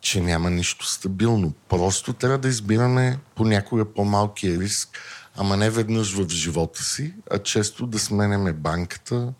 че 0.00 0.20
няма 0.20 0.50
нищо 0.50 0.86
стабилно. 0.86 1.52
Просто 1.68 2.12
трябва 2.12 2.38
да 2.38 2.48
избираме 2.48 3.18
понякога 3.34 3.84
по-малкия 3.84 4.60
риск, 4.60 4.98
ама 5.36 5.56
не 5.56 5.70
веднъж 5.70 6.12
в 6.12 6.28
живота 6.28 6.82
си, 6.82 7.14
а 7.30 7.38
често 7.38 7.86
да 7.86 7.98
сменяме 7.98 8.52
банката, 8.52 9.32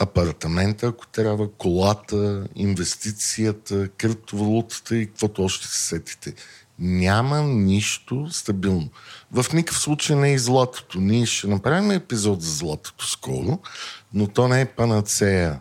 апартамента, 0.00 0.86
ако 0.86 1.06
трябва, 1.06 1.52
колата, 1.52 2.46
инвестицията, 2.54 3.88
криптовалутата 3.88 4.96
и 4.96 5.06
каквото 5.06 5.44
още 5.44 5.66
се 5.66 5.82
сетите. 5.82 6.34
Няма 6.78 7.42
нищо 7.42 8.28
стабилно. 8.30 8.88
В 9.32 9.46
никакъв 9.52 9.78
случай 9.78 10.16
не 10.16 10.30
е 10.30 10.34
и 10.34 10.38
златото. 10.38 11.00
Ние 11.00 11.26
ще 11.26 11.46
направим 11.46 11.90
епизод 11.90 12.42
за 12.42 12.50
златото 12.50 13.10
скоро, 13.10 13.58
но 14.14 14.26
то 14.26 14.48
не 14.48 14.60
е 14.60 14.66
панацея. 14.66 15.60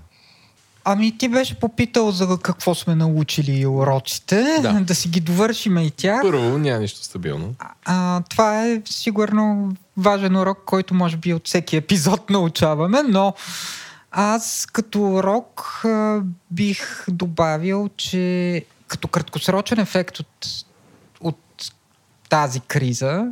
Ами 0.88 1.18
ти 1.18 1.28
беше 1.28 1.60
попитал 1.60 2.12
за 2.12 2.38
какво 2.42 2.76
сме 2.76 2.96
научили 2.96 3.66
уроците, 3.66 4.60
да, 4.62 4.74
да 4.82 4.96
си 4.96 5.10
ги 5.10 5.20
довършиме 5.20 5.86
и 5.86 5.92
тях. 5.92 6.22
Първо, 6.22 6.58
няма 6.58 6.80
нищо 6.80 7.04
стабилно. 7.04 7.56
А, 7.86 8.22
това 8.22 8.68
е 8.68 8.82
сигурно 8.86 9.76
важен 9.98 10.36
урок, 10.36 10.60
който 10.66 10.94
може 10.94 11.18
би 11.18 11.34
от 11.34 11.48
всеки 11.48 11.76
епизод 11.76 12.30
научаваме, 12.30 13.04
но 13.04 13.34
аз 14.12 14.68
като 14.72 15.02
урок 15.02 15.82
а, 15.86 16.22
бих 16.52 17.06
добавил, 17.08 17.90
че 17.98 18.66
като 18.88 19.08
краткосрочен 19.08 19.80
ефект 19.80 20.20
от, 20.20 20.48
от 21.22 21.72
тази 22.30 22.60
криза, 22.60 23.28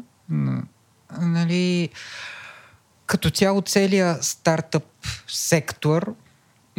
нали, 1.21 1.89
като 3.05 3.29
цяло 3.29 3.61
целият 3.61 4.23
стартъп 4.23 4.83
сектор 5.27 6.13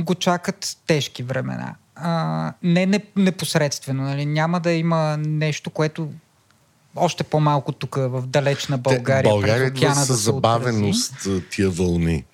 го 0.01 0.15
чакат 0.15 0.77
тежки 0.87 1.23
времена. 1.23 1.75
А, 1.97 2.53
не, 2.63 2.87
не 2.87 3.01
непосредствено. 3.17 4.03
Нали? 4.03 4.27
Няма 4.27 4.61
да 4.61 4.73
има 4.73 5.17
нещо, 5.17 5.71
което 5.71 6.09
още 6.97 7.25
по-малко 7.25 7.73
тук 7.73 7.95
в 7.95 8.27
далечна 8.27 8.79
България. 8.79 9.23
Те, 9.23 9.29
България 9.29 9.67
идва 9.67 9.95
с 9.95 10.07
да 10.07 10.15
забавеност 10.15 11.29
тия 11.51 11.71
вълни. 11.71 12.25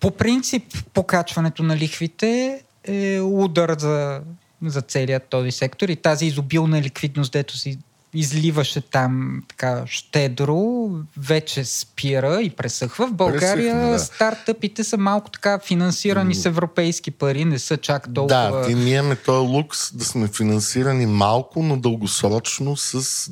По 0.00 0.10
принцип, 0.10 0.64
покачването 0.94 1.62
на 1.62 1.76
лихвите 1.76 2.60
е 2.84 3.20
удар 3.20 3.76
за, 3.78 4.20
за 4.62 4.80
целият 4.82 5.28
този 5.28 5.50
сектор 5.50 5.88
и 5.88 5.96
тази 5.96 6.26
изобилна 6.26 6.82
ликвидност, 6.82 7.32
дето 7.32 7.56
си 7.56 7.78
изливаше 8.16 8.80
там 8.80 9.42
така 9.48 9.82
щедро, 9.86 10.90
вече 11.16 11.64
спира 11.64 12.42
и 12.42 12.50
пресъхва. 12.50 13.06
В 13.06 13.12
България 13.12 13.72
Пресъхна, 13.74 13.90
да. 13.90 13.98
стартъпите 13.98 14.84
са 14.84 14.96
малко 14.96 15.30
така 15.30 15.58
финансирани 15.58 16.34
с 16.34 16.46
европейски 16.46 17.10
пари, 17.10 17.44
не 17.44 17.58
са 17.58 17.76
чак 17.76 18.14
толкова... 18.14 18.62
Да, 18.64 18.70
и 18.70 18.74
ние 18.74 18.98
имаме 18.98 19.16
този 19.16 19.48
лукс 19.48 19.96
да 19.96 20.04
сме 20.04 20.28
финансирани 20.28 21.06
малко, 21.06 21.62
но 21.62 21.76
дългосрочно 21.76 22.76
с 22.76 23.30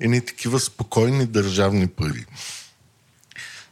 едни 0.00 0.20
такива 0.20 0.60
спокойни 0.60 1.26
държавни 1.26 1.86
пари 1.86 2.24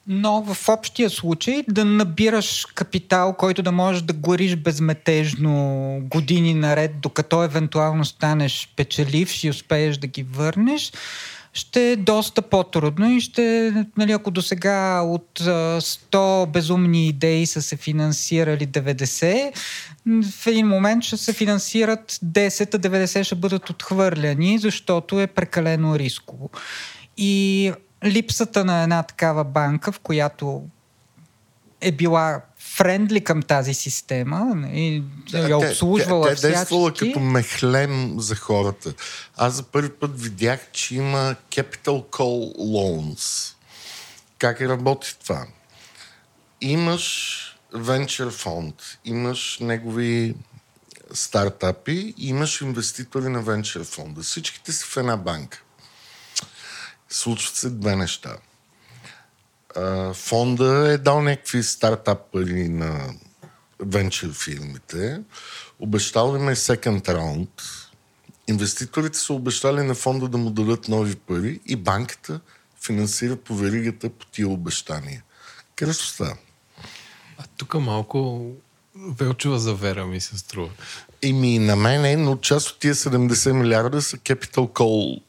но 0.06 0.42
в 0.42 0.68
общия 0.68 1.10
случай 1.10 1.64
да 1.68 1.84
набираш 1.84 2.66
капитал, 2.74 3.34
който 3.38 3.62
да 3.62 3.72
можеш 3.72 4.02
да 4.02 4.12
гориш 4.12 4.56
безметежно 4.56 5.98
години 6.02 6.54
наред, 6.54 7.00
докато 7.00 7.42
евентуално 7.42 8.04
станеш 8.04 8.72
печеливш 8.76 9.44
и 9.44 9.50
успееш 9.50 9.96
да 9.96 10.06
ги 10.06 10.22
върнеш, 10.22 10.92
ще 11.52 11.92
е 11.92 11.96
доста 11.96 12.42
по-трудно 12.42 13.10
и 13.10 13.20
ще, 13.20 13.72
нали, 13.96 14.12
ако 14.12 14.30
до 14.30 14.42
сега 14.42 15.00
от 15.00 15.40
100 15.40 16.46
безумни 16.46 17.08
идеи 17.08 17.46
са 17.46 17.62
се 17.62 17.76
финансирали 17.76 18.68
90, 18.68 19.52
в 20.22 20.46
един 20.46 20.66
момент 20.66 21.04
ще 21.04 21.16
се 21.16 21.32
финансират 21.32 22.12
10, 22.12 22.74
а 22.74 22.78
90 22.78 23.22
ще 23.22 23.34
бъдат 23.34 23.70
отхвърляни, 23.70 24.58
защото 24.58 25.20
е 25.20 25.26
прекалено 25.26 25.98
рисково. 25.98 26.50
И 27.16 27.72
липсата 28.04 28.64
на 28.64 28.82
една 28.82 29.02
такава 29.02 29.44
банка, 29.44 29.92
в 29.92 30.00
която 30.00 30.62
е 31.80 31.92
била 31.92 32.40
френдли 32.58 33.24
към 33.24 33.42
тази 33.42 33.74
система 33.74 34.68
и 34.72 35.02
да, 35.30 35.48
я 35.48 35.58
обслужвала 35.58 36.28
тя, 36.28 36.34
тя, 36.34 36.40
тя 36.40 36.48
действала 36.48 36.92
като 36.92 37.20
мехлем 37.20 38.20
за 38.20 38.36
хората. 38.36 38.94
Аз 39.36 39.54
за 39.54 39.62
първи 39.62 39.90
път 39.90 40.20
видях, 40.20 40.60
че 40.72 40.94
има 40.94 41.36
Capital 41.50 42.04
Call 42.10 42.56
Loans. 42.56 43.54
Как 44.38 44.60
работи 44.60 45.16
това? 45.22 45.46
Имаш 46.60 47.40
венчър 47.74 48.30
фонд, 48.30 48.74
имаш 49.04 49.58
негови 49.60 50.34
стартапи, 51.12 52.14
имаш 52.18 52.60
инвеститори 52.60 53.28
на 53.28 53.42
венчър 53.42 53.84
фонда. 53.84 54.22
Всичките 54.22 54.72
са 54.72 54.86
в 54.86 54.96
една 54.96 55.16
банка 55.16 55.63
случват 57.14 57.56
се 57.56 57.70
две 57.70 57.96
неща. 57.96 58.36
Фонда 60.14 60.92
е 60.92 60.98
дал 60.98 61.22
някакви 61.22 61.62
стартап 61.62 62.18
пари 62.32 62.68
на 62.68 63.14
венчър 63.80 64.32
фирмите, 64.32 65.20
обещал 65.78 66.36
им 66.36 66.48
е 66.48 66.56
second 66.56 67.02
round, 67.02 67.48
инвеститорите 68.48 69.18
са 69.18 69.32
обещали 69.32 69.82
на 69.82 69.94
фонда 69.94 70.28
да 70.28 70.38
му 70.38 70.50
дадат 70.50 70.88
нови 70.88 71.16
пари 71.16 71.60
и 71.66 71.76
банката 71.76 72.40
финансира 72.84 73.36
по 73.36 73.54
веригата 73.54 74.10
по 74.10 74.26
тия 74.26 74.48
обещания. 74.48 75.22
Красота. 75.76 76.36
А 77.38 77.44
тук 77.56 77.74
малко 77.74 78.50
Велчева 78.96 79.58
за 79.58 79.74
вера 79.74 80.06
ми 80.06 80.20
се 80.20 80.38
струва. 80.38 80.70
Ими 81.22 81.58
на 81.58 81.76
мен 81.76 82.04
е, 82.04 82.16
но 82.16 82.36
част 82.36 82.70
от 82.70 82.78
тия 82.78 82.94
70 82.94 83.52
милиарда 83.52 84.02
са 84.02 84.16
capital 84.16 84.72
call 84.72 85.22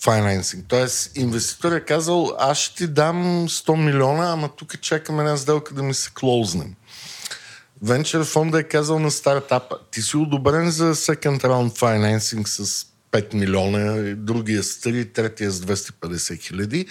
файнансинг. 0.00 0.64
Тоест, 0.68 1.16
инвеститор 1.16 1.72
е 1.72 1.84
казал, 1.84 2.36
аз 2.38 2.58
ще 2.58 2.76
ти 2.76 2.86
дам 2.86 3.48
100 3.48 3.84
милиона, 3.84 4.32
ама 4.32 4.48
тук 4.48 4.80
чакаме 4.80 5.22
една 5.22 5.36
сделка 5.36 5.74
да 5.74 5.82
ми 5.82 5.94
се 5.94 6.10
клоузнем. 6.14 6.74
Венчър 7.82 8.24
фонда 8.24 8.60
е 8.60 8.62
казал 8.62 8.98
на 8.98 9.10
стартапа, 9.10 9.78
ти 9.90 10.02
си 10.02 10.16
одобрен 10.16 10.70
за 10.70 10.94
second 10.94 11.42
round 11.42 11.78
financing 11.78 12.46
с 12.46 12.86
5 13.12 13.34
милиона, 13.34 14.14
другия 14.16 14.62
с 14.62 14.80
3, 14.80 15.12
третия 15.12 15.50
с 15.50 15.60
250 15.60 16.40
хиляди, 16.40 16.86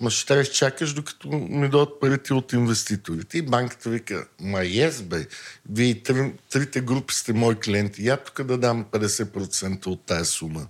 ама 0.00 0.10
ще 0.10 0.26
трябва 0.26 0.44
да 0.44 0.50
чакаш 0.50 0.92
докато 0.92 1.28
ми 1.28 1.68
дадат 1.68 2.00
парите 2.00 2.34
от 2.34 2.52
инвеститорите. 2.52 3.38
И 3.38 3.42
банката 3.42 3.90
вика, 3.90 4.26
ма 4.40 4.64
ес 4.64 5.02
бе, 5.02 5.26
вие 5.70 6.02
трите 6.50 6.80
групи 6.80 7.14
сте 7.14 7.32
мои 7.32 7.54
клиенти, 7.54 8.06
я 8.06 8.16
тук 8.16 8.42
да 8.42 8.58
дам 8.58 8.84
50% 8.84 9.86
от 9.86 10.06
тая 10.06 10.24
сума 10.24 10.66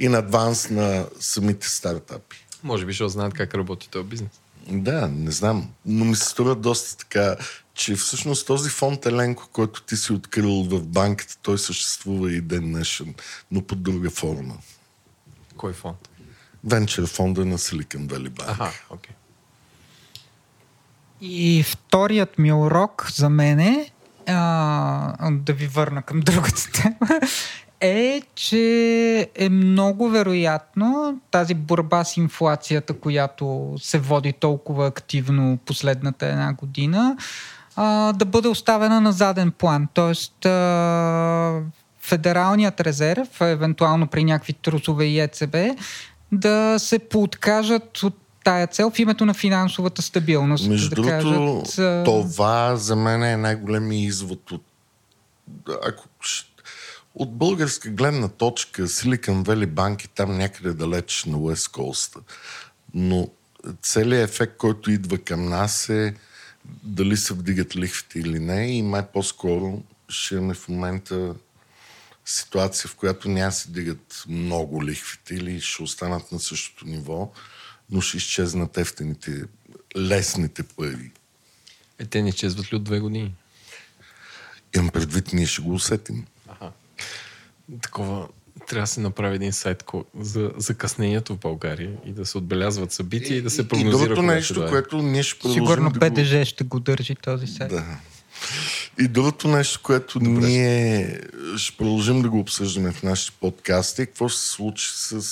in 0.00 0.18
адванс 0.18 0.70
на 0.70 1.06
самите 1.20 1.68
стартапи. 1.68 2.46
Може 2.62 2.86
би 2.86 2.92
ще 2.92 3.08
знаят 3.08 3.34
как 3.34 3.54
работи 3.54 3.88
този 3.88 4.04
бизнес. 4.04 4.30
Да, 4.68 5.08
не 5.08 5.30
знам. 5.30 5.70
Но 5.86 6.04
ми 6.04 6.16
се 6.16 6.24
струва 6.24 6.54
доста 6.54 6.96
така, 6.96 7.36
че 7.74 7.94
всъщност 7.94 8.46
този 8.46 8.70
фонд 8.70 9.06
Еленко, 9.06 9.48
който 9.52 9.82
ти 9.82 9.96
си 9.96 10.12
открил 10.12 10.62
в 10.62 10.86
банката, 10.86 11.36
той 11.42 11.58
съществува 11.58 12.32
и 12.32 12.40
ден 12.40 12.72
днешен, 12.72 13.14
но 13.50 13.62
под 13.62 13.82
друга 13.82 14.10
форма. 14.10 14.54
Кой 15.56 15.72
фонд? 15.72 16.08
Венчър 16.64 17.06
фонда 17.06 17.44
на 17.44 17.58
Silicon 17.58 18.06
Valley 18.06 18.28
Bank. 18.28 18.50
Аха, 18.50 18.72
окей. 18.90 19.12
Okay. 19.12 19.16
И 21.20 21.62
вторият 21.62 22.38
ми 22.38 22.52
урок 22.52 23.10
за 23.12 23.28
мен 23.28 23.60
е 23.60 23.90
а, 24.26 25.30
да 25.30 25.52
ви 25.52 25.66
върна 25.66 26.02
към 26.02 26.20
другата 26.20 26.70
тема, 26.72 27.20
е, 27.80 28.22
че 28.34 29.30
е 29.34 29.48
много 29.48 30.08
вероятно 30.08 31.20
тази 31.30 31.54
борба 31.54 32.04
с 32.04 32.16
инфлацията, 32.16 32.94
която 32.94 33.74
се 33.78 33.98
води 33.98 34.32
толкова 34.32 34.86
активно 34.86 35.58
последната 35.66 36.26
една 36.26 36.52
година, 36.52 37.16
а, 37.76 38.12
да 38.12 38.24
бъде 38.24 38.48
оставена 38.48 39.00
на 39.00 39.12
заден 39.12 39.50
план. 39.50 39.88
Тоест, 39.94 40.46
а, 40.46 41.60
Федералният 42.00 42.80
резерв, 42.80 43.40
евентуално 43.40 44.06
при 44.06 44.24
някакви 44.24 44.52
трусове 44.52 45.04
и 45.04 45.20
ЕЦБ, 45.20 45.56
да 46.32 46.78
се 46.78 46.98
пооткажат 46.98 48.02
от 48.02 48.16
тая 48.44 48.66
цел 48.66 48.90
в 48.90 48.98
името 48.98 49.26
на 49.26 49.34
финансовата 49.34 50.02
стабилност. 50.02 50.68
Между 50.68 50.88
да 50.88 50.94
другото, 50.94 51.62
кажат, 51.76 52.04
това 52.04 52.76
за 52.76 52.96
мен 52.96 53.22
е 53.22 53.36
най-големият 53.36 54.08
извод 54.08 54.50
от 54.50 54.62
ако 55.86 56.08
от 57.14 57.36
българска 57.36 57.90
гледна 57.90 58.28
точка 58.28 58.82
Silicon 58.82 59.44
Valley 59.44 59.66
банки 59.66 60.08
там 60.08 60.38
някъде 60.38 60.72
далеч 60.72 61.24
на 61.24 61.36
West 61.36 61.72
Coast. 61.72 62.18
Но 62.94 63.30
целият 63.82 64.30
ефект, 64.30 64.56
който 64.56 64.90
идва 64.90 65.18
към 65.18 65.48
нас 65.48 65.88
е 65.88 66.14
дали 66.82 67.16
се 67.16 67.34
вдигат 67.34 67.76
лихвите 67.76 68.18
или 68.18 68.38
не 68.38 68.66
и 68.66 68.82
май 68.82 69.06
по-скоро 69.12 69.82
ще 70.08 70.34
имаме 70.34 70.54
в 70.54 70.68
момента 70.68 71.34
ситуация, 72.24 72.88
в 72.88 72.96
която 72.96 73.28
няма 73.28 73.52
се 73.52 73.70
дигат 73.70 74.24
много 74.28 74.84
лихвите 74.84 75.34
или 75.34 75.60
ще 75.60 75.82
останат 75.82 76.32
на 76.32 76.40
същото 76.40 76.86
ниво, 76.86 77.32
но 77.90 78.00
ще 78.00 78.16
изчезнат 78.16 78.78
ефтените, 78.78 79.42
лесните 79.96 80.62
пари. 80.62 81.10
Е, 81.98 82.06
те 82.06 82.22
не 82.22 82.28
изчезват 82.28 82.72
ли 82.72 82.76
от 82.76 82.84
две 82.84 83.00
години? 83.00 83.34
Имам 84.76 84.90
предвид, 84.90 85.32
ние 85.32 85.46
ще 85.46 85.62
го 85.62 85.74
усетим 85.74 86.26
такова 87.82 88.28
трябва 88.68 88.82
да 88.82 88.86
се 88.86 89.00
направи 89.00 89.36
един 89.36 89.52
сайт 89.52 89.84
за 90.20 90.52
закъснението 90.56 91.34
в 91.34 91.38
България 91.38 91.92
и 92.04 92.12
да 92.12 92.26
се 92.26 92.38
отбелязват 92.38 92.92
събития 92.92 93.34
и, 93.34 93.38
и 93.38 93.42
да 93.42 93.50
се 93.50 93.68
прогнозира. 93.68 94.04
И 94.04 94.08
другото 94.08 94.22
нещо, 94.22 94.60
да 94.60 94.68
което 94.68 95.02
ние 95.02 95.22
ще 95.22 95.38
продължим 95.38 95.64
Сигурно 95.64 95.90
да 95.90 95.98
БДЖ 95.98 96.38
го... 96.38 96.44
ще 96.44 96.64
го 96.64 96.80
държи 96.80 97.14
този 97.14 97.46
сайт. 97.46 97.70
Да. 97.70 97.84
И 99.00 99.08
другото 99.08 99.48
нещо, 99.48 99.80
което 99.82 100.18
Добре. 100.18 100.46
ние 100.46 101.20
ще 101.56 101.76
продължим 101.76 102.22
да 102.22 102.30
го 102.30 102.38
обсъждаме 102.38 102.92
в 102.92 103.02
нашите 103.02 103.38
подкасти, 103.40 104.06
какво 104.06 104.28
ще 104.28 104.40
се 104.40 104.48
случи 104.48 104.88
с 104.94 105.22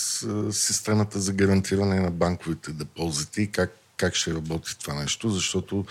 системата 0.53 1.21
за 1.21 1.33
гарантиране 1.33 2.01
на 2.01 2.11
банковите 2.11 2.73
депозити 2.73 3.43
и 3.43 3.47
как 3.47 3.75
как 3.99 4.15
ще 4.15 4.35
работи 4.35 4.79
това 4.79 4.95
нещо, 4.95 5.31
защото 5.31 5.85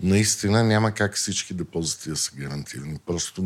наистина 0.00 0.64
няма 0.64 0.92
как 0.92 1.16
всички 1.16 1.54
депозити 1.54 2.08
да 2.08 2.16
са 2.16 2.30
гарантирани. 2.36 2.98
Просто 3.06 3.42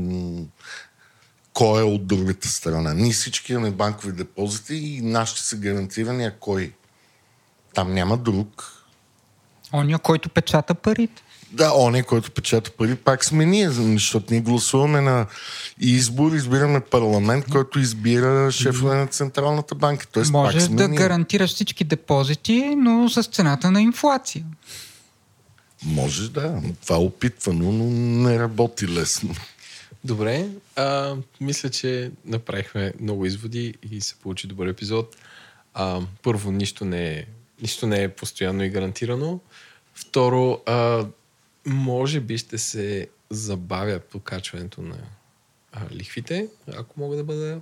кой 1.55 1.81
е 1.81 1.85
от 1.85 2.07
другата 2.07 2.49
страна. 2.49 2.95
Ние 2.95 3.13
всички 3.13 3.53
имаме 3.53 3.71
банкови 3.71 4.13
депозити 4.13 4.75
и 4.75 5.01
нашите 5.01 5.41
са 5.43 5.57
гарантирани, 5.57 6.25
а 6.25 6.35
кой? 6.41 6.73
Там 7.75 7.95
няма 7.95 8.17
друг. 8.17 8.73
Оня, 9.73 9.99
който 9.99 10.29
печата 10.29 10.75
парите. 10.75 11.23
Да, 11.53 11.73
оня, 11.75 12.05
който 12.05 12.31
печата 12.31 12.71
пари, 12.71 12.95
пак 12.97 13.25
сме 13.25 13.47
ние, 13.47 13.71
защото 13.71 14.27
ние 14.31 14.41
гласуваме 14.41 15.01
на 15.01 15.27
избор, 15.81 16.33
избираме 16.33 16.81
парламент, 16.81 17.45
който 17.51 17.79
избира 17.79 18.53
шефове 18.53 18.95
на 18.97 19.07
Централната 19.07 19.75
банка. 19.75 20.07
Тоест, 20.13 20.33
Можеш 20.33 20.55
пак 20.63 20.67
сме 20.67 20.77
да 20.77 20.89
ние. 20.89 20.99
гарантираш 20.99 21.55
всички 21.55 21.85
депозити, 21.85 22.75
но 22.77 23.09
с 23.09 23.23
цената 23.23 23.71
на 23.71 23.83
инфлация. 23.83 24.45
Може 25.85 26.31
да, 26.31 26.63
това 26.83 26.97
е 26.97 26.99
опитвано, 26.99 27.73
но 27.73 27.85
не 28.29 28.39
работи 28.39 28.89
лесно. 28.89 29.35
Добре, 30.05 30.49
а, 30.77 31.17
мисля, 31.41 31.71
че 31.71 32.11
направихме 32.25 32.93
много 33.01 33.27
изводи 33.27 33.75
и 33.91 34.01
се 34.01 34.15
получи 34.15 34.47
добър 34.47 34.67
епизод. 34.67 35.17
А, 35.75 36.01
първо, 36.23 36.53
нищо 36.53 36.85
не, 36.85 37.09
е, 37.09 37.27
нищо 37.63 37.87
не 37.87 38.03
е 38.03 38.09
постоянно 38.09 38.65
и 38.65 38.71
гарантирано. 38.71 39.41
Второ, 39.95 40.61
а, 40.67 41.07
може 41.67 42.21
би 42.21 42.39
ще 42.39 42.59
се 42.59 43.09
забавя 43.31 44.01
покачването 44.01 44.83
на 44.83 44.97
а, 45.73 45.81
лихвите, 45.93 46.49
ако 46.77 47.01
мога 47.01 47.17
да 47.17 47.25
бъда 47.25 47.61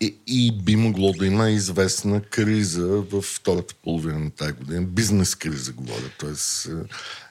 И, 0.00 0.16
и 0.26 0.52
би 0.52 0.76
могло 0.76 1.12
да 1.12 1.26
има 1.26 1.50
известна 1.50 2.22
криза 2.22 2.86
в 2.86 3.22
втората 3.22 3.74
половина 3.82 4.18
на 4.18 4.30
тази 4.30 4.52
година. 4.52 4.82
Бизнес 4.82 5.34
криза, 5.34 5.72
говоря. 5.72 6.10
Тоест, 6.18 6.66
е, 6.66 6.70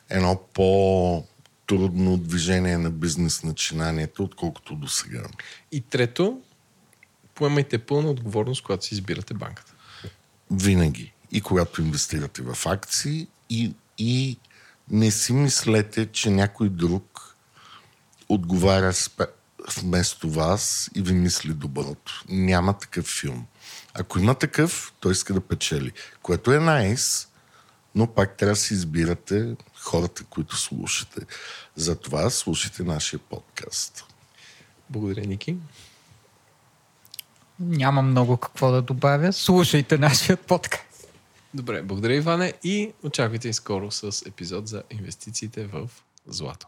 едно 0.09 0.39
по-трудно 1.67 2.17
движение 2.17 2.77
на 2.77 2.89
бизнес 2.89 3.43
начинанието, 3.43 4.23
отколкото 4.23 4.75
до 4.75 4.87
сега. 4.87 5.23
И 5.71 5.81
трето, 5.81 6.41
поемайте 7.35 7.77
пълна 7.77 8.09
отговорност, 8.09 8.63
когато 8.63 8.85
си 8.85 8.93
избирате 8.93 9.33
банката. 9.33 9.73
Винаги. 10.51 11.13
И 11.31 11.41
когато 11.41 11.81
инвестирате 11.81 12.41
в 12.41 12.65
акции, 12.65 13.27
и, 13.49 13.73
и 13.97 14.37
не 14.91 15.11
си 15.11 15.33
мислете, 15.33 16.05
че 16.05 16.29
някой 16.29 16.69
друг 16.69 17.35
отговаря 18.29 18.93
вместо 19.77 20.29
вас 20.29 20.89
и 20.95 21.01
ви 21.01 21.13
мисли 21.13 21.53
доброто. 21.53 22.23
Няма 22.29 22.77
такъв 22.77 23.05
филм. 23.05 23.45
Ако 23.93 24.19
има 24.19 24.35
такъв, 24.35 24.93
той 24.99 25.11
иска 25.11 25.33
да 25.33 25.41
печели. 25.41 25.91
Което 26.21 26.53
е 26.53 26.59
найс, 26.59 27.27
но 27.95 28.07
пак 28.07 28.37
трябва 28.37 28.53
да 28.53 28.59
си 28.59 28.73
избирате 28.73 29.55
хората, 29.87 30.23
които 30.23 30.55
слушате. 30.55 31.21
Затова 31.75 32.29
слушайте 32.29 32.83
нашия 32.83 33.19
подкаст. 33.19 34.05
Благодаря, 34.89 35.21
Ники. 35.21 35.55
Няма 37.59 38.01
много 38.01 38.37
какво 38.37 38.71
да 38.71 38.81
добавя. 38.81 39.33
Слушайте 39.33 39.97
нашия 39.97 40.37
подкаст. 40.37 41.07
Добре, 41.53 41.81
благодаря, 41.81 42.15
Иване, 42.15 42.53
и 42.63 42.93
очаквайте 43.03 43.49
и 43.49 43.53
скоро 43.53 43.91
с 43.91 44.25
епизод 44.27 44.67
за 44.67 44.83
инвестициите 44.91 45.65
в 45.65 45.89
злато. 46.27 46.67